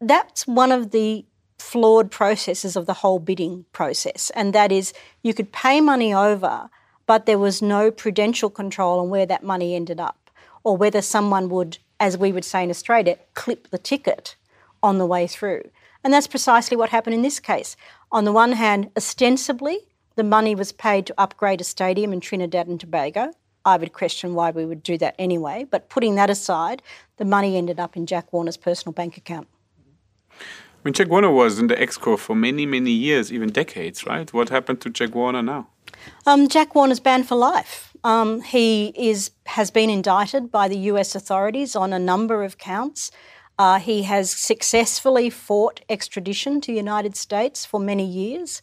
that's 0.00 0.46
one 0.46 0.72
of 0.72 0.90
the 0.90 1.24
flawed 1.58 2.10
processes 2.10 2.76
of 2.76 2.86
the 2.86 2.94
whole 2.94 3.18
bidding 3.18 3.64
process, 3.72 4.30
and 4.34 4.54
that 4.54 4.72
is 4.72 4.92
you 5.22 5.34
could 5.34 5.52
pay 5.52 5.80
money 5.80 6.14
over, 6.14 6.70
but 7.06 7.26
there 7.26 7.38
was 7.38 7.60
no 7.60 7.90
prudential 7.90 8.48
control 8.48 9.00
on 9.00 9.10
where 9.10 9.26
that 9.26 9.42
money 9.42 9.74
ended 9.74 10.00
up, 10.00 10.30
or 10.64 10.76
whether 10.76 11.02
someone 11.02 11.48
would, 11.50 11.78
as 11.98 12.16
we 12.16 12.32
would 12.32 12.44
say 12.44 12.62
in 12.62 12.70
Australia, 12.70 13.18
clip 13.34 13.68
the 13.68 13.78
ticket 13.78 14.36
on 14.82 14.96
the 14.98 15.06
way 15.06 15.26
through. 15.26 15.62
And 16.02 16.14
that's 16.14 16.26
precisely 16.26 16.76
what 16.78 16.88
happened 16.88 17.14
in 17.14 17.22
this 17.22 17.40
case. 17.40 17.76
On 18.12 18.24
the 18.24 18.32
one 18.32 18.52
hand, 18.52 18.90
ostensibly, 18.96 19.78
the 20.16 20.24
money 20.24 20.54
was 20.54 20.72
paid 20.72 21.06
to 21.06 21.14
upgrade 21.16 21.60
a 21.60 21.64
stadium 21.64 22.12
in 22.12 22.20
Trinidad 22.20 22.66
and 22.66 22.80
Tobago. 22.80 23.32
I 23.64 23.76
would 23.76 23.92
question 23.92 24.34
why 24.34 24.50
we 24.50 24.64
would 24.64 24.82
do 24.82 24.98
that 24.98 25.14
anyway, 25.18 25.66
but 25.70 25.88
putting 25.88 26.16
that 26.16 26.30
aside, 26.30 26.82
the 27.18 27.24
money 27.24 27.56
ended 27.56 27.78
up 27.78 27.96
in 27.96 28.06
Jack 28.06 28.32
Warner's 28.32 28.56
personal 28.56 28.92
bank 28.92 29.16
account. 29.16 29.46
I 30.80 30.82
mean, 30.82 30.94
Jack 30.94 31.08
Warner 31.08 31.30
was 31.30 31.58
in 31.58 31.66
the 31.66 31.76
Exco 31.76 32.18
for 32.18 32.34
many, 32.34 32.64
many 32.66 32.90
years, 32.90 33.30
even 33.30 33.50
decades, 33.50 34.06
right? 34.06 34.32
What 34.32 34.48
happened 34.48 34.80
to 34.80 34.90
Jack 34.90 35.14
Warner 35.14 35.42
now? 35.42 35.68
Um, 36.26 36.48
Jack 36.48 36.74
Warner's 36.74 37.00
banned 37.00 37.28
for 37.28 37.36
life. 37.36 37.94
Um, 38.02 38.40
he 38.40 38.94
is 38.96 39.30
has 39.44 39.70
been 39.70 39.90
indicted 39.90 40.50
by 40.50 40.68
the 40.68 40.78
U.S. 40.92 41.14
authorities 41.14 41.76
on 41.76 41.92
a 41.92 41.98
number 41.98 42.42
of 42.42 42.56
counts. 42.56 43.10
Uh, 43.60 43.78
he 43.78 44.04
has 44.04 44.30
successfully 44.30 45.28
fought 45.28 45.82
extradition 45.90 46.62
to 46.62 46.72
the 46.72 46.78
United 46.78 47.14
States 47.14 47.66
for 47.66 47.78
many 47.78 48.06
years, 48.06 48.62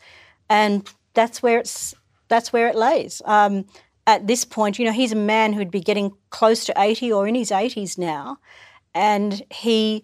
and 0.50 0.90
that's 1.14 1.44
where 1.44 1.60
it's 1.60 1.94
that's 2.30 2.52
where 2.52 2.68
it 2.68 2.74
lays. 2.76 3.22
Um, 3.26 3.66
at 4.08 4.26
this 4.26 4.44
point, 4.44 4.80
you 4.80 4.86
know, 4.86 4.92
he's 4.92 5.12
a 5.12 5.24
man 5.36 5.54
who'd 5.54 5.70
be 5.70 5.82
getting 5.82 6.14
close 6.32 6.66
to 6.66 6.74
80 6.76 7.14
or 7.14 7.28
in 7.28 7.36
his 7.36 7.52
80s 7.52 7.96
now, 8.00 8.40
and 8.96 9.44
he 9.52 10.04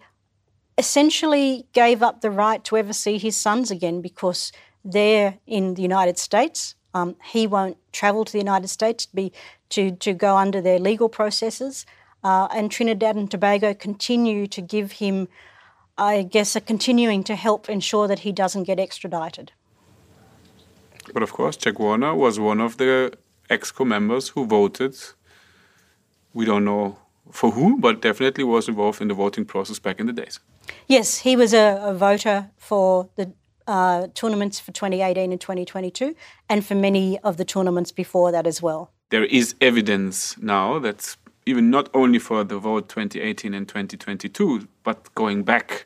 essentially 0.77 1.65
gave 1.73 2.03
up 2.03 2.21
the 2.21 2.29
right 2.29 2.63
to 2.65 2.77
ever 2.77 2.93
see 2.93 3.17
his 3.17 3.35
sons 3.35 3.71
again 3.71 3.99
because 3.99 4.51
they're 4.85 5.39
in 5.47 5.73
the 5.73 5.81
United 5.81 6.19
States. 6.19 6.75
Um, 6.93 7.15
he 7.31 7.47
won't 7.47 7.77
travel 7.93 8.25
to 8.25 8.31
the 8.31 8.37
United 8.37 8.67
States 8.67 9.07
to 9.07 9.15
be 9.15 9.33
to, 9.69 9.89
to 9.89 10.13
go 10.13 10.37
under 10.37 10.61
their 10.61 10.77
legal 10.77 11.09
processes. 11.09 11.83
Uh, 12.23 12.47
and 12.53 12.71
Trinidad 12.71 13.15
and 13.15 13.29
Tobago 13.29 13.73
continue 13.73 14.47
to 14.47 14.61
give 14.61 14.93
him, 14.93 15.27
I 15.97 16.23
guess, 16.23 16.55
are 16.55 16.61
continuing 16.61 17.23
to 17.25 17.35
help 17.35 17.69
ensure 17.69 18.07
that 18.07 18.19
he 18.19 18.31
doesn't 18.31 18.63
get 18.63 18.79
extradited. 18.79 19.51
But 21.13 21.23
of 21.23 21.33
course, 21.33 21.57
Jack 21.57 21.79
Warner 21.79 22.15
was 22.15 22.39
one 22.39 22.61
of 22.61 22.77
the 22.77 23.17
EXCO 23.49 23.85
members 23.85 24.29
who 24.29 24.45
voted. 24.45 24.95
We 26.33 26.45
don't 26.45 26.63
know 26.63 26.97
for 27.31 27.51
who, 27.51 27.77
but 27.79 28.01
definitely 28.01 28.43
was 28.43 28.67
involved 28.67 29.01
in 29.01 29.07
the 29.07 29.13
voting 29.13 29.45
process 29.45 29.79
back 29.79 29.99
in 29.99 30.07
the 30.07 30.13
days. 30.13 30.39
Yes, 30.87 31.19
he 31.19 31.35
was 31.35 31.53
a, 31.53 31.79
a 31.83 31.93
voter 31.93 32.49
for 32.57 33.09
the 33.15 33.33
uh, 33.67 34.07
tournaments 34.13 34.59
for 34.59 34.71
2018 34.71 35.31
and 35.31 35.39
2022, 35.39 36.15
and 36.49 36.65
for 36.65 36.75
many 36.75 37.19
of 37.19 37.37
the 37.37 37.45
tournaments 37.45 37.91
before 37.91 38.31
that 38.31 38.47
as 38.47 38.61
well. 38.61 38.91
There 39.09 39.25
is 39.25 39.55
evidence 39.61 40.37
now 40.39 40.79
that 40.79 41.15
even 41.45 41.69
not 41.69 41.89
only 41.93 42.19
for 42.19 42.43
the 42.43 42.57
vote 42.57 42.89
2018 42.89 43.53
and 43.53 43.67
2022, 43.67 44.67
but 44.83 45.13
going 45.15 45.43
back 45.43 45.85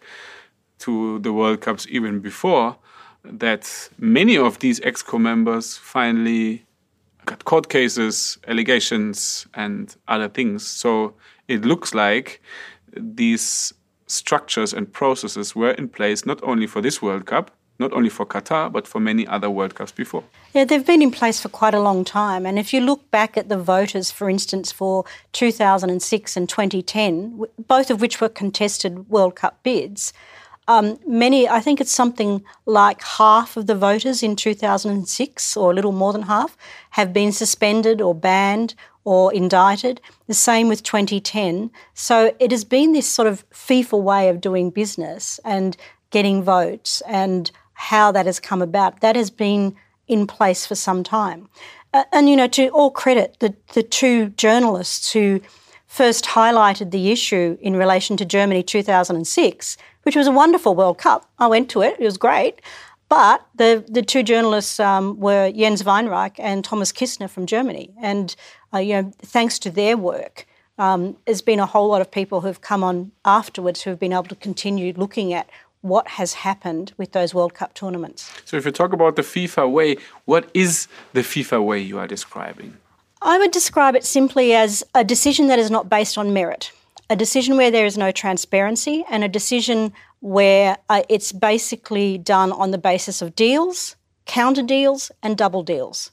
to 0.79 1.19
the 1.19 1.33
World 1.33 1.61
Cups 1.61 1.87
even 1.89 2.19
before, 2.19 2.75
that 3.23 3.89
many 3.97 4.37
of 4.37 4.59
these 4.59 4.79
EXCO 4.81 5.19
members 5.19 5.77
finally 5.77 6.65
got 7.25 7.43
court 7.45 7.69
cases, 7.69 8.37
allegations, 8.47 9.47
and 9.53 9.95
other 10.07 10.29
things. 10.29 10.65
So 10.65 11.13
it 11.47 11.65
looks 11.65 11.93
like 11.93 12.41
these 12.95 13.73
structures 14.07 14.73
and 14.73 14.91
processes 14.91 15.55
were 15.55 15.71
in 15.71 15.89
place 15.89 16.25
not 16.25 16.41
only 16.43 16.67
for 16.67 16.81
this 16.81 17.01
World 17.01 17.25
Cup, 17.25 17.51
not 17.79 17.93
only 17.93 18.09
for 18.09 18.25
Qatar, 18.25 18.71
but 18.71 18.87
for 18.87 18.99
many 18.99 19.27
other 19.27 19.49
World 19.49 19.75
Cups 19.75 19.91
before. 19.91 20.23
Yeah, 20.53 20.65
they've 20.65 20.85
been 20.85 21.01
in 21.01 21.11
place 21.11 21.39
for 21.39 21.49
quite 21.49 21.73
a 21.73 21.79
long 21.79 22.03
time. 22.03 22.45
And 22.45 22.57
if 22.57 22.73
you 22.73 22.81
look 22.81 23.09
back 23.11 23.37
at 23.37 23.49
the 23.49 23.57
voters, 23.57 24.11
for 24.11 24.29
instance, 24.29 24.71
for 24.71 25.05
2006 25.33 26.37
and 26.37 26.49
2010, 26.49 27.43
both 27.67 27.89
of 27.89 28.01
which 28.01 28.19
were 28.19 28.29
contested 28.29 29.09
World 29.09 29.35
Cup 29.35 29.61
bids, 29.63 30.13
um, 30.69 30.99
many, 31.07 31.47
I 31.47 31.61
think 31.61 31.79
it's 31.79 31.93
something 31.93 32.43
like 32.65 33.01
half 33.01 33.55
of 33.55 33.67
the 33.67 33.75
voters 33.75 34.21
in 34.21 34.35
2006, 34.35 35.55
or 35.55 35.71
a 35.71 35.73
little 35.73 35.93
more 35.93 36.11
than 36.11 36.23
half, 36.23 36.57
have 36.91 37.13
been 37.13 37.31
suspended 37.31 38.01
or 38.01 38.13
banned 38.13 38.75
or 39.05 39.33
indicted. 39.33 40.01
The 40.27 40.33
same 40.33 40.67
with 40.67 40.83
2010. 40.83 41.71
So 41.93 42.35
it 42.39 42.51
has 42.51 42.65
been 42.65 42.91
this 42.91 43.07
sort 43.07 43.29
of 43.29 43.49
FIFA 43.51 44.01
way 44.01 44.27
of 44.27 44.41
doing 44.41 44.69
business 44.69 45.39
and 45.45 45.77
getting 46.09 46.43
votes 46.43 47.01
and 47.07 47.49
how 47.77 48.11
that 48.11 48.25
has 48.25 48.39
come 48.39 48.61
about. 48.61 49.01
That 49.01 49.15
has 49.15 49.29
been 49.29 49.75
in 50.07 50.25
place 50.25 50.65
for 50.65 50.75
some 50.75 51.03
time. 51.03 51.47
Uh, 51.93 52.03
and, 52.11 52.27
you 52.27 52.35
know, 52.35 52.47
to 52.47 52.69
all 52.69 52.89
credit, 52.89 53.37
the, 53.39 53.55
the 53.73 53.83
two 53.83 54.29
journalists 54.29 55.13
who 55.13 55.39
first 55.85 56.25
highlighted 56.25 56.91
the 56.91 57.11
issue 57.11 57.57
in 57.61 57.75
relation 57.75 58.17
to 58.17 58.25
Germany 58.25 58.63
2006, 58.63 59.77
which 60.03 60.15
was 60.15 60.27
a 60.27 60.31
wonderful 60.31 60.75
World 60.75 60.97
Cup. 60.97 61.29
I 61.37 61.47
went 61.47 61.69
to 61.69 61.81
it, 61.81 61.95
it 61.99 62.03
was 62.03 62.17
great. 62.17 62.61
But 63.09 63.45
the, 63.55 63.85
the 63.87 64.01
two 64.01 64.23
journalists 64.23 64.79
um, 64.79 65.19
were 65.19 65.51
Jens 65.51 65.83
Weinreich 65.83 66.35
and 66.39 66.65
Thomas 66.65 66.91
Kistner 66.91 67.29
from 67.29 67.45
Germany. 67.45 67.93
And, 68.01 68.35
uh, 68.73 68.79
you 68.79 69.01
know, 69.01 69.13
thanks 69.19 69.59
to 69.59 69.69
their 69.69 69.95
work, 69.95 70.45
um, 70.77 71.15
there's 71.25 71.41
been 71.41 71.59
a 71.59 71.65
whole 71.65 71.87
lot 71.87 72.01
of 72.01 72.11
people 72.11 72.41
who've 72.41 72.59
come 72.59 72.83
on 72.83 73.11
afterwards 73.23 73.83
who 73.83 73.91
have 73.91 73.99
been 73.99 74.13
able 74.13 74.23
to 74.25 74.35
continue 74.35 74.93
looking 74.95 75.31
at 75.31 75.49
what 75.87 76.07
has 76.09 76.33
happened 76.33 76.93
with 76.97 77.11
those 77.11 77.33
World 77.33 77.53
Cup 77.53 77.73
tournaments. 77.73 78.31
So, 78.45 78.57
if 78.57 78.65
you 78.65 78.71
talk 78.71 78.93
about 78.93 79.15
the 79.15 79.21
FIFA 79.21 79.71
way, 79.71 79.97
what 80.25 80.49
is 80.53 80.87
the 81.13 81.21
FIFA 81.21 81.63
way 81.65 81.79
you 81.79 81.99
are 81.99 82.07
describing? 82.07 82.77
I 83.21 83.37
would 83.39 83.51
describe 83.51 83.95
it 83.95 84.03
simply 84.03 84.53
as 84.53 84.83
a 84.93 85.03
decision 85.03 85.47
that 85.47 85.59
is 85.59 85.71
not 85.71 85.89
based 85.89 86.17
on 86.17 86.33
merit, 86.33 86.71
a 87.09 87.15
decision 87.15 87.57
where 87.57 87.71
there 87.71 87.85
is 87.85 87.97
no 87.97 88.11
transparency, 88.11 89.03
and 89.09 89.23
a 89.23 89.27
decision 89.27 89.93
where 90.19 90.77
uh, 90.89 91.03
it's 91.09 91.31
basically 91.31 92.17
done 92.17 92.51
on 92.51 92.71
the 92.71 92.77
basis 92.77 93.21
of 93.21 93.35
deals, 93.35 93.95
counter 94.25 94.61
deals, 94.61 95.11
and 95.23 95.37
double 95.37 95.63
deals. 95.63 96.11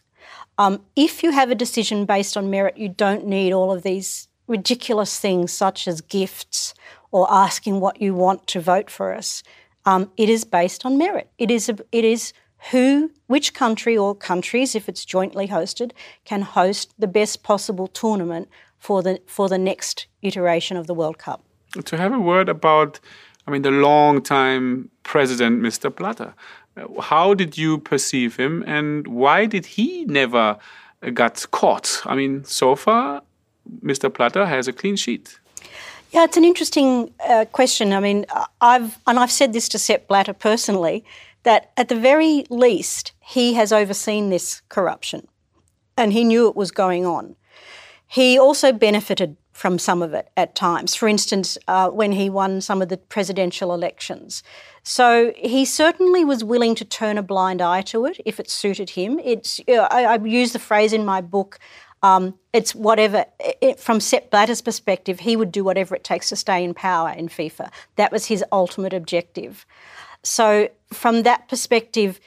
Um, 0.56 0.82
if 0.94 1.22
you 1.22 1.32
have 1.32 1.50
a 1.50 1.54
decision 1.54 2.04
based 2.04 2.36
on 2.36 2.50
merit, 2.50 2.78
you 2.78 2.88
don't 2.88 3.26
need 3.26 3.52
all 3.52 3.72
of 3.72 3.82
these 3.82 4.28
ridiculous 4.46 5.18
things 5.18 5.52
such 5.52 5.88
as 5.88 6.00
gifts 6.00 6.74
or 7.10 7.26
asking 7.30 7.80
what 7.80 8.00
you 8.00 8.14
want 8.14 8.46
to 8.48 8.60
vote 8.60 8.90
for 8.90 9.14
us. 9.14 9.42
Um, 9.86 10.10
it 10.16 10.28
is 10.28 10.44
based 10.44 10.86
on 10.86 10.98
merit. 10.98 11.30
It 11.38 11.50
is 11.50 11.68
a, 11.68 11.76
it 11.92 12.04
is 12.04 12.32
who, 12.70 13.10
which 13.26 13.52
country 13.52 13.96
or 13.96 14.14
countries, 14.14 14.74
if 14.74 14.88
it's 14.88 15.04
jointly 15.04 15.48
hosted, 15.48 15.92
can 16.24 16.42
host 16.42 16.94
the 16.98 17.06
best 17.06 17.42
possible 17.42 17.86
tournament 17.88 18.48
for 18.78 19.02
the 19.02 19.20
for 19.26 19.48
the 19.48 19.58
next 19.58 20.06
iteration 20.22 20.76
of 20.76 20.86
the 20.86 20.94
World 20.94 21.18
Cup. 21.18 21.44
To 21.84 21.96
have 21.96 22.12
a 22.12 22.18
word 22.18 22.48
about, 22.48 23.00
I 23.46 23.50
mean, 23.50 23.62
the 23.62 23.70
long-time 23.70 24.90
president, 25.02 25.60
Mr. 25.60 25.94
Blatter. 25.94 26.34
How 27.00 27.34
did 27.34 27.58
you 27.58 27.78
perceive 27.78 28.36
him, 28.36 28.64
and 28.66 29.06
why 29.06 29.46
did 29.46 29.66
he 29.66 30.04
never 30.06 30.58
got 31.12 31.46
caught? 31.50 32.00
I 32.04 32.14
mean, 32.14 32.44
so 32.44 32.74
far, 32.74 33.22
Mr. 33.82 34.12
Blatter 34.12 34.46
has 34.46 34.68
a 34.68 34.72
clean 34.72 34.96
sheet. 34.96 35.38
Yeah, 36.14 36.22
it's 36.22 36.36
an 36.36 36.44
interesting 36.44 37.12
uh, 37.28 37.44
question. 37.46 37.92
I 37.92 37.98
mean, 37.98 38.24
I've 38.60 39.00
and 39.04 39.18
I've 39.18 39.32
said 39.32 39.52
this 39.52 39.68
to 39.70 39.80
Sepp 39.80 40.06
Blatter 40.06 40.32
personally 40.32 41.04
that 41.42 41.72
at 41.76 41.88
the 41.88 41.96
very 41.96 42.46
least 42.50 43.10
he 43.18 43.54
has 43.54 43.72
overseen 43.72 44.30
this 44.30 44.62
corruption, 44.68 45.26
and 45.96 46.12
he 46.12 46.22
knew 46.22 46.48
it 46.48 46.54
was 46.54 46.70
going 46.70 47.04
on. 47.04 47.34
He 48.06 48.38
also 48.38 48.72
benefited 48.72 49.36
from 49.50 49.76
some 49.76 50.02
of 50.02 50.14
it 50.14 50.30
at 50.36 50.54
times. 50.54 50.94
For 50.94 51.08
instance, 51.08 51.58
uh, 51.66 51.88
when 51.90 52.12
he 52.12 52.30
won 52.30 52.60
some 52.60 52.80
of 52.80 52.90
the 52.90 52.96
presidential 52.96 53.74
elections. 53.74 54.44
So 54.84 55.32
he 55.36 55.64
certainly 55.64 56.24
was 56.24 56.44
willing 56.44 56.74
to 56.76 56.84
turn 56.84 57.18
a 57.18 57.22
blind 57.22 57.60
eye 57.60 57.82
to 57.82 58.04
it 58.04 58.20
if 58.24 58.38
it 58.38 58.50
suited 58.50 58.90
him. 58.90 59.18
It's 59.18 59.60
I, 59.68 60.04
I 60.04 60.16
use 60.24 60.52
the 60.52 60.58
phrase 60.60 60.92
in 60.92 61.04
my 61.04 61.20
book 61.20 61.58
Um, 62.04 62.38
it's 62.52 62.74
whatever, 62.74 63.24
it, 63.40 63.80
from 63.80 63.98
Sepp 63.98 64.30
Blatter's 64.30 64.60
perspective, 64.60 65.20
he 65.20 65.36
would 65.36 65.50
do 65.50 65.64
whatever 65.64 65.96
it 65.96 66.04
takes 66.04 66.28
to 66.28 66.36
stay 66.36 66.62
in 66.62 66.74
power 66.74 67.08
in 67.08 67.30
FIFA. 67.30 67.70
That 67.96 68.12
was 68.12 68.26
his 68.26 68.44
ultimate 68.52 68.92
objective. 68.92 69.64
So, 70.22 70.68
from 70.92 71.22
that 71.22 71.48
perspective, 71.48 72.20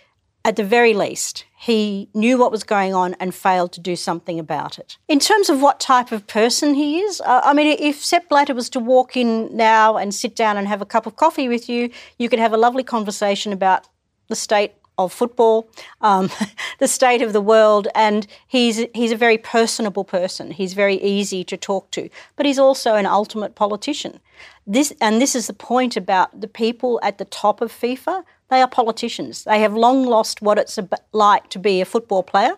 at 0.44 0.56
the 0.56 0.64
very 0.64 0.96
least, 0.96 1.46
he 1.56 2.10
knew 2.16 2.40
what 2.40 2.52
was 2.52 2.64
going 2.64 2.96
on 2.96 3.16
and 3.20 3.36
failed 3.36 3.72
to 3.74 3.80
do 3.80 3.96
something 3.96 4.40
about 4.40 4.80
it. 4.80 4.98
In 5.08 5.20
terms 5.20 5.48
of 5.48 5.62
what 5.62 5.80
type 5.80 6.12
of 6.12 6.26
person 6.26 6.74
he 6.74 7.02
is, 7.02 7.22
I 7.24 7.54
mean, 7.54 7.78
if 7.80 8.04
Sepp 8.04 8.30
Blatter 8.30 8.56
was 8.56 8.72
to 8.72 8.80
walk 8.80 9.16
in 9.16 9.56
now 9.56 9.98
and 9.98 10.12
sit 10.12 10.36
down 10.36 10.58
and 10.58 10.68
have 10.68 10.82
a 10.82 10.86
cup 10.86 11.06
of 11.06 11.18
coffee 11.18 11.48
with 11.48 11.70
you, 11.70 11.92
you 12.18 12.30
could 12.30 12.40
have 12.40 12.54
a 12.54 12.58
lovely 12.58 12.84
conversation 12.84 13.54
about 13.54 13.88
the 14.28 14.36
state 14.36 14.77
of 14.98 15.14
football, 15.14 15.70
um, 16.02 16.30
the 16.80 16.88
state 16.88 17.22
of 17.22 17.34
the 17.34 17.42
world, 17.42 17.88
and 17.96 18.28
he's 18.48 18.86
he's 18.94 19.12
a 19.12 19.18
very 19.18 19.38
personable 19.38 20.04
person. 20.04 20.52
He's 20.52 20.74
very 20.74 20.96
easy 21.02 21.44
to 21.46 21.58
talk 21.58 21.92
to, 21.92 22.10
but 22.36 22.46
he's 22.46 22.60
also 22.60 22.96
an 22.96 23.06
ultimate 23.06 23.56
politician. 23.56 24.20
This 24.66 24.94
and 25.00 25.22
this 25.22 25.36
is 25.36 25.48
the 25.48 25.54
point 25.54 25.96
about 25.96 26.42
the 26.42 26.48
people 26.48 27.00
at 27.04 27.18
the 27.18 27.26
top 27.26 27.62
of 27.62 27.72
FIFA. 27.72 28.24
They 28.50 28.62
are 28.62 28.68
politicians. 28.68 29.44
They 29.44 29.60
have 29.62 29.74
long 29.74 30.06
lost 30.06 30.42
what 30.42 30.58
it's 30.58 30.80
like 31.12 31.50
to 31.50 31.60
be 31.60 31.82
a 31.82 31.86
football 31.86 32.24
player, 32.24 32.58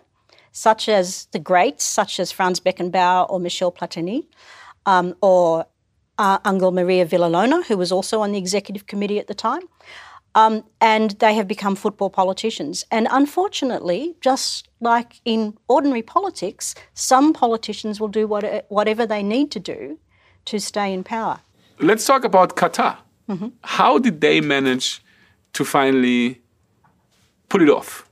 such 0.52 0.88
as 0.88 1.28
the 1.32 1.40
greats, 1.40 1.84
such 1.84 2.20
as 2.20 2.32
Franz 2.32 2.60
Beckenbauer 2.60 3.30
or 3.30 3.40
Michel 3.40 3.72
Platini, 3.72 4.28
um, 4.86 5.16
or 5.22 5.66
uh, 6.20 6.38
Angel 6.46 6.72
Maria 6.72 7.06
Villar 7.06 7.30
Llona, 7.30 7.66
who 7.66 7.78
was 7.78 7.92
also 7.92 8.22
on 8.22 8.32
the 8.32 8.38
executive 8.38 8.86
committee 8.86 9.20
at 9.20 9.28
the 9.28 9.34
time. 9.34 9.62
Um, 10.36 10.64
and 10.80 11.12
they 11.20 11.34
have 11.34 11.48
become 11.48 11.76
football 11.76 12.10
politicians. 12.10 12.86
And 12.92 13.08
unfortunately, 13.10 14.16
just 14.22 14.70
like 14.80 15.22
in 15.26 15.58
ordinary 15.68 16.04
politics, 16.04 16.76
some 16.94 17.34
politicians 17.34 18.00
will 18.00 18.10
do 18.10 18.28
what, 18.28 18.66
whatever 18.70 19.08
they 19.08 19.24
need 19.24 19.52
to 19.52 19.60
do 19.60 19.98
to 20.46 20.60
stay 20.60 20.94
in 20.94 21.04
power. 21.04 21.40
Let's 21.80 22.06
talk 22.06 22.24
about 22.24 22.56
Qatar. 22.56 22.98
Mm-hmm. 23.28 23.50
How 23.64 23.98
did 23.98 24.22
they 24.22 24.42
manage 24.42 25.02
to 25.54 25.66
finally 25.66 26.42
pull 27.48 27.62
it 27.62 27.70
off? 27.70 28.08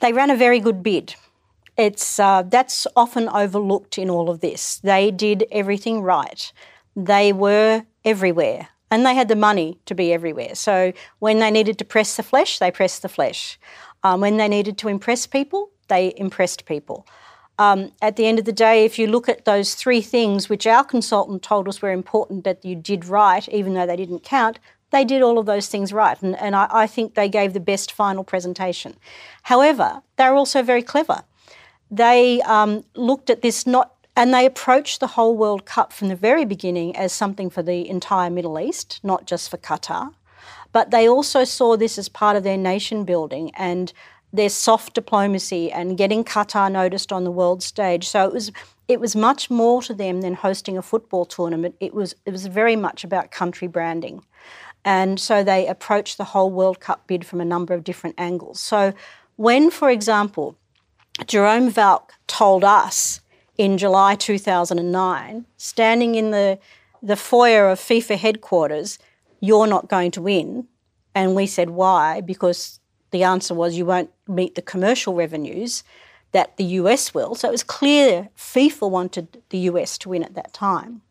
They 0.00 0.12
ran 0.12 0.30
a 0.30 0.36
very 0.36 0.60
good 0.60 0.82
bid. 0.82 1.14
It's 1.76 2.18
uh, 2.18 2.42
that's 2.42 2.86
often 2.96 3.28
overlooked 3.28 3.98
in 3.98 4.10
all 4.10 4.30
of 4.30 4.40
this. 4.40 4.78
They 4.80 5.10
did 5.10 5.44
everything 5.50 6.00
right. 6.00 6.52
They 6.94 7.32
were 7.32 7.84
everywhere 8.04 8.68
and 8.90 9.04
they 9.04 9.14
had 9.14 9.28
the 9.28 9.36
money 9.36 9.78
to 9.86 9.94
be 9.94 10.12
everywhere. 10.12 10.54
So 10.54 10.92
when 11.18 11.38
they 11.38 11.50
needed 11.50 11.78
to 11.78 11.84
press 11.84 12.16
the 12.16 12.22
flesh, 12.22 12.58
they 12.58 12.70
pressed 12.70 13.02
the 13.02 13.08
flesh. 13.08 13.58
Um, 14.02 14.20
when 14.20 14.36
they 14.36 14.48
needed 14.48 14.78
to 14.78 14.88
impress 14.88 15.26
people, 15.26 15.70
they 15.88 16.14
impressed 16.16 16.64
people. 16.66 17.06
Um, 17.58 17.92
at 18.02 18.16
the 18.16 18.26
end 18.26 18.38
of 18.38 18.44
the 18.44 18.52
day, 18.52 18.84
if 18.84 18.98
you 18.98 19.06
look 19.06 19.28
at 19.28 19.44
those 19.44 19.74
three 19.74 20.02
things, 20.02 20.48
which 20.48 20.66
our 20.66 20.84
consultant 20.84 21.42
told 21.42 21.68
us 21.68 21.80
were 21.80 21.90
important 21.90 22.44
that 22.44 22.64
you 22.64 22.76
did 22.76 23.06
right, 23.06 23.48
even 23.48 23.74
though 23.74 23.86
they 23.86 23.96
didn't 23.96 24.22
count, 24.22 24.58
they 24.90 25.04
did 25.04 25.22
all 25.22 25.38
of 25.38 25.46
those 25.46 25.66
things 25.68 25.92
right. 25.92 26.20
And, 26.22 26.36
and 26.36 26.54
I, 26.54 26.68
I 26.70 26.86
think 26.86 27.14
they 27.14 27.28
gave 27.28 27.54
the 27.54 27.60
best 27.60 27.90
final 27.90 28.24
presentation. 28.24 28.96
However, 29.44 30.02
they're 30.16 30.34
also 30.34 30.62
very 30.62 30.82
clever. 30.82 31.22
They 31.90 32.42
um, 32.42 32.84
looked 32.94 33.30
at 33.30 33.42
this 33.42 33.66
not 33.66 33.95
and 34.16 34.32
they 34.32 34.46
approached 34.46 34.98
the 34.98 35.08
whole 35.08 35.36
World 35.36 35.66
Cup 35.66 35.92
from 35.92 36.08
the 36.08 36.16
very 36.16 36.46
beginning 36.46 36.96
as 36.96 37.12
something 37.12 37.50
for 37.50 37.62
the 37.62 37.88
entire 37.88 38.30
Middle 38.30 38.58
East, 38.58 38.98
not 39.02 39.26
just 39.26 39.50
for 39.50 39.58
Qatar. 39.58 40.14
But 40.72 40.90
they 40.90 41.06
also 41.06 41.44
saw 41.44 41.76
this 41.76 41.98
as 41.98 42.08
part 42.08 42.36
of 42.36 42.42
their 42.42 42.56
nation 42.56 43.04
building 43.04 43.50
and 43.54 43.92
their 44.32 44.48
soft 44.48 44.94
diplomacy 44.94 45.70
and 45.70 45.96
getting 45.96 46.24
Qatar 46.24 46.72
noticed 46.72 47.12
on 47.12 47.24
the 47.24 47.30
world 47.30 47.62
stage. 47.62 48.08
So 48.08 48.24
it 48.24 48.32
was 48.32 48.52
it 48.88 49.00
was 49.00 49.16
much 49.16 49.50
more 49.50 49.82
to 49.82 49.94
them 49.94 50.20
than 50.20 50.34
hosting 50.34 50.78
a 50.78 50.82
football 50.82 51.24
tournament. 51.24 51.76
It 51.80 51.94
was 51.94 52.14
it 52.24 52.30
was 52.30 52.46
very 52.46 52.76
much 52.76 53.04
about 53.04 53.30
country 53.30 53.68
branding. 53.68 54.24
And 54.84 55.18
so 55.18 55.42
they 55.42 55.66
approached 55.66 56.16
the 56.16 56.24
whole 56.24 56.50
World 56.50 56.80
Cup 56.80 57.06
bid 57.06 57.26
from 57.26 57.40
a 57.40 57.44
number 57.44 57.74
of 57.74 57.82
different 57.82 58.14
angles. 58.18 58.60
So 58.60 58.94
when, 59.34 59.70
for 59.70 59.90
example, 59.90 60.56
Jerome 61.26 61.72
Valcke 61.72 62.10
told 62.26 62.62
us 62.62 63.20
in 63.58 63.78
July 63.78 64.14
2009, 64.14 65.46
standing 65.56 66.14
in 66.14 66.30
the, 66.30 66.58
the 67.02 67.16
foyer 67.16 67.68
of 67.68 67.78
FIFA 67.78 68.16
headquarters, 68.16 68.98
you're 69.40 69.66
not 69.66 69.88
going 69.88 70.10
to 70.12 70.22
win. 70.22 70.66
And 71.14 71.34
we 71.34 71.46
said, 71.46 71.70
why? 71.70 72.20
Because 72.20 72.80
the 73.10 73.22
answer 73.22 73.54
was 73.54 73.76
you 73.76 73.86
won't 73.86 74.10
meet 74.28 74.54
the 74.54 74.62
commercial 74.62 75.14
revenues 75.14 75.82
that 76.32 76.56
the 76.56 76.64
US 76.64 77.14
will. 77.14 77.34
So 77.34 77.48
it 77.48 77.52
was 77.52 77.62
clear 77.62 78.28
FIFA 78.36 78.90
wanted 78.90 79.42
the 79.50 79.58
US 79.70 79.96
to 79.98 80.10
win 80.10 80.22
at 80.22 80.34
that 80.34 80.52
time. 80.52 81.02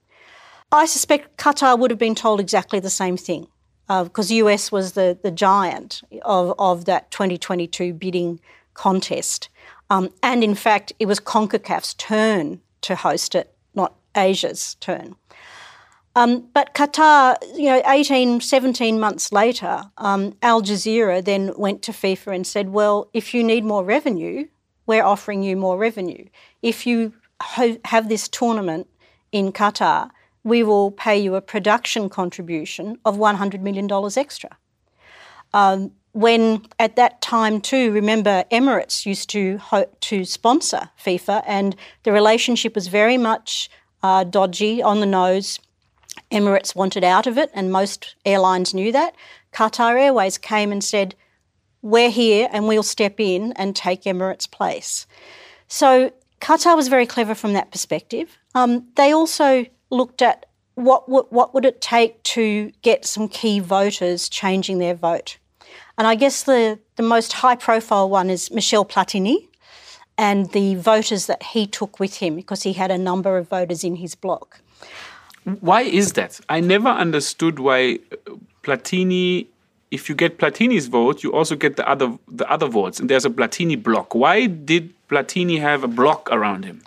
I 0.71 0.85
suspect 0.85 1.37
Qatar 1.37 1.79
would 1.79 1.91
have 1.91 1.99
been 1.99 2.15
told 2.15 2.39
exactly 2.39 2.79
the 2.79 2.89
same 2.89 3.17
thing 3.17 3.47
because 3.87 4.27
uh, 4.27 4.29
the 4.29 4.35
US 4.35 4.71
was 4.71 4.93
the, 4.93 5.17
the 5.21 5.31
giant 5.31 6.01
of, 6.23 6.53
of 6.59 6.85
that 6.85 7.11
2022 7.11 7.93
bidding 7.93 8.39
contest. 8.73 9.49
Um, 9.89 10.09
and 10.23 10.43
in 10.43 10.55
fact, 10.55 10.93
it 10.99 11.05
was 11.05 11.19
CONCACAF's 11.19 11.93
turn 11.95 12.61
to 12.81 12.95
host 12.95 13.35
it, 13.35 13.53
not 13.73 13.95
Asia's 14.15 14.75
turn. 14.75 15.15
Um, 16.15 16.47
but 16.53 16.73
Qatar, 16.73 17.35
you 17.57 17.65
know, 17.65 17.81
18, 17.85 18.39
17 18.39 18.99
months 18.99 19.33
later, 19.33 19.83
um, 19.97 20.33
Al 20.41 20.61
Jazeera 20.61 21.23
then 21.23 21.51
went 21.57 21.81
to 21.83 21.91
FIFA 21.91 22.35
and 22.35 22.47
said, 22.47 22.69
well, 22.69 23.09
if 23.13 23.33
you 23.33 23.43
need 23.43 23.65
more 23.65 23.83
revenue, 23.83 24.47
we're 24.85 25.03
offering 25.03 25.43
you 25.43 25.57
more 25.57 25.77
revenue. 25.77 26.25
If 26.61 26.87
you 26.87 27.13
ho- 27.41 27.77
have 27.83 28.07
this 28.07 28.29
tournament 28.29 28.87
in 29.33 29.51
Qatar, 29.51 30.09
we 30.45 30.63
will 30.63 30.91
pay 30.91 31.17
you 31.17 31.35
a 31.35 31.41
production 31.41 32.07
contribution 32.07 32.97
of 33.03 33.17
$100 33.17 33.61
million 33.61 33.89
extra. 34.15 34.57
Um, 35.53 35.91
when 36.15 36.65
at 36.79 36.95
that 36.95 37.21
time 37.21 37.59
too, 37.59 37.91
remember 37.91 38.45
Emirates 38.49 39.05
used 39.05 39.29
to 39.31 39.59
to 39.99 40.23
sponsor 40.23 40.89
FIFA, 40.97 41.43
and 41.45 41.75
the 42.03 42.13
relationship 42.13 42.73
was 42.73 42.87
very 42.87 43.17
much 43.17 43.69
uh, 44.01 44.23
dodgy 44.23 44.81
on 44.81 45.01
the 45.01 45.05
nose. 45.05 45.59
Emirates 46.31 46.73
wanted 46.73 47.03
out 47.03 47.27
of 47.27 47.37
it, 47.37 47.51
and 47.53 47.69
most 47.69 48.15
airlines 48.25 48.73
knew 48.73 48.93
that. 48.93 49.13
Qatar 49.51 49.99
Airways 49.99 50.37
came 50.37 50.71
and 50.71 50.81
said, 50.81 51.15
"We're 51.81 52.09
here, 52.09 52.47
and 52.49 52.65
we'll 52.65 52.81
step 52.81 53.19
in 53.19 53.51
and 53.57 53.75
take 53.75 54.03
Emirates' 54.03 54.49
place." 54.49 55.05
So 55.67 56.13
Qatar 56.39 56.77
was 56.77 56.87
very 56.87 57.05
clever 57.05 57.35
from 57.35 57.51
that 57.53 57.71
perspective. 57.71 58.37
Um, 58.53 58.87
they 58.95 59.11
also 59.11 59.65
looked 59.89 60.21
at 60.21 60.45
what, 60.75 61.09
what 61.09 61.33
what 61.33 61.53
would 61.53 61.65
it 61.65 61.81
take 61.81 62.23
to 62.35 62.71
get 62.81 63.03
some 63.03 63.27
key 63.27 63.59
voters 63.59 64.29
changing 64.29 64.79
their 64.79 64.95
vote. 64.95 65.39
And 65.97 66.07
I 66.07 66.15
guess 66.15 66.43
the, 66.43 66.79
the 66.95 67.03
most 67.03 67.33
high 67.33 67.55
profile 67.55 68.09
one 68.09 68.29
is 68.29 68.51
Michel 68.51 68.85
Platini 68.85 69.47
and 70.17 70.51
the 70.51 70.75
voters 70.75 71.27
that 71.27 71.43
he 71.43 71.67
took 71.67 71.99
with 71.99 72.15
him 72.17 72.35
because 72.35 72.63
he 72.63 72.73
had 72.73 72.91
a 72.91 72.97
number 72.97 73.37
of 73.37 73.49
voters 73.49 73.83
in 73.83 73.97
his 73.97 74.15
bloc. 74.15 74.59
Why 75.59 75.81
is 75.81 76.13
that? 76.13 76.39
I 76.49 76.59
never 76.59 76.89
understood 76.89 77.59
why 77.59 77.99
uh, 78.11 78.31
Platini 78.63 79.47
if 79.91 80.09
you 80.09 80.15
get 80.15 80.37
Platini's 80.37 80.87
vote, 80.87 81.23
you 81.23 81.31
also 81.33 81.55
get 81.55 81.75
the 81.77 81.87
other 81.87 82.17
the 82.27 82.49
other 82.51 82.67
votes, 82.67 82.99
and 82.99 83.09
there's 83.09 83.25
a 83.25 83.29
Platini 83.29 83.81
block. 83.81 84.15
Why 84.15 84.47
did 84.47 84.93
Platini 85.09 85.59
have 85.59 85.83
a 85.83 85.87
block 85.87 86.29
around 86.31 86.65
him? 86.65 86.81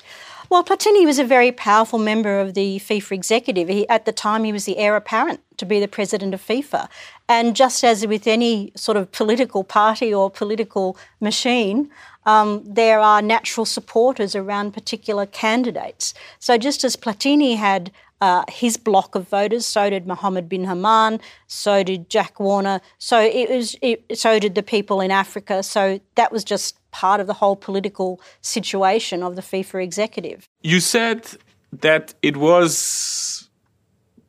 Well, 0.50 0.64
Platini 0.64 1.04
was 1.04 1.18
a 1.18 1.24
very 1.24 1.52
powerful 1.52 1.98
member 1.98 2.40
of 2.40 2.54
the 2.54 2.78
FIFA 2.78 3.12
executive. 3.12 3.68
He, 3.68 3.86
at 3.90 4.06
the 4.06 4.12
time, 4.12 4.44
he 4.44 4.52
was 4.52 4.64
the 4.64 4.78
heir 4.78 4.96
apparent 4.96 5.40
to 5.58 5.66
be 5.66 5.78
the 5.78 5.88
president 5.88 6.32
of 6.32 6.40
FIFA. 6.40 6.88
And 7.28 7.54
just 7.54 7.84
as 7.84 8.06
with 8.06 8.26
any 8.26 8.72
sort 8.74 8.96
of 8.96 9.12
political 9.12 9.62
party 9.62 10.12
or 10.14 10.30
political 10.30 10.96
machine, 11.20 11.90
um, 12.24 12.62
there 12.64 12.98
are 12.98 13.20
natural 13.20 13.66
supporters 13.66 14.34
around 14.34 14.72
particular 14.72 15.26
candidates. 15.26 16.14
So 16.38 16.56
just 16.56 16.82
as 16.82 16.96
Platini 16.96 17.56
had 17.56 17.92
uh, 18.20 18.44
his 18.48 18.76
block 18.76 19.14
of 19.14 19.28
voters, 19.28 19.64
so 19.64 19.90
did 19.90 20.06
Mohammed 20.06 20.48
bin 20.48 20.64
Hammam, 20.64 21.18
so 21.46 21.82
did 21.82 22.10
Jack 22.10 22.40
Warner, 22.40 22.80
so 22.98 23.20
it 23.20 23.48
was, 23.48 23.76
it, 23.80 24.18
so 24.18 24.38
did 24.38 24.54
the 24.54 24.62
people 24.62 25.00
in 25.00 25.10
Africa. 25.10 25.62
So 25.62 26.00
that 26.16 26.32
was 26.32 26.44
just 26.44 26.78
part 26.90 27.20
of 27.20 27.26
the 27.26 27.34
whole 27.34 27.56
political 27.56 28.20
situation 28.40 29.22
of 29.22 29.36
the 29.36 29.42
FIFA 29.42 29.82
executive. 29.82 30.48
You 30.62 30.80
said 30.80 31.28
that 31.72 32.14
it 32.22 32.36
was 32.36 33.48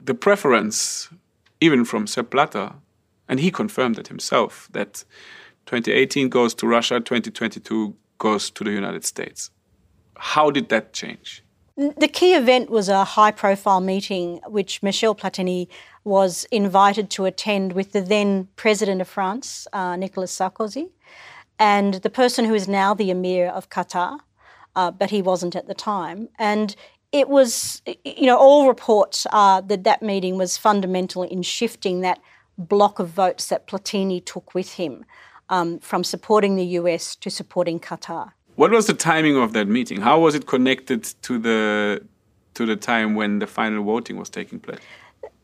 the 0.01 0.13
preference, 0.13 1.09
even 1.61 1.85
from 1.85 2.05
Sepp 2.07 2.29
Blatter, 2.29 2.73
and 3.27 3.39
he 3.39 3.51
confirmed 3.51 3.97
it 3.99 4.07
himself, 4.07 4.69
that 4.71 5.03
2018 5.67 6.29
goes 6.29 6.53
to 6.55 6.67
Russia, 6.67 6.99
2022 6.99 7.95
goes 8.17 8.49
to 8.51 8.63
the 8.63 8.71
United 8.71 9.05
States. 9.05 9.51
How 10.17 10.51
did 10.51 10.69
that 10.69 10.93
change? 10.93 11.43
The 11.79 12.09
key 12.09 12.33
event 12.33 12.69
was 12.69 12.89
a 12.89 13.05
high 13.05 13.31
profile 13.31 13.79
meeting 13.79 14.41
which 14.47 14.83
Michel 14.83 15.15
Platini 15.15 15.69
was 16.03 16.43
invited 16.51 17.09
to 17.11 17.23
attend 17.23 17.71
with 17.71 17.93
the 17.93 18.01
then 18.01 18.49
President 18.57 18.99
of 18.99 19.07
France, 19.07 19.65
uh, 19.71 19.95
Nicolas 19.95 20.37
Sarkozy, 20.37 20.89
and 21.57 21.93
the 21.95 22.09
person 22.09 22.43
who 22.43 22.53
is 22.53 22.67
now 22.67 22.93
the 22.93 23.09
Emir 23.09 23.47
of 23.47 23.69
Qatar. 23.69 24.19
uh, 24.75 24.91
but 24.91 25.09
he 25.09 25.21
wasn't 25.21 25.55
at 25.55 25.67
the 25.67 25.73
time. 25.73 26.29
And 26.37 26.75
it 27.11 27.27
was, 27.29 27.81
you 28.03 28.27
know, 28.27 28.37
all 28.37 28.67
reports 28.67 29.25
are 29.31 29.61
that 29.61 29.83
that 29.83 30.01
meeting 30.01 30.37
was 30.37 30.57
fundamental 30.57 31.23
in 31.23 31.41
shifting 31.43 32.01
that 32.01 32.19
block 32.57 32.99
of 32.99 33.09
votes 33.09 33.47
that 33.47 33.67
Platini 33.67 34.23
took 34.23 34.53
with 34.53 34.73
him 34.73 35.05
um, 35.49 35.79
from 35.79 36.03
supporting 36.03 36.55
the 36.55 36.65
US 36.79 37.15
to 37.17 37.29
supporting 37.29 37.79
Qatar. 37.79 38.33
What 38.59 38.71
was 38.71 38.87
the 38.87 38.93
timing 38.93 39.37
of 39.37 39.53
that 39.53 39.69
meeting? 39.69 40.01
How 40.01 40.19
was 40.19 40.35
it 40.35 40.45
connected 40.45 41.05
to 41.21 41.39
the 41.39 42.03
to 42.55 42.65
the 42.65 42.75
time 42.75 43.15
when 43.15 43.39
the 43.39 43.47
final 43.47 43.85
voting 43.85 44.17
was 44.17 44.29
taking 44.29 44.59
place? 44.59 44.81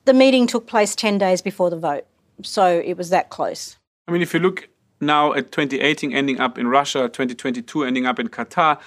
The 0.04 0.14
meeting 0.14 0.48
took 0.48 0.68
place 0.68 0.98
10 0.98 1.18
days 1.18 1.42
before 1.42 1.70
the 1.70 1.78
vote, 1.78 2.06
so 2.42 2.82
it 2.84 2.98
was 2.98 3.12
that 3.12 3.30
close. 3.30 3.78
I 4.10 4.12
mean, 4.12 4.22
if 4.22 4.34
you 4.34 4.42
look 4.42 4.68
now 5.00 5.32
at 5.32 5.54
2018 5.54 6.12
ending 6.12 6.42
up 6.42 6.58
in 6.58 6.68
Russia, 6.68 7.08
2022 7.08 7.86
ending 7.86 8.06
up 8.06 8.20
in 8.20 8.28
Qatar, 8.28 8.82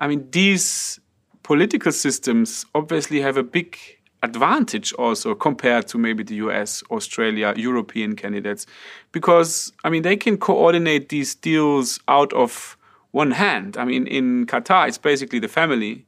I 0.00 0.08
mean, 0.08 0.28
these 0.32 0.98
political 1.44 1.92
systems 1.92 2.66
obviously 2.74 3.20
have 3.20 3.36
a 3.36 3.44
big 3.44 3.78
advantage 4.24 4.92
also 4.94 5.36
compared 5.36 5.86
to 5.86 5.98
maybe 5.98 6.24
the 6.24 6.34
US, 6.46 6.82
Australia, 6.90 7.54
European 7.56 8.16
candidates 8.16 8.66
because 9.12 9.72
I 9.84 9.90
mean 9.90 10.02
they 10.02 10.16
can 10.16 10.36
coordinate 10.36 11.10
these 11.10 11.36
deals 11.36 12.00
out 12.08 12.32
of 12.32 12.76
one 13.10 13.32
hand. 13.32 13.76
I 13.76 13.84
mean 13.84 14.06
in 14.06 14.46
Qatar 14.46 14.88
it's 14.88 14.98
basically 14.98 15.38
the 15.38 15.48
family 15.48 16.06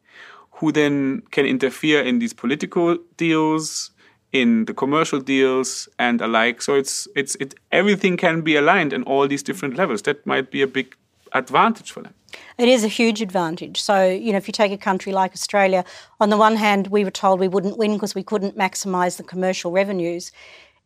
who 0.53 0.73
then 0.73 1.23
can 1.31 1.47
interfere 1.47 2.03
in 2.03 2.19
these 2.19 2.35
political 2.35 2.99
deals 3.17 3.91
in 4.33 4.65
the 4.67 4.75
commercial 4.75 5.19
deals 5.19 5.89
and 5.99 6.21
alike 6.21 6.63
so 6.63 6.75
it's 6.75 7.09
it's 7.17 7.35
it 7.37 7.55
everything 7.73 8.17
can 8.17 8.43
be 8.43 8.55
aligned 8.55 8.93
in 8.93 9.03
all 9.05 9.27
these 9.27 9.43
different 9.43 9.77
levels 9.77 10.03
that 10.03 10.25
might 10.25 10.51
be 10.51 10.63
a 10.63 10.67
big 10.67 10.95
advantage 11.33 11.91
for 11.91 12.03
them 12.03 12.15
it 12.59 12.69
is 12.69 12.85
a 12.85 12.89
huge 12.89 13.23
advantage. 13.23 13.81
So, 13.81 14.09
you 14.09 14.33
know, 14.33 14.39
if 14.39 14.47
you 14.47 14.53
take 14.53 14.73
a 14.73 14.79
country 14.79 15.13
like 15.13 15.33
Australia, 15.33 15.85
on 16.21 16.31
the 16.31 16.37
one 16.37 16.57
hand, 16.57 16.89
we 16.89 17.05
were 17.05 17.11
told 17.11 17.41
we 17.41 17.49
wouldn't 17.49 17.79
win 17.79 17.95
because 17.95 18.15
we 18.15 18.23
couldn't 18.23 18.57
maximise 18.57 19.17
the 19.17 19.23
commercial 19.23 19.73
revenues. 19.73 20.31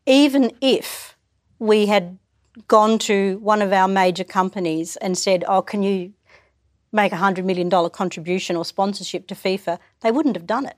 Even 0.07 0.53
if 0.61 1.17
we 1.59 1.87
had 1.87 2.19
gone 2.69 2.99
to 3.01 3.39
one 3.39 3.63
of 3.63 3.73
our 3.73 3.89
major 3.89 4.25
companies 4.25 4.97
and 4.97 5.19
said, 5.19 5.45
oh, 5.49 5.63
can 5.63 5.83
you 5.83 6.13
make 6.93 7.13
a 7.13 7.17
$100 7.17 7.45
million 7.45 7.69
contribution 7.91 8.55
or 8.55 8.65
sponsorship 8.65 9.27
to 9.27 9.35
FIFA, 9.35 9.79
they 10.01 10.13
wouldn't 10.13 10.37
have 10.37 10.47
done 10.47 10.67
it. 10.67 10.77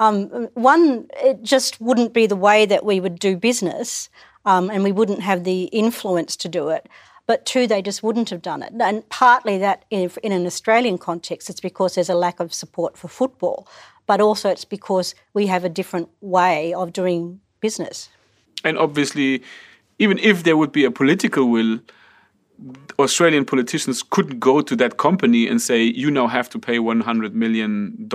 Um, 0.00 0.48
one, 0.54 1.06
it 1.22 1.42
just 1.42 1.80
wouldn't 1.80 2.14
be 2.14 2.26
the 2.26 2.36
way 2.36 2.64
that 2.64 2.84
we 2.84 3.00
would 3.00 3.18
do 3.18 3.36
business 3.36 4.08
um, 4.46 4.70
and 4.70 4.82
we 4.82 4.92
wouldn't 4.92 5.20
have 5.20 5.44
the 5.44 5.64
influence 5.64 6.36
to 6.36 6.48
do 6.48 6.70
it 6.70 6.88
but 7.26 7.46
two, 7.46 7.66
they 7.66 7.82
just 7.82 8.02
wouldn't 8.02 8.30
have 8.30 8.42
done 8.42 8.62
it. 8.62 8.72
And 8.80 9.08
partly 9.08 9.58
that, 9.58 9.84
in, 9.90 10.10
in 10.22 10.32
an 10.32 10.46
Australian 10.46 10.98
context, 10.98 11.48
it's 11.48 11.60
because 11.60 11.94
there's 11.94 12.10
a 12.10 12.14
lack 12.14 12.40
of 12.40 12.52
support 12.52 12.96
for 12.96 13.08
football, 13.08 13.66
but 14.06 14.20
also 14.20 14.50
it's 14.50 14.64
because 14.64 15.14
we 15.32 15.46
have 15.46 15.64
a 15.64 15.68
different 15.68 16.08
way 16.20 16.74
of 16.74 16.92
doing 16.92 17.40
business. 17.60 18.08
And 18.64 18.76
obviously, 18.76 19.42
even 20.02 20.18
if 20.18 20.42
there 20.42 20.56
would 20.56 20.72
be 20.72 20.84
a 20.84 20.90
political 20.90 21.48
will, 21.48 21.78
Australian 22.98 23.44
politicians 23.44 24.02
couldn't 24.02 24.40
go 24.40 24.60
to 24.60 24.74
that 24.74 24.96
company 24.96 25.46
and 25.46 25.62
say, 25.62 25.80
you 25.84 26.10
now 26.10 26.26
have 26.26 26.50
to 26.50 26.58
pay 26.58 26.78
$100 26.78 27.34
million. 27.34 28.08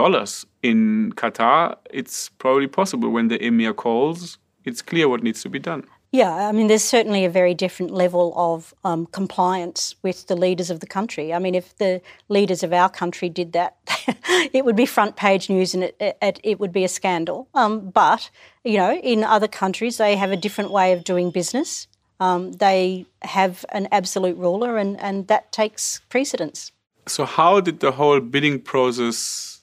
In 0.64 1.14
Qatar, 1.16 1.78
it's 1.90 2.28
probably 2.40 2.68
possible 2.68 3.10
when 3.10 3.30
the 3.30 3.42
emir 3.42 3.74
calls, 3.74 4.38
it's 4.66 4.82
clear 4.82 5.08
what 5.08 5.24
needs 5.24 5.42
to 5.44 5.50
be 5.50 5.60
done. 5.60 5.86
Yeah, 6.18 6.50
I 6.50 6.52
mean, 6.52 6.66
there's 6.66 6.84
certainly 6.84 7.26
a 7.26 7.30
very 7.30 7.54
different 7.54 7.92
level 7.92 8.34
of 8.36 8.74
um, 8.84 9.06
compliance 9.06 9.94
with 10.02 10.26
the 10.26 10.36
leaders 10.36 10.72
of 10.72 10.80
the 10.80 10.88
country. 10.88 11.32
I 11.32 11.38
mean, 11.38 11.54
if 11.54 11.78
the 11.78 12.02
leaders 12.28 12.64
of 12.64 12.74
our 12.74 12.90
country 12.90 13.30
did 13.30 13.52
that, 13.54 13.78
it 14.52 14.66
would 14.66 14.76
be 14.76 14.88
front 14.88 15.16
page 15.16 15.48
news 15.48 15.76
and 15.76 15.84
it, 15.84 15.96
it, 16.00 16.40
it 16.44 16.60
would 16.60 16.72
be 16.72 16.84
a 16.84 16.88
scandal. 16.88 17.48
Um, 17.54 17.92
but, 17.92 18.32
you 18.64 18.78
know, 18.78 18.96
in 18.96 19.24
other 19.24 19.48
countries, 19.48 19.98
they 19.98 20.16
have 20.16 20.32
a 20.32 20.36
different 20.36 20.72
way 20.72 20.92
of 20.92 21.04
doing 21.04 21.30
business. 21.30 21.88
Um, 22.20 22.54
they 22.54 23.06
have 23.22 23.64
an 23.70 23.88
absolute 23.92 24.38
ruler, 24.38 24.76
and, 24.78 25.00
and 25.00 25.28
that 25.28 25.52
takes 25.52 26.02
precedence. 26.10 26.72
So, 27.06 27.26
how 27.26 27.62
did 27.62 27.80
the 27.80 27.92
whole 27.92 28.20
bidding 28.22 28.60
process 28.60 29.62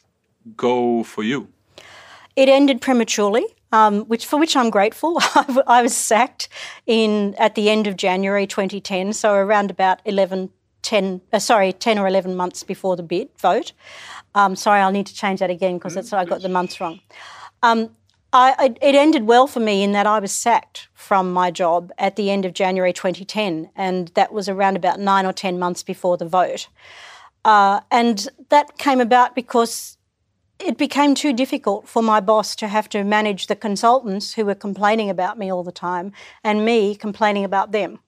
go 0.56 1.02
for 1.02 1.24
you? 1.24 1.48
It 2.36 2.48
ended 2.48 2.80
prematurely 2.80 3.44
um, 3.74 4.04
which 4.04 4.24
for 4.24 4.38
which 4.38 4.56
I'm 4.56 4.70
grateful. 4.70 5.18
I 5.66 5.82
was 5.82 5.96
sacked 5.96 6.48
in 6.86 7.34
at 7.38 7.56
the 7.56 7.68
end 7.68 7.88
of 7.88 7.96
January 7.96 8.46
2010, 8.46 9.12
so 9.12 9.34
around 9.34 9.68
about 9.68 10.00
11, 10.04 10.50
10, 10.82 11.20
uh, 11.32 11.40
sorry, 11.40 11.72
10 11.72 11.98
or 11.98 12.06
11 12.06 12.36
months 12.36 12.62
before 12.62 12.94
the 12.94 13.02
bid 13.02 13.30
vote. 13.36 13.72
Um, 14.36 14.54
sorry, 14.54 14.80
I'll 14.80 14.92
need 14.92 15.06
to 15.06 15.14
change 15.14 15.40
that 15.40 15.50
again 15.50 15.78
because 15.78 16.12
I 16.12 16.24
got 16.24 16.42
the 16.42 16.48
months 16.48 16.80
wrong. 16.80 17.00
Um, 17.64 17.90
I, 18.32 18.76
it 18.80 18.94
ended 18.94 19.24
well 19.24 19.48
for 19.48 19.60
me 19.60 19.82
in 19.82 19.90
that 19.92 20.06
I 20.06 20.20
was 20.20 20.30
sacked 20.30 20.88
from 20.94 21.32
my 21.32 21.50
job 21.50 21.90
at 21.98 22.14
the 22.14 22.30
end 22.30 22.44
of 22.44 22.52
January 22.52 22.92
2010, 22.92 23.70
and 23.74 24.08
that 24.14 24.32
was 24.32 24.48
around 24.48 24.76
about 24.76 25.00
nine 25.00 25.26
or 25.26 25.32
10 25.32 25.58
months 25.58 25.82
before 25.82 26.16
the 26.16 26.26
vote. 26.26 26.68
Uh, 27.44 27.80
and 27.90 28.28
that 28.50 28.78
came 28.78 29.00
about 29.00 29.34
because 29.34 29.98
it 30.58 30.78
became 30.78 31.14
too 31.14 31.32
difficult 31.32 31.88
for 31.88 32.02
my 32.02 32.20
boss 32.20 32.54
to 32.56 32.68
have 32.68 32.88
to 32.90 33.04
manage 33.04 33.46
the 33.46 33.56
consultants 33.56 34.34
who 34.34 34.44
were 34.44 34.54
complaining 34.54 35.10
about 35.10 35.38
me 35.38 35.52
all 35.52 35.62
the 35.62 35.72
time 35.72 36.12
and 36.42 36.64
me 36.64 36.94
complaining 36.94 37.44
about 37.44 37.72
them. 37.72 37.98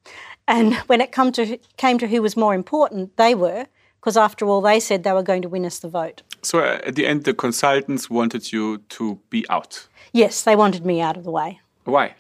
And 0.46 0.74
when 0.86 1.00
it 1.00 1.12
come 1.12 1.32
to, 1.32 1.58
came 1.76 1.98
to 1.98 2.06
who 2.06 2.22
was 2.22 2.36
more 2.36 2.54
important, 2.54 3.16
they 3.16 3.34
were, 3.34 3.66
because 4.00 4.16
after 4.16 4.46
all, 4.46 4.60
they 4.60 4.80
said 4.80 5.02
they 5.02 5.12
were 5.12 5.22
going 5.22 5.42
to 5.42 5.48
win 5.48 5.64
us 5.64 5.80
the 5.80 5.88
vote. 5.88 6.22
So 6.42 6.60
uh, 6.60 6.80
at 6.86 6.94
the 6.94 7.06
end, 7.06 7.24
the 7.24 7.34
consultants 7.34 8.08
wanted 8.08 8.52
you 8.52 8.78
to 8.90 9.18
be 9.30 9.44
out? 9.50 9.86
Yes, 10.12 10.42
they 10.42 10.54
wanted 10.54 10.86
me 10.86 11.00
out 11.00 11.16
of 11.16 11.24
the 11.24 11.30
way. 11.30 11.60
Why? 11.84 12.14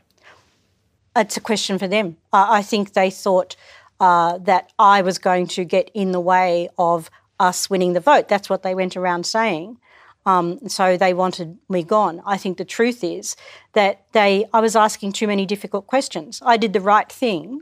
It's 1.14 1.36
a 1.36 1.40
question 1.40 1.78
for 1.78 1.88
them. 1.88 2.16
I 2.32 2.60
think 2.62 2.92
they 2.92 3.10
thought 3.10 3.56
uh, 4.00 4.38
that 4.38 4.72
I 4.78 5.00
was 5.00 5.18
going 5.18 5.46
to 5.48 5.64
get 5.64 5.90
in 5.94 6.12
the 6.12 6.20
way 6.20 6.68
of 6.76 7.08
us 7.38 7.70
winning 7.70 7.94
the 7.94 8.00
vote. 8.00 8.28
That's 8.28 8.50
what 8.50 8.62
they 8.62 8.74
went 8.74 8.96
around 8.96 9.24
saying. 9.24 9.78
Um, 10.26 10.68
so 10.68 10.96
they 10.96 11.14
wanted 11.14 11.56
me 11.68 11.84
gone. 11.84 12.20
I 12.26 12.36
think 12.36 12.58
the 12.58 12.64
truth 12.64 13.04
is 13.04 13.36
that 13.74 14.04
they, 14.12 14.44
I 14.52 14.60
was 14.60 14.74
asking 14.74 15.12
too 15.12 15.28
many 15.28 15.46
difficult 15.46 15.86
questions. 15.86 16.42
I 16.44 16.56
did 16.56 16.72
the 16.72 16.80
right 16.80 17.10
thing. 17.10 17.60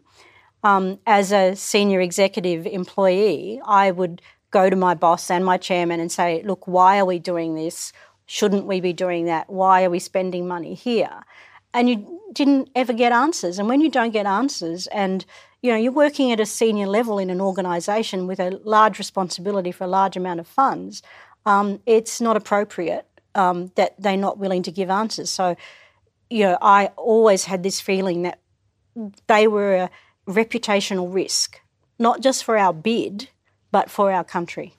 Um, 0.63 0.99
as 1.07 1.31
a 1.31 1.55
senior 1.55 2.01
executive 2.01 2.67
employee, 2.67 3.61
I 3.67 3.91
would 3.91 4.23
go 4.51 4.71
to 4.71 4.77
my 4.77 4.95
boss 4.95 5.31
and 5.31 5.45
my 5.45 5.59
chairman 5.59 6.01
and 6.01 6.11
say, 6.11 6.43
look, 6.43 6.67
why 6.67 6.99
are 6.99 7.05
we 7.05 7.19
doing 7.19 7.55
this? 7.55 7.93
Shouldn't 8.25 8.65
we 8.65 8.81
be 8.81 8.95
doing 8.95 9.27
that? 9.27 9.51
Why 9.51 9.85
are 9.85 9.91
we 9.91 9.99
spending 9.99 10.49
money 10.49 10.73
here? 10.73 11.23
And 11.75 11.91
you 11.91 12.21
didn't 12.33 12.71
ever 12.75 12.95
get 12.95 13.13
answers. 13.13 13.59
And 13.59 13.69
when 13.69 13.83
you 13.83 13.91
don't 13.91 14.13
get 14.13 14.25
answers 14.25 14.87
and 14.87 15.27
you 15.61 15.71
know, 15.71 15.77
you're 15.77 15.93
working 15.93 16.31
at 16.31 16.41
a 16.41 16.47
senior 16.47 16.87
level 16.87 17.19
in 17.19 17.31
an 17.31 17.41
organisation 17.41 18.27
with 18.27 18.39
a 18.39 18.61
large 18.65 18.99
responsibility 18.99 19.73
for 19.73 19.85
a 19.85 19.89
large 19.89 20.15
amount 20.15 20.41
of 20.41 20.47
funds 20.47 21.03
um, 21.47 21.81
it's 21.87 22.21
not 22.21 22.37
appropriate 22.37 23.07
um, 23.35 23.71
that 23.75 23.95
they're 23.99 24.17
not 24.17 24.39
willing 24.39 24.63
to 24.63 24.73
give 24.73 24.91
answers. 24.91 25.31
So, 25.31 25.57
you 26.31 26.45
know, 26.45 26.59
I 26.63 26.87
always 26.97 27.45
had 27.45 27.63
this 27.63 27.81
feeling 27.81 28.23
that 28.23 28.39
they 29.27 29.47
were 29.47 29.75
a 29.75 29.91
reputational 30.27 31.13
risk, 31.13 31.61
not 31.99 32.21
just 32.21 32.45
for 32.45 32.57
our 32.57 32.73
bid, 32.73 33.29
but 33.71 33.91
for 33.91 34.13
our 34.13 34.25
country. 34.25 34.75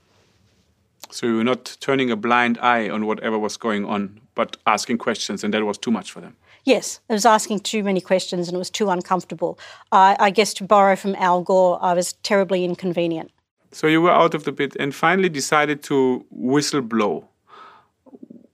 So 1.12 1.28
you 1.28 1.38
were 1.38 1.44
not 1.44 1.78
turning 1.80 2.10
a 2.10 2.16
blind 2.16 2.58
eye 2.60 2.90
on 2.90 3.06
whatever 3.06 3.38
was 3.38 3.58
going 3.58 3.86
on, 3.86 4.22
but 4.34 4.58
asking 4.66 4.98
questions, 4.98 5.44
and 5.44 5.54
that 5.54 5.64
was 5.64 5.78
too 5.78 5.92
much 5.92 6.12
for 6.12 6.20
them. 6.20 6.36
Yes, 6.66 7.00
I 7.10 7.14
was 7.14 7.28
asking 7.28 7.60
too 7.60 7.84
many 7.84 8.02
questions 8.02 8.48
and 8.48 8.56
it 8.56 8.58
was 8.58 8.72
too 8.72 8.90
uncomfortable. 8.90 9.60
Uh, 9.92 10.16
I 10.20 10.32
guess 10.32 10.52
to 10.56 10.64
borrow 10.64 10.96
from 10.96 11.14
Al 11.16 11.44
Gore, 11.44 11.78
I 11.80 11.94
was 11.94 12.14
terribly 12.24 12.66
inconvenient. 12.66 13.32
So 13.76 13.88
you 13.88 14.02
were 14.02 14.12
out 14.24 14.34
of 14.34 14.46
the 14.46 14.54
pit 14.54 14.78
and 14.80 14.96
finally 14.96 15.28
decided 15.28 15.84
to 15.84 16.26
whistle 16.32 16.80
blow. 16.80 17.28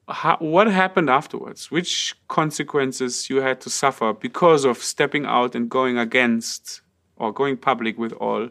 How, 0.09 0.37
what 0.37 0.65
happened 0.65 1.11
afterwards? 1.11 1.69
Which 1.69 2.15
consequences 2.27 3.29
you 3.29 3.37
had 3.37 3.61
to 3.61 3.69
suffer 3.69 4.13
because 4.13 4.65
of 4.65 4.79
stepping 4.79 5.27
out 5.27 5.53
and 5.53 5.69
going 5.69 5.99
against 5.99 6.81
or 7.17 7.31
going 7.31 7.57
public 7.57 7.99
with 7.99 8.13
all 8.13 8.49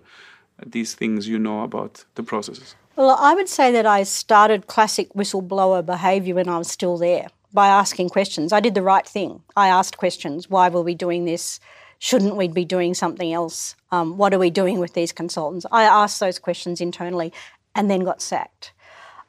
these 0.64 0.94
things 0.94 1.26
you 1.26 1.40
know 1.40 1.64
about 1.64 2.04
the 2.14 2.22
processes? 2.22 2.76
Well, 2.94 3.16
I 3.18 3.34
would 3.34 3.48
say 3.48 3.72
that 3.72 3.84
I 3.84 4.04
started 4.04 4.68
classic 4.68 5.12
whistleblower 5.12 5.84
behaviour 5.84 6.36
when 6.36 6.48
I 6.48 6.58
was 6.58 6.68
still 6.68 6.96
there 6.96 7.26
by 7.52 7.66
asking 7.66 8.10
questions. 8.10 8.52
I 8.52 8.60
did 8.60 8.76
the 8.76 8.82
right 8.82 9.08
thing. 9.08 9.42
I 9.56 9.66
asked 9.66 9.98
questions. 9.98 10.48
Why 10.48 10.68
were 10.68 10.82
we 10.82 10.94
doing 10.94 11.24
this? 11.24 11.58
Shouldn't 12.00 12.34
we 12.34 12.48
be 12.48 12.64
doing 12.64 12.94
something 12.94 13.32
else? 13.32 13.76
Um, 13.92 14.16
what 14.16 14.32
are 14.32 14.38
we 14.38 14.50
doing 14.50 14.80
with 14.80 14.94
these 14.94 15.12
consultants? 15.12 15.66
I 15.70 15.84
asked 15.84 16.18
those 16.18 16.38
questions 16.38 16.80
internally 16.80 17.30
and 17.74 17.90
then 17.90 18.00
got 18.00 18.22
sacked. 18.22 18.72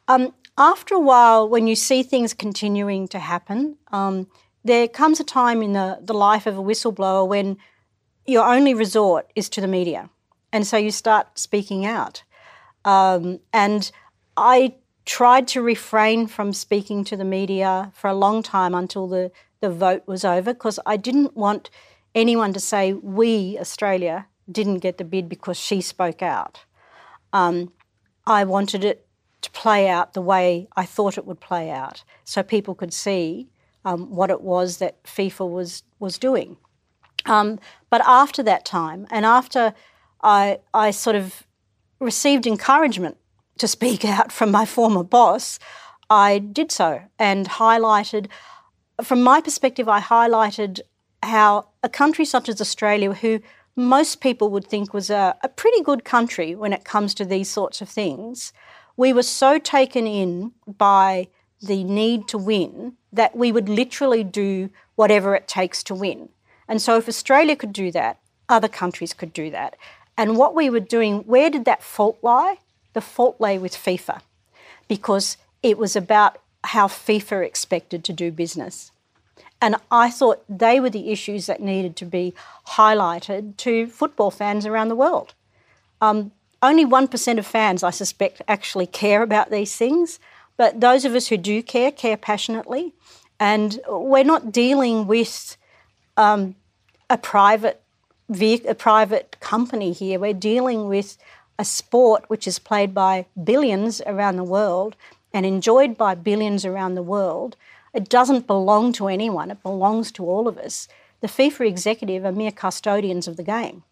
Um, 0.07 0.33
after 0.57 0.95
a 0.95 0.99
while, 0.99 1.47
when 1.47 1.67
you 1.67 1.75
see 1.75 2.01
things 2.01 2.33
continuing 2.33 3.09
to 3.09 3.19
happen, 3.19 3.77
um, 3.91 4.27
there 4.63 4.87
comes 4.87 5.19
a 5.19 5.25
time 5.25 5.61
in 5.61 5.73
the, 5.73 5.99
the 6.01 6.13
life 6.13 6.47
of 6.47 6.57
a 6.57 6.61
whistleblower 6.61 7.27
when 7.27 7.57
your 8.25 8.47
only 8.47 8.73
resort 8.73 9.29
is 9.35 9.49
to 9.49 9.61
the 9.61 9.67
media. 9.67 10.09
And 10.53 10.65
so 10.65 10.77
you 10.77 10.91
start 10.91 11.37
speaking 11.37 11.85
out. 11.85 12.23
Um, 12.85 13.41
and 13.51 13.91
I 14.37 14.75
tried 15.05 15.45
to 15.49 15.61
refrain 15.61 16.25
from 16.25 16.53
speaking 16.53 17.03
to 17.05 17.17
the 17.17 17.25
media 17.25 17.91
for 17.93 18.09
a 18.09 18.13
long 18.13 18.41
time 18.41 18.73
until 18.73 19.07
the, 19.07 19.31
the 19.59 19.69
vote 19.69 20.03
was 20.07 20.23
over 20.23 20.53
because 20.53 20.79
I 20.85 20.95
didn't 20.95 21.35
want 21.35 21.69
anyone 22.15 22.53
to 22.53 22.59
say 22.59 22.93
we, 22.93 23.57
Australia, 23.59 24.27
didn't 24.51 24.79
get 24.79 24.97
the 24.97 25.03
bid 25.03 25.29
because 25.29 25.57
she 25.57 25.81
spoke 25.81 26.21
out. 26.21 26.65
Um, 27.33 27.71
I 28.25 28.43
wanted 28.43 28.83
it 28.83 29.07
to 29.41 29.51
play 29.51 29.89
out 29.89 30.13
the 30.13 30.21
way 30.21 30.67
I 30.75 30.85
thought 30.85 31.17
it 31.17 31.25
would 31.25 31.39
play 31.39 31.69
out 31.69 32.03
so 32.23 32.43
people 32.43 32.75
could 32.75 32.93
see 32.93 33.49
um, 33.83 34.11
what 34.11 34.29
it 34.29 34.41
was 34.41 34.77
that 34.77 35.01
FIFA 35.03 35.49
was, 35.49 35.83
was 35.99 36.17
doing. 36.17 36.57
Um, 37.25 37.59
but 37.89 38.01
after 38.05 38.43
that 38.43 38.65
time, 38.65 39.07
and 39.09 39.25
after 39.25 39.73
I, 40.21 40.59
I 40.73 40.91
sort 40.91 41.15
of 41.15 41.43
received 41.99 42.45
encouragement 42.45 43.17
to 43.57 43.67
speak 43.67 44.05
out 44.05 44.31
from 44.31 44.51
my 44.51 44.65
former 44.65 45.03
boss, 45.03 45.59
I 46.09 46.39
did 46.39 46.71
so 46.71 47.01
and 47.17 47.47
highlighted, 47.47 48.27
from 49.01 49.23
my 49.23 49.41
perspective, 49.41 49.87
I 49.87 50.01
highlighted 50.01 50.81
how 51.23 51.67
a 51.83 51.89
country 51.89 52.25
such 52.25 52.49
as 52.49 52.61
Australia, 52.61 53.13
who 53.13 53.39
most 53.75 54.21
people 54.21 54.49
would 54.49 54.67
think 54.67 54.93
was 54.93 55.09
a, 55.09 55.35
a 55.43 55.49
pretty 55.49 55.81
good 55.81 56.03
country 56.03 56.55
when 56.55 56.73
it 56.73 56.83
comes 56.83 57.13
to 57.15 57.25
these 57.25 57.49
sorts 57.49 57.81
of 57.81 57.89
things, 57.89 58.53
we 58.97 59.13
were 59.13 59.23
so 59.23 59.57
taken 59.57 60.05
in 60.05 60.51
by 60.67 61.27
the 61.61 61.83
need 61.83 62.27
to 62.27 62.37
win 62.37 62.93
that 63.13 63.35
we 63.35 63.51
would 63.51 63.69
literally 63.69 64.23
do 64.23 64.69
whatever 64.95 65.35
it 65.35 65.47
takes 65.47 65.83
to 65.83 65.95
win. 65.95 66.29
And 66.67 66.81
so, 66.81 66.97
if 66.97 67.07
Australia 67.07 67.55
could 67.55 67.73
do 67.73 67.91
that, 67.91 68.19
other 68.49 68.67
countries 68.67 69.13
could 69.13 69.33
do 69.33 69.49
that. 69.51 69.75
And 70.17 70.37
what 70.37 70.55
we 70.55 70.69
were 70.69 70.79
doing, 70.79 71.19
where 71.19 71.49
did 71.49 71.65
that 71.65 71.83
fault 71.83 72.19
lie? 72.21 72.57
The 72.93 73.01
fault 73.01 73.39
lay 73.39 73.57
with 73.57 73.73
FIFA 73.73 74.21
because 74.87 75.37
it 75.63 75.77
was 75.77 75.95
about 75.95 76.37
how 76.63 76.87
FIFA 76.87 77.45
expected 77.45 78.03
to 78.03 78.13
do 78.13 78.31
business. 78.31 78.90
And 79.61 79.75
I 79.91 80.09
thought 80.09 80.43
they 80.49 80.79
were 80.79 80.89
the 80.89 81.11
issues 81.11 81.45
that 81.45 81.61
needed 81.61 81.95
to 81.97 82.05
be 82.05 82.33
highlighted 82.69 83.57
to 83.57 83.87
football 83.87 84.31
fans 84.31 84.65
around 84.65 84.87
the 84.89 84.95
world. 84.95 85.35
Um, 86.01 86.31
only 86.63 86.85
1% 86.85 87.37
of 87.37 87.45
fans, 87.45 87.83
I 87.83 87.91
suspect, 87.91 88.41
actually 88.47 88.87
care 88.87 89.21
about 89.21 89.51
these 89.51 89.75
things, 89.75 90.19
but 90.57 90.81
those 90.81 91.05
of 91.05 91.15
us 91.15 91.27
who 91.27 91.37
do 91.37 91.61
care, 91.61 91.91
care 91.91 92.17
passionately. 92.17 92.93
And 93.39 93.79
we're 93.87 94.23
not 94.23 94.51
dealing 94.51 95.07
with 95.07 95.57
um, 96.17 96.55
a 97.09 97.17
private 97.17 97.81
a 98.39 98.75
private 98.75 99.35
company 99.41 99.91
here. 99.91 100.17
We're 100.17 100.33
dealing 100.33 100.87
with 100.87 101.17
a 101.59 101.65
sport 101.65 102.29
which 102.29 102.47
is 102.47 102.59
played 102.59 102.93
by 102.93 103.25
billions 103.43 104.01
around 104.05 104.37
the 104.37 104.43
world 104.43 104.95
and 105.33 105.45
enjoyed 105.45 105.97
by 105.97 106.15
billions 106.15 106.63
around 106.65 106.95
the 106.95 107.03
world. 107.03 107.57
It 107.93 108.09
doesn't 108.09 108.47
belong 108.47 108.93
to 108.93 109.07
anyone, 109.07 109.51
it 109.51 109.61
belongs 109.63 110.11
to 110.13 110.25
all 110.25 110.47
of 110.47 110.57
us. 110.57 110.87
The 111.19 111.27
FIFA 111.27 111.67
executive 111.67 112.25
are 112.25 112.31
mere 112.31 112.51
custodians 112.51 113.27
of 113.27 113.37
the 113.37 113.43
game, 113.43 113.83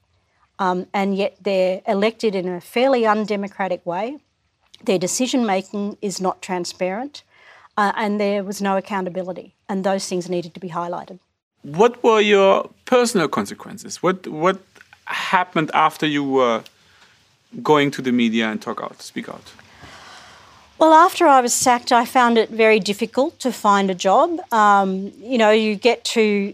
um, 0.58 0.88
and 0.93 1.16
yet 1.16 1.38
they're 1.41 1.82
elected 1.86 2.34
in 2.34 2.47
a 2.47 2.62
fairly 2.62 3.06
undemocratic 3.06 3.86
way. 3.86 4.20
Their 4.84 4.97
decision 4.97 5.45
making 5.45 5.97
is 6.02 6.22
not 6.22 6.41
transparent, 6.41 7.24
uh, 7.78 7.91
and 7.95 8.20
there 8.20 8.43
was 8.43 8.62
no 8.62 8.78
accountability, 8.78 9.56
and 9.68 9.84
those 9.84 10.08
things 10.08 10.30
needed 10.30 10.54
to 10.54 10.60
be 10.60 10.70
highlighted. 10.70 11.20
What 11.62 12.02
were 12.04 12.22
your 12.22 12.70
personal 12.86 13.28
consequences? 13.28 14.02
What 14.02 14.28
what 14.28 14.60
happened 15.06 15.72
after 15.74 16.06
you 16.06 16.24
were 16.24 16.64
going 17.62 17.91
to 17.91 18.02
the 18.02 18.12
media 18.12 18.47
and 18.50 18.62
talk 18.62 18.82
out, 18.82 19.02
speak 19.02 19.28
out? 19.28 19.52
Well, 20.80 20.93
after 20.93 21.27
I 21.27 21.41
was 21.41 21.53
sacked, 21.53 21.91
I 21.91 22.05
found 22.05 22.38
it 22.38 22.49
very 22.49 22.80
difficult 22.80 23.38
to 23.39 23.51
find 23.51 23.91
a 23.91 23.93
job. 23.93 24.39
Um, 24.53 25.11
you 25.19 25.38
know, 25.38 25.51
you 25.51 25.75
get 25.75 26.05
to 26.15 26.53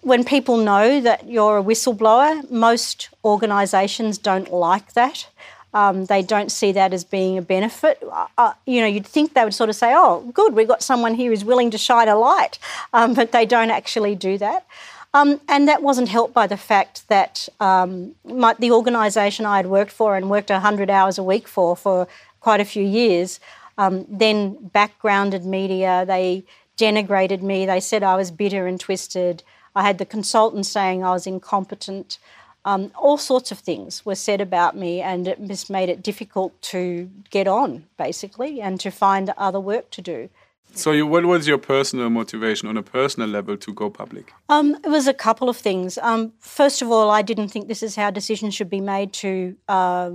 when 0.00 0.24
people 0.24 0.56
know 0.56 1.00
that 1.00 1.28
you're 1.28 1.58
a 1.58 1.62
whistleblower, 1.62 2.50
most 2.50 3.08
organisations 3.24 4.18
don't 4.18 4.52
like 4.52 4.94
that. 4.94 5.28
Um, 5.74 6.06
they 6.06 6.22
don't 6.22 6.50
see 6.50 6.72
that 6.72 6.92
as 6.92 7.04
being 7.04 7.38
a 7.38 7.42
benefit. 7.42 8.02
Uh, 8.02 8.26
uh, 8.36 8.52
you 8.66 8.80
know, 8.80 8.86
you'd 8.88 9.06
think 9.06 9.34
they 9.34 9.44
would 9.44 9.54
sort 9.54 9.70
of 9.70 9.76
say, 9.76 9.92
"Oh, 9.94 10.28
good, 10.34 10.54
we've 10.54 10.68
got 10.68 10.82
someone 10.82 11.14
here 11.14 11.30
who's 11.30 11.44
willing 11.44 11.70
to 11.70 11.78
shine 11.78 12.08
a 12.08 12.16
light," 12.16 12.58
um, 12.92 13.14
but 13.14 13.30
they 13.30 13.46
don't 13.46 13.70
actually 13.70 14.16
do 14.16 14.38
that. 14.38 14.66
Um, 15.14 15.40
and 15.46 15.68
that 15.68 15.82
wasn't 15.82 16.08
helped 16.08 16.34
by 16.34 16.46
the 16.46 16.56
fact 16.56 17.06
that 17.08 17.48
um, 17.60 18.14
my, 18.24 18.54
the 18.58 18.72
organisation 18.72 19.44
I 19.46 19.58
had 19.58 19.66
worked 19.66 19.92
for 19.92 20.16
and 20.16 20.30
worked 20.30 20.50
100 20.50 20.90
hours 20.90 21.18
a 21.18 21.22
week 21.22 21.46
for 21.46 21.76
for 21.76 22.08
quite 22.42 22.60
a 22.60 22.64
few 22.64 22.84
years 22.84 23.40
um, 23.78 24.06
then 24.08 24.54
backgrounded 24.68 25.44
media. 25.44 26.04
They 26.06 26.44
denigrated 26.76 27.42
me. 27.42 27.66
They 27.66 27.80
said 27.80 28.02
I 28.02 28.16
was 28.16 28.30
bitter 28.30 28.66
and 28.66 28.78
twisted. 28.78 29.42
I 29.74 29.82
had 29.82 29.98
the 29.98 30.06
consultants 30.06 30.68
saying 30.68 31.02
I 31.02 31.10
was 31.10 31.26
incompetent. 31.26 32.18
Um, 32.64 32.92
all 32.96 33.18
sorts 33.18 33.50
of 33.50 33.58
things 33.58 34.06
were 34.06 34.14
said 34.14 34.40
about 34.40 34.76
me, 34.76 35.00
and 35.00 35.26
it 35.26 35.44
just 35.46 35.68
made 35.68 35.88
it 35.88 36.02
difficult 36.02 36.60
to 36.62 37.10
get 37.30 37.48
on, 37.48 37.86
basically, 37.96 38.60
and 38.60 38.78
to 38.80 38.90
find 38.90 39.32
other 39.36 39.58
work 39.58 39.90
to 39.90 40.02
do. 40.02 40.28
So, 40.74 40.92
you, 40.92 41.06
what 41.06 41.24
was 41.26 41.46
your 41.46 41.58
personal 41.58 42.08
motivation 42.08 42.68
on 42.68 42.76
a 42.76 42.82
personal 42.82 43.28
level 43.28 43.56
to 43.58 43.74
go 43.74 43.90
public? 43.90 44.32
Um, 44.48 44.76
it 44.82 44.88
was 44.88 45.06
a 45.06 45.14
couple 45.14 45.48
of 45.48 45.56
things. 45.56 45.98
Um, 45.98 46.32
first 46.38 46.80
of 46.80 46.90
all, 46.90 47.10
I 47.10 47.22
didn't 47.22 47.48
think 47.48 47.68
this 47.68 47.82
is 47.82 47.96
how 47.96 48.10
decisions 48.10 48.54
should 48.54 48.70
be 48.70 48.80
made 48.80 49.12
to 49.14 49.56
uh, 49.68 50.12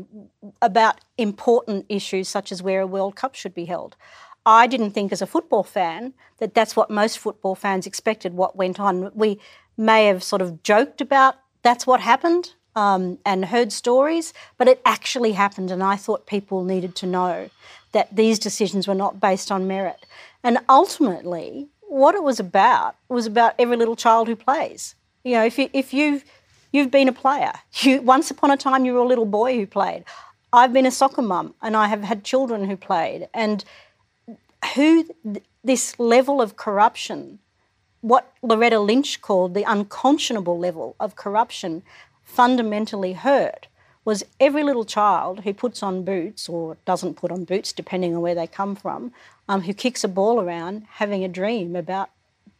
about 0.61 0.99
important 1.17 1.85
issues 1.89 2.27
such 2.27 2.51
as 2.51 2.63
where 2.63 2.81
a 2.81 2.87
World 2.87 3.15
Cup 3.15 3.35
should 3.35 3.53
be 3.53 3.65
held. 3.65 3.95
I 4.45 4.65
didn't 4.65 4.91
think, 4.91 5.11
as 5.11 5.21
a 5.21 5.27
football 5.27 5.63
fan, 5.63 6.13
that 6.39 6.53
that's 6.53 6.75
what 6.75 6.89
most 6.89 7.19
football 7.19 7.53
fans 7.53 7.85
expected. 7.85 8.33
What 8.33 8.55
went 8.55 8.79
on, 8.79 9.11
we 9.13 9.39
may 9.77 10.07
have 10.07 10.23
sort 10.23 10.41
of 10.41 10.63
joked 10.63 11.01
about 11.01 11.35
that's 11.61 11.85
what 11.85 11.99
happened 11.99 12.53
um, 12.75 13.19
and 13.25 13.45
heard 13.45 13.71
stories, 13.71 14.33
but 14.57 14.67
it 14.67 14.81
actually 14.85 15.33
happened, 15.33 15.69
and 15.69 15.83
I 15.83 15.97
thought 15.97 16.25
people 16.25 16.63
needed 16.63 16.95
to 16.95 17.05
know 17.05 17.49
that 17.97 18.15
these 18.15 18.37
decisions 18.37 18.87
were 18.87 18.93
not 18.93 19.19
based 19.19 19.51
on 19.51 19.67
merit. 19.67 20.05
And 20.43 20.59
ultimately, 20.69 21.67
what 21.81 22.13
it 22.13 22.21
was 22.21 22.39
about 22.39 22.95
was 23.09 23.25
about 23.25 23.55
every 23.57 23.75
little 23.75 23.95
child 23.95 24.27
who 24.27 24.35
plays. 24.35 24.93
You 25.23 25.31
know, 25.33 25.45
if 25.45 25.57
you 25.57 25.67
if 25.73 25.95
you've 25.95 26.23
you've 26.71 26.91
been 26.91 27.07
a 27.07 27.17
player, 27.23 27.53
you 27.81 28.03
once 28.03 28.29
upon 28.29 28.51
a 28.51 28.57
time 28.57 28.85
you 28.85 28.93
were 28.93 29.05
a 29.07 29.11
little 29.13 29.25
boy 29.25 29.57
who 29.57 29.65
played. 29.65 30.03
I've 30.53 30.73
been 30.73 30.85
a 30.85 30.91
soccer 30.91 31.23
mum, 31.23 31.55
and 31.59 31.75
I 31.75 31.87
have 31.87 32.03
had 32.03 32.23
children 32.23 32.65
who 32.69 32.77
played, 32.77 33.29
and 33.33 33.65
who 34.75 34.89
this 35.63 35.99
level 35.99 36.39
of 36.39 36.55
corruption, 36.55 37.39
what 38.01 38.31
Loretta 38.43 38.79
Lynch 38.79 39.21
called 39.21 39.55
the 39.55 39.63
unconscionable 39.63 40.59
level 40.59 40.95
of 40.99 41.15
corruption, 41.15 41.81
fundamentally 42.23 43.13
hurt 43.13 43.67
was 44.07 44.23
every 44.39 44.63
little 44.63 44.85
child 44.85 45.41
who 45.41 45.53
puts 45.53 45.83
on 45.83 46.05
boots 46.05 46.47
or 46.47 46.77
doesn't 46.85 47.15
put 47.15 47.29
on 47.29 47.43
boots, 47.43 47.73
depending 47.73 48.15
on 48.15 48.21
where 48.21 48.33
they 48.33 48.47
come 48.47 48.73
from, 48.73 49.11
um, 49.49 49.63
who 49.63 49.73
kicks 49.73 50.01
a 50.01 50.07
ball 50.07 50.39
around 50.39 50.85
having 50.91 51.25
a 51.25 51.27
dream 51.27 51.75
about 51.75 52.09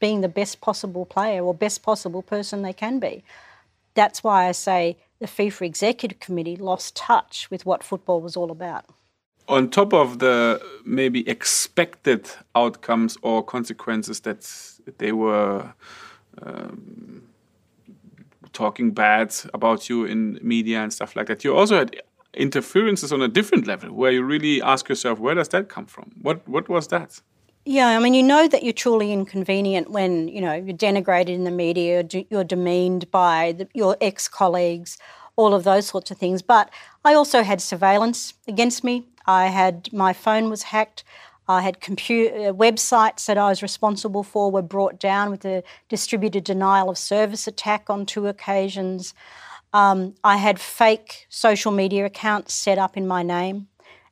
being 0.01 0.19
the 0.19 0.27
best 0.27 0.59
possible 0.59 1.05
player 1.05 1.41
or 1.41 1.53
best 1.53 1.83
possible 1.83 2.21
person 2.21 2.63
they 2.63 2.73
can 2.73 2.99
be. 2.99 3.23
That's 3.93 4.25
why 4.25 4.49
I 4.49 4.51
say 4.51 4.97
the 5.19 5.25
FIFA 5.25 5.61
Executive 5.61 6.19
Committee 6.19 6.57
lost 6.57 6.97
touch 6.97 7.49
with 7.49 7.65
what 7.65 7.81
football 7.81 8.19
was 8.19 8.35
all 8.35 8.51
about. 8.51 8.83
On 9.47 9.69
top 9.69 9.93
of 9.93 10.19
the 10.19 10.61
maybe 10.83 11.25
expected 11.29 12.29
outcomes 12.55 13.17
or 13.21 13.41
consequences 13.41 14.19
that 14.19 14.41
they 14.97 15.13
were 15.13 15.71
um, 16.41 17.26
talking 18.57 18.91
bad 18.91 19.35
about 19.53 19.89
you 19.89 20.05
in 20.05 20.39
media 20.41 20.81
and 20.81 20.91
stuff 20.91 21.15
like 21.15 21.27
that. 21.27 21.43
You 21.43 21.55
also 21.55 21.77
had 21.77 22.01
interferences 22.33 23.11
on 23.11 23.21
a 23.21 23.27
different 23.27 23.67
level 23.67 23.91
where 23.91 24.11
you 24.11 24.23
really 24.23 24.61
ask 24.61 24.89
yourself, 24.89 25.19
where 25.19 25.35
does 25.35 25.49
that 25.49 25.69
come 25.69 25.85
from? 25.85 26.11
What 26.21 26.47
what 26.47 26.67
was 26.67 26.87
that? 26.87 27.21
Yeah, 27.65 27.87
I 27.97 27.99
mean, 27.99 28.13
you 28.13 28.23
know 28.23 28.47
that 28.47 28.63
you're 28.63 28.81
truly 28.85 29.11
inconvenient 29.11 29.91
when 29.91 30.27
you 30.27 30.41
know 30.41 30.53
you're 30.53 30.77
denigrated 30.77 31.35
in 31.39 31.43
the 31.43 31.51
media, 31.51 32.03
you're 32.31 32.43
demeaned 32.55 33.11
by 33.11 33.53
the, 33.57 33.67
your 33.73 33.95
ex 34.01 34.27
colleagues, 34.27 34.97
all 35.35 35.53
of 35.53 35.63
those 35.63 35.85
sorts 35.87 36.11
of 36.11 36.17
things. 36.17 36.41
But 36.41 36.69
I 37.05 37.13
also 37.13 37.43
had 37.43 37.61
surveillance 37.61 38.33
against 38.47 38.83
me. 38.83 39.05
I 39.25 39.47
had 39.47 39.91
my 39.91 40.13
phone 40.13 40.49
was 40.49 40.63
hacked. 40.63 41.03
I 41.47 41.61
had 41.61 41.77
uh, 41.77 42.53
websites 42.53 43.25
that 43.25 43.37
I 43.37 43.49
was 43.49 43.61
responsible 43.61 44.23
for 44.23 44.51
were 44.51 44.61
brought 44.61 44.99
down 44.99 45.29
with 45.29 45.45
a 45.45 45.63
distributed 45.87 46.43
denial 46.43 46.89
of 46.89 46.97
service 46.97 47.47
attack 47.47 47.89
on 47.89 48.05
two 48.05 48.27
occasions. 48.27 49.13
Um, 49.73 50.15
I 50.23 50.37
had 50.37 50.59
fake 50.59 51.27
social 51.29 51.71
media 51.71 52.05
accounts 52.05 52.53
set 52.53 52.77
up 52.77 52.97
in 52.97 53.07
my 53.07 53.23
name, 53.23 53.67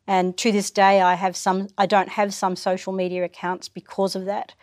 and 0.08 0.38
to 0.38 0.52
this 0.52 0.72
day, 0.72 1.02
I 1.02 1.16
have 1.16 1.36
some. 1.36 1.68
I 1.78 1.86
don't 1.86 2.10
have 2.10 2.34
some 2.34 2.56
social 2.56 2.94
media 2.94 3.24
accounts 3.24 3.70
because 3.70 4.16
of 4.16 4.26
that. 4.26 4.54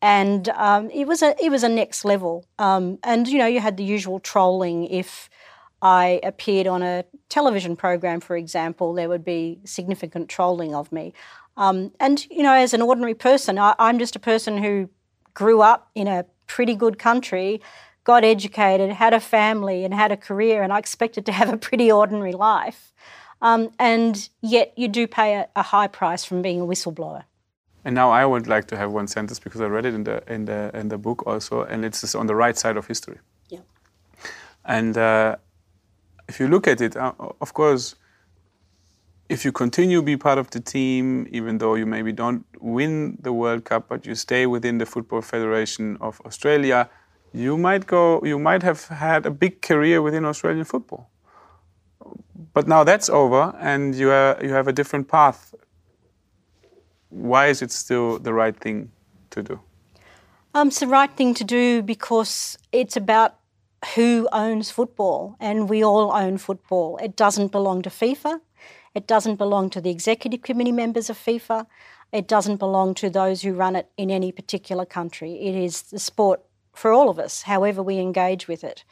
And 0.00 0.50
um, 0.50 0.90
it 0.90 1.06
was 1.06 1.22
a 1.22 1.34
it 1.42 1.50
was 1.50 1.62
a 1.62 1.68
next 1.68 2.04
level. 2.04 2.46
Um, 2.58 2.98
and 3.02 3.26
you 3.26 3.38
know, 3.38 3.46
you 3.46 3.60
had 3.60 3.76
the 3.76 3.84
usual 3.84 4.20
trolling 4.20 4.84
if 4.84 5.28
I 5.84 6.20
appeared 6.22 6.66
on 6.66 6.82
a 6.82 7.04
television 7.28 7.76
program, 7.76 8.20
for 8.20 8.36
example, 8.36 8.94
there 8.94 9.08
would 9.08 9.24
be 9.24 9.60
significant 9.64 10.30
trolling 10.30 10.74
of 10.74 10.90
me. 10.90 11.12
Um, 11.56 11.92
and, 12.00 12.24
you 12.30 12.42
know, 12.42 12.52
as 12.52 12.74
an 12.74 12.82
ordinary 12.82 13.14
person, 13.14 13.58
I, 13.58 13.74
I'm 13.78 13.98
just 13.98 14.16
a 14.16 14.18
person 14.18 14.58
who 14.58 14.88
grew 15.34 15.62
up 15.62 15.90
in 15.94 16.06
a 16.08 16.24
pretty 16.46 16.74
good 16.74 16.98
country, 16.98 17.60
got 18.04 18.24
educated, 18.24 18.90
had 18.90 19.14
a 19.14 19.20
family, 19.20 19.84
and 19.84 19.94
had 19.94 20.12
a 20.12 20.16
career, 20.16 20.62
and 20.62 20.72
I 20.72 20.78
expected 20.78 21.24
to 21.26 21.32
have 21.32 21.52
a 21.52 21.56
pretty 21.56 21.90
ordinary 21.90 22.32
life. 22.32 22.92
Um, 23.40 23.70
and 23.78 24.28
yet, 24.40 24.72
you 24.76 24.88
do 24.88 25.06
pay 25.06 25.34
a, 25.34 25.48
a 25.54 25.62
high 25.62 25.88
price 25.88 26.24
from 26.24 26.42
being 26.42 26.60
a 26.60 26.66
whistleblower. 26.66 27.24
And 27.84 27.94
now 27.94 28.10
I 28.10 28.24
would 28.24 28.46
like 28.46 28.66
to 28.68 28.76
have 28.76 28.92
one 28.92 29.06
sentence 29.06 29.38
because 29.38 29.60
I 29.60 29.66
read 29.66 29.84
it 29.84 29.94
in 29.94 30.04
the 30.04 30.22
in 30.26 30.46
the 30.46 30.70
in 30.72 30.88
the 30.88 30.96
book 30.96 31.26
also, 31.26 31.64
and 31.64 31.84
it's 31.84 32.14
on 32.14 32.26
the 32.26 32.34
right 32.34 32.56
side 32.56 32.78
of 32.78 32.86
history. 32.86 33.18
Yeah. 33.50 33.60
And 34.64 34.96
uh, 34.96 35.36
if 36.26 36.40
you 36.40 36.48
look 36.48 36.66
at 36.66 36.80
it, 36.80 36.96
uh, 36.96 37.12
of 37.40 37.52
course, 37.52 37.94
if 39.28 39.44
you 39.44 39.52
continue 39.52 40.00
to 40.00 40.02
be 40.02 40.16
part 40.16 40.38
of 40.38 40.50
the 40.50 40.60
team, 40.60 41.26
even 41.30 41.58
though 41.58 41.74
you 41.74 41.86
maybe 41.86 42.12
don't 42.12 42.44
win 42.60 43.16
the 43.20 43.32
World 43.32 43.64
Cup, 43.64 43.88
but 43.88 44.06
you 44.06 44.14
stay 44.14 44.46
within 44.46 44.78
the 44.78 44.86
Football 44.86 45.22
Federation 45.22 45.96
of 46.00 46.20
Australia, 46.26 46.90
you 47.32 47.56
might 47.56 47.86
go. 47.86 48.20
You 48.22 48.38
might 48.38 48.62
have 48.62 48.84
had 48.88 49.26
a 49.26 49.30
big 49.30 49.62
career 49.62 50.02
within 50.02 50.24
Australian 50.24 50.64
football. 50.64 51.10
But 52.52 52.68
now 52.68 52.84
that's 52.84 53.08
over, 53.08 53.54
and 53.60 53.94
you 53.94 54.10
are, 54.10 54.38
you 54.42 54.50
have 54.50 54.68
a 54.68 54.72
different 54.72 55.08
path. 55.08 55.54
Why 57.08 57.46
is 57.46 57.62
it 57.62 57.72
still 57.72 58.18
the 58.18 58.32
right 58.32 58.56
thing 58.56 58.90
to 59.30 59.42
do? 59.42 59.60
Um, 60.54 60.68
it's 60.68 60.80
the 60.80 60.86
right 60.86 61.10
thing 61.16 61.34
to 61.34 61.44
do 61.44 61.82
because 61.82 62.56
it's 62.70 62.96
about 62.96 63.36
who 63.96 64.28
owns 64.32 64.70
football, 64.70 65.36
and 65.40 65.68
we 65.68 65.82
all 65.82 66.12
own 66.12 66.38
football. 66.38 66.98
It 66.98 67.16
doesn't 67.16 67.50
belong 67.50 67.82
to 67.82 67.90
FIFA. 67.90 68.40
It 68.94 69.06
doesn't 69.06 69.36
belong 69.36 69.70
to 69.70 69.80
the 69.80 69.90
executive 69.90 70.42
committee 70.42 70.72
members 70.72 71.10
of 71.10 71.18
FIFA. 71.18 71.66
It 72.12 72.28
doesn't 72.28 72.56
belong 72.56 72.94
to 72.94 73.10
those 73.10 73.42
who 73.42 73.52
run 73.52 73.74
it 73.74 73.90
in 73.96 74.10
any 74.10 74.30
particular 74.30 74.86
country. 74.86 75.32
It 75.34 75.54
is 75.54 75.82
the 75.82 75.98
sport 75.98 76.40
for 76.72 76.92
all 76.92 77.08
of 77.08 77.18
us, 77.18 77.42
however 77.42 77.82
we 77.82 77.98
engage 77.98 78.46
with 78.46 78.62
it. 78.62 78.84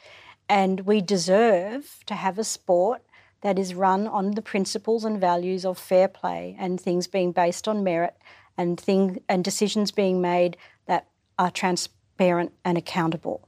And 0.49 0.81
we 0.81 1.01
deserve 1.01 2.03
to 2.05 2.15
have 2.15 2.37
a 2.37 2.43
sport 2.43 3.01
that 3.41 3.57
is 3.57 3.75
run 3.75 4.07
on 4.07 4.31
the 4.31 4.41
principles 4.41 5.05
and 5.05 5.19
values 5.19 5.65
of 5.65 5.77
fair 5.77 6.07
play 6.07 6.55
and 6.59 6.79
things 6.79 7.07
being 7.07 7.31
based 7.31 7.67
on 7.67 7.83
merit 7.83 8.15
and 8.57 8.79
thing 8.79 9.21
and 9.27 9.43
decisions 9.43 9.91
being 9.91 10.21
made 10.21 10.57
that 10.85 11.07
are 11.39 11.51
transparent 11.51 12.53
and 12.63 12.77
accountable. 12.77 13.47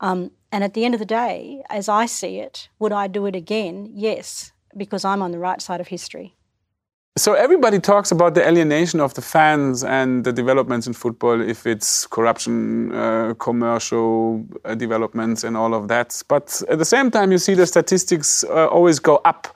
Um, 0.00 0.30
and 0.52 0.64
at 0.64 0.74
the 0.74 0.84
end 0.84 0.94
of 0.94 1.00
the 1.00 1.04
day, 1.06 1.62
as 1.68 1.88
I 1.88 2.06
see 2.06 2.38
it, 2.38 2.68
would 2.78 2.92
I 2.92 3.06
do 3.06 3.26
it 3.26 3.36
again? 3.36 3.90
Yes, 3.92 4.52
because 4.78 5.04
I'm 5.04 5.22
on 5.22 5.32
the 5.32 5.38
right 5.38 5.60
side 5.60 5.80
of 5.80 5.88
history. 5.88 6.34
So 7.18 7.34
everybody 7.34 7.80
talks 7.80 8.12
about 8.12 8.34
the 8.34 8.46
alienation 8.46 9.00
of 9.00 9.12
the 9.14 9.22
fans 9.22 9.82
and 9.82 10.22
the 10.22 10.32
developments 10.32 10.86
in 10.86 10.92
football, 10.92 11.40
if 11.40 11.66
it's 11.66 12.06
corruption, 12.06 12.94
uh, 12.94 13.34
commercial 13.40 14.46
uh, 14.64 14.76
developments, 14.76 15.42
and 15.42 15.56
all 15.56 15.74
of 15.74 15.88
that. 15.88 16.22
But 16.28 16.62
at 16.68 16.78
the 16.78 16.84
same 16.84 17.10
time, 17.10 17.32
you 17.32 17.38
see 17.38 17.54
the 17.54 17.66
statistics 17.66 18.44
uh, 18.44 18.68
always 18.68 19.00
go 19.00 19.16
up 19.24 19.48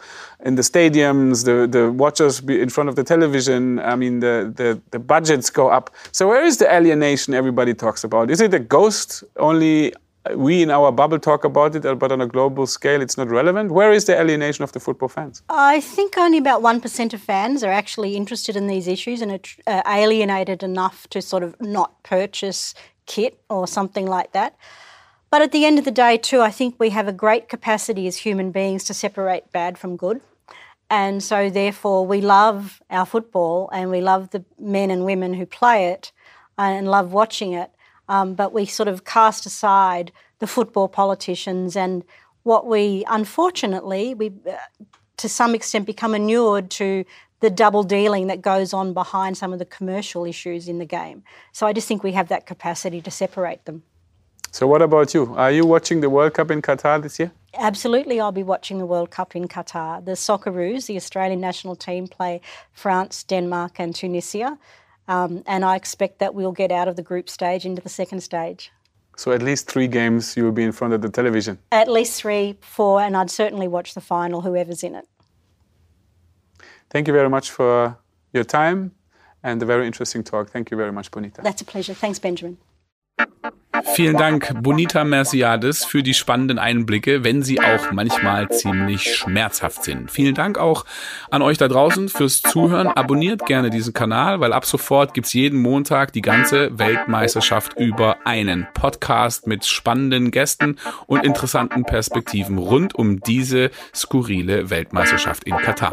in 0.45 0.57
the 0.57 0.62
stadiums, 0.62 1.45
the, 1.45 1.68
the 1.68 1.93
watchers 1.93 2.41
in 2.41 2.68
front 2.68 2.89
of 2.89 2.97
the 2.97 3.05
television. 3.05 3.79
I 3.79 3.95
mean, 3.95 4.18
the, 4.18 4.53
the, 4.57 4.81
the 4.91 4.99
budgets 4.99 5.49
go 5.49 5.68
up. 5.68 5.91
So 6.11 6.27
where 6.27 6.45
is 6.45 6.57
the 6.57 6.68
alienation 6.75 7.33
everybody 7.33 7.75
talks 7.75 8.03
about? 8.03 8.29
Is 8.29 8.41
it 8.41 8.53
a 8.55 8.59
ghost 8.59 9.23
only 9.37 9.95
we 10.35 10.62
in 10.62 10.70
our 10.70 10.93
bubble 10.93 11.18
talk 11.18 11.45
about 11.45 11.75
it, 11.75 11.99
but 11.99 12.12
on 12.12 12.20
a 12.20 12.27
global 12.27 12.66
scale, 12.66 13.03
it's 13.03 13.16
not 13.16 13.29
relevant. 13.29 13.73
Where 13.73 13.93
is 13.93 14.05
the 14.05 14.18
alienation 14.18 14.62
of 14.62 14.73
the 14.73 14.81
football 14.81 15.09
fans? 15.09 15.43
I 15.49 15.81
think 15.81 16.16
only 16.16 16.39
about 16.39 16.62
1% 16.62 17.12
of 17.12 17.20
fans 17.20 17.64
are 17.64 17.73
actually 17.73 18.16
interested 18.16 18.57
in 18.57 18.68
these 18.68 18.87
issues 18.87 19.20
and 19.20 19.33
are 19.33 19.41
uh, 19.66 19.83
alienated 19.87 20.62
enough 20.62 21.09
to 21.11 21.20
sort 21.20 21.43
of 21.43 21.61
not 21.61 22.01
purchase 22.05 22.75
kit 23.07 23.41
or 23.51 23.66
something 23.66 24.07
like 24.07 24.33
that. 24.33 24.57
But 25.31 25.43
at 25.43 25.51
the 25.51 25.64
end 25.64 25.79
of 25.79 25.85
the 25.85 25.91
day, 25.91 26.18
too, 26.18 26.41
I 26.41 26.51
think 26.51 26.77
we 26.79 26.91
have 26.91 27.09
a 27.09 27.12
great 27.12 27.49
capacity 27.49 28.07
as 28.07 28.18
human 28.18 28.53
beings 28.53 28.85
to 28.85 28.95
separate 28.95 29.51
bad 29.51 29.79
from 29.79 29.97
good. 29.97 30.20
And 30.91 31.23
so, 31.23 31.49
therefore, 31.49 32.07
we 32.07 32.20
love 32.20 32.83
our 32.91 33.07
football 33.07 33.70
and 33.73 33.91
we 33.91 34.03
love 34.03 34.31
the 34.31 34.45
men 34.59 34.91
and 34.91 35.07
women 35.07 35.35
who 35.35 35.47
play 35.47 35.87
it 35.87 36.12
and 36.59 36.87
love 36.87 37.12
watching 37.14 37.55
it 37.55 37.70
um, 38.13 38.35
but 38.35 38.53
we 38.53 38.67
sort 38.67 38.89
of 38.89 39.05
cast 39.05 39.47
aside 39.47 40.13
the 40.39 40.47
football 40.47 40.89
politicians 40.89 41.77
and 41.77 42.05
what 42.43 42.67
we 42.67 43.05
unfortunately 43.09 44.15
we 44.15 44.27
uh, 44.49 44.57
to 45.17 45.29
some 45.29 45.55
extent 45.55 45.87
become 45.87 46.15
inured 46.15 46.71
to 46.71 47.05
the 47.41 47.51
double 47.51 47.83
dealing 47.83 48.29
that 48.29 48.41
goes 48.41 48.73
on 48.73 48.93
behind 48.93 49.37
some 49.37 49.53
of 49.53 49.59
the 49.59 49.65
commercial 49.65 50.25
issues 50.25 50.69
in 50.69 50.79
the 50.79 50.85
game. 50.85 51.25
So 51.51 51.67
I 51.67 51.73
just 51.73 51.89
think 51.89 52.03
we 52.05 52.13
have 52.13 52.29
that 52.29 52.47
capacity 52.47 53.01
to 53.01 53.11
separate 53.11 53.65
them. 53.65 53.83
So 54.53 54.67
what 54.67 54.83
about 54.83 55.15
you? 55.15 55.35
Are 55.35 55.51
you 55.51 55.65
watching 55.67 56.03
the 56.03 56.11
World 56.11 56.35
Cup 56.35 56.51
in 56.51 56.63
Qatar 56.63 57.03
this 57.03 57.19
year? 57.19 57.33
Absolutely, 57.55 58.21
I'll 58.21 58.33
be 58.33 58.43
watching 58.43 58.79
the 58.79 58.87
World 58.87 59.11
Cup 59.11 59.35
in 59.35 59.49
Qatar. 59.49 60.05
The 60.05 60.13
Socceroos, 60.13 60.87
the 60.87 60.97
Australian 60.97 61.41
national 61.41 61.75
team, 61.75 62.07
play 62.07 62.41
France, 62.73 63.25
Denmark, 63.25 63.81
and 63.81 63.95
Tunisia. 63.95 64.59
Um, 65.09 65.42
and 65.46 65.64
I 65.64 65.76
expect 65.76 66.18
that 66.20 66.34
we'll 66.34 66.53
get 66.53 66.70
out 66.70 66.88
of 66.88 66.96
the 66.96 67.03
group 67.03 67.28
stage 67.28 67.64
into 67.64 67.82
the 67.82 67.88
second 67.88 68.20
stage. 68.20 68.70
So 69.16 69.32
at 69.32 69.42
least 69.42 69.70
three 69.70 69.88
games 69.88 70.36
you 70.36 70.44
will 70.44 70.53
be 70.53 70.62
in 70.62 70.72
front 70.72 70.94
of 70.94 71.03
the 71.03 71.11
television? 71.11 71.59
At 71.70 71.88
least 71.88 72.20
three, 72.20 72.57
four, 72.61 73.00
and 73.00 73.16
I'd 73.16 73.30
certainly 73.30 73.68
watch 73.68 73.94
the 73.94 74.00
final, 74.00 74.40
whoever's 74.40 74.82
in 74.82 74.94
it. 74.94 75.07
Thank 76.90 77.09
you 77.09 77.12
very 77.12 77.28
much 77.28 77.50
for 77.50 77.98
your 78.32 78.44
time 78.44 78.92
and 79.42 79.61
the 79.61 79.66
very 79.66 79.86
interesting 79.86 80.22
talk. 80.22 80.50
Thank 80.50 80.70
you 80.70 80.76
very 80.76 80.92
much, 80.92 81.11
Bonita. 81.11 81.42
That's 81.42 81.62
a 81.62 81.64
pleasure. 81.64 81.94
Thanks, 81.94 82.18
Benjamin. 82.18 82.59
Vielen 83.95 84.16
Dank, 84.16 84.62
Bonita 84.62 85.05
Merciades, 85.05 85.84
für 85.84 86.03
die 86.03 86.14
spannenden 86.14 86.59
Einblicke, 86.59 87.24
wenn 87.24 87.43
sie 87.43 87.61
auch 87.61 87.93
manchmal 87.93 88.49
ziemlich 88.49 89.14
schmerzhaft 89.14 89.84
sind. 89.84 90.11
Vielen 90.11 90.34
Dank 90.34 90.57
auch 90.57 90.86
an 91.30 91.43
euch 91.43 91.59
da 91.59 91.68
draußen 91.68 92.09
fürs 92.09 92.40
Zuhören. 92.40 92.88
Abonniert 92.88 93.45
gerne 93.45 93.68
diesen 93.68 93.93
Kanal, 93.93 94.40
weil 94.40 94.55
ab 94.55 94.64
sofort 94.64 95.12
gibt's 95.12 95.34
jeden 95.34 95.61
Montag 95.61 96.12
die 96.12 96.22
ganze 96.22 96.78
Weltmeisterschaft 96.78 97.78
über 97.78 98.16
einen 98.24 98.66
Podcast 98.72 99.47
mit 99.47 99.66
spannenden 99.66 100.30
Gästen 100.30 100.76
und 101.07 101.24
interessanten 101.24 101.84
Perspektiven 101.84 102.57
rund 102.57 102.95
um 102.95 103.20
diese 103.20 103.70
skurrile 103.95 104.70
Weltmeisterschaft 104.70 105.45
in 105.45 105.57
Katar. 105.59 105.93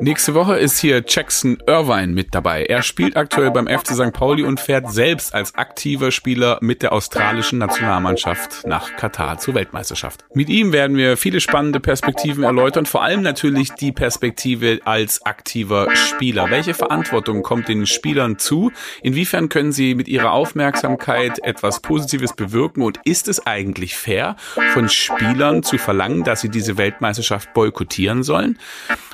Nächste 0.00 0.34
Woche 0.34 0.56
ist 0.56 0.78
hier 0.78 1.02
Jackson 1.06 1.58
Irvine 1.66 2.08
mit 2.08 2.34
dabei. 2.34 2.64
Er 2.64 2.82
spielt 2.82 3.16
aktuell 3.16 3.50
beim 3.50 3.66
FC 3.66 3.94
St. 3.94 4.12
Pauli 4.12 4.42
und 4.44 4.60
fährt 4.60 4.92
selbst 4.92 5.34
als 5.34 5.56
aktiver 5.56 6.12
Spieler 6.12 6.58
mit 6.60 6.82
der 6.82 6.92
australischen 7.28 7.58
Nationalmannschaft 7.58 8.66
nach 8.66 8.96
Katar 8.96 9.38
zur 9.38 9.54
Weltmeisterschaft. 9.54 10.24
Mit 10.32 10.48
ihm 10.48 10.72
werden 10.72 10.96
wir 10.96 11.18
viele 11.18 11.40
spannende 11.40 11.78
Perspektiven 11.78 12.42
erläutern, 12.42 12.86
vor 12.86 13.02
allem 13.02 13.20
natürlich 13.20 13.72
die 13.72 13.92
Perspektive 13.92 14.80
als 14.84 15.26
aktiver 15.26 15.94
Spieler. 15.94 16.50
Welche 16.50 16.72
Verantwortung 16.72 17.42
kommt 17.42 17.68
den 17.68 17.84
Spielern 17.84 18.38
zu? 18.38 18.72
Inwiefern 19.02 19.50
können 19.50 19.72
sie 19.72 19.94
mit 19.94 20.08
ihrer 20.08 20.32
Aufmerksamkeit 20.32 21.38
etwas 21.44 21.80
Positives 21.80 22.32
bewirken? 22.32 22.82
Und 22.82 22.98
ist 23.04 23.28
es 23.28 23.46
eigentlich 23.46 23.94
fair, 23.96 24.36
von 24.72 24.88
Spielern 24.88 25.62
zu 25.62 25.76
verlangen, 25.76 26.24
dass 26.24 26.40
sie 26.40 26.48
diese 26.48 26.78
Weltmeisterschaft 26.78 27.52
boykottieren 27.52 28.22
sollen? 28.22 28.58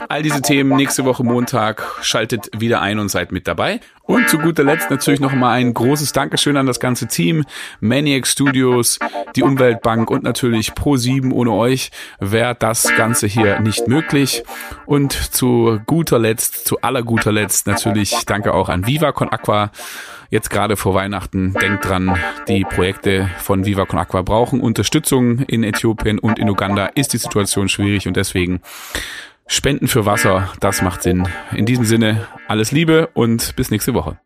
All 0.08 0.22
diese 0.22 0.40
Themen 0.40 0.76
nächste 0.76 1.04
Woche 1.04 1.24
Montag. 1.24 1.84
Schaltet 2.02 2.50
wieder 2.56 2.80
ein 2.80 3.00
und 3.00 3.08
seid 3.08 3.32
mit 3.32 3.48
dabei. 3.48 3.80
Und 4.06 4.28
zu 4.28 4.38
guter 4.38 4.64
Letzt 4.64 4.90
natürlich 4.90 5.20
noch 5.20 5.32
mal 5.32 5.52
ein 5.52 5.72
großes 5.72 6.12
Dankeschön 6.12 6.58
an 6.58 6.66
das 6.66 6.78
ganze 6.78 7.06
Team, 7.06 7.44
Maniac 7.80 8.26
Studios, 8.26 8.98
die 9.34 9.42
Umweltbank 9.42 10.10
und 10.10 10.22
natürlich 10.22 10.72
Pro7. 10.72 11.32
Ohne 11.32 11.52
euch 11.52 11.90
wäre 12.20 12.54
das 12.54 12.94
Ganze 12.96 13.26
hier 13.26 13.60
nicht 13.60 13.88
möglich. 13.88 14.44
Und 14.84 15.12
zu 15.12 15.80
guter 15.86 16.18
Letzt, 16.18 16.66
zu 16.66 16.82
aller 16.82 17.02
guter 17.02 17.32
Letzt 17.32 17.66
natürlich 17.66 18.14
danke 18.26 18.52
auch 18.52 18.68
an 18.68 18.86
Viva 18.86 19.12
Con 19.12 19.30
Aqua. 19.30 19.70
Jetzt 20.28 20.50
gerade 20.50 20.76
vor 20.76 20.94
Weihnachten, 20.94 21.54
denkt 21.54 21.86
dran, 21.86 22.18
die 22.48 22.64
Projekte 22.64 23.30
von 23.38 23.64
Viva 23.64 23.86
Con 23.86 23.98
Aqua 23.98 24.22
brauchen 24.22 24.60
Unterstützung. 24.60 25.38
In 25.40 25.64
Äthiopien 25.64 26.18
und 26.18 26.38
in 26.38 26.50
Uganda 26.50 26.86
ist 26.86 27.12
die 27.12 27.18
Situation 27.18 27.68
schwierig 27.68 28.06
und 28.06 28.16
deswegen 28.16 28.60
Spenden 29.46 29.88
für 29.88 30.06
Wasser, 30.06 30.52
das 30.60 30.82
macht 30.82 31.02
Sinn. 31.02 31.28
In 31.54 31.66
diesem 31.66 31.84
Sinne, 31.84 32.26
alles 32.48 32.72
Liebe 32.72 33.08
und 33.14 33.54
bis 33.56 33.70
nächste 33.70 33.94
Woche. 33.94 34.18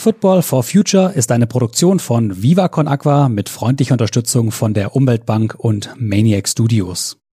Football 0.00 0.40
for 0.40 0.62
Future 0.62 1.12
ist 1.12 1.30
eine 1.30 1.46
Produktion 1.46 1.98
von 1.98 2.42
Viva 2.42 2.64
Aqua 2.64 3.28
mit 3.28 3.50
freundlicher 3.50 3.92
Unterstützung 3.92 4.50
von 4.50 4.72
der 4.72 4.96
Umweltbank 4.96 5.56
und 5.58 5.90
Maniac 5.98 6.48
Studios. 6.48 7.19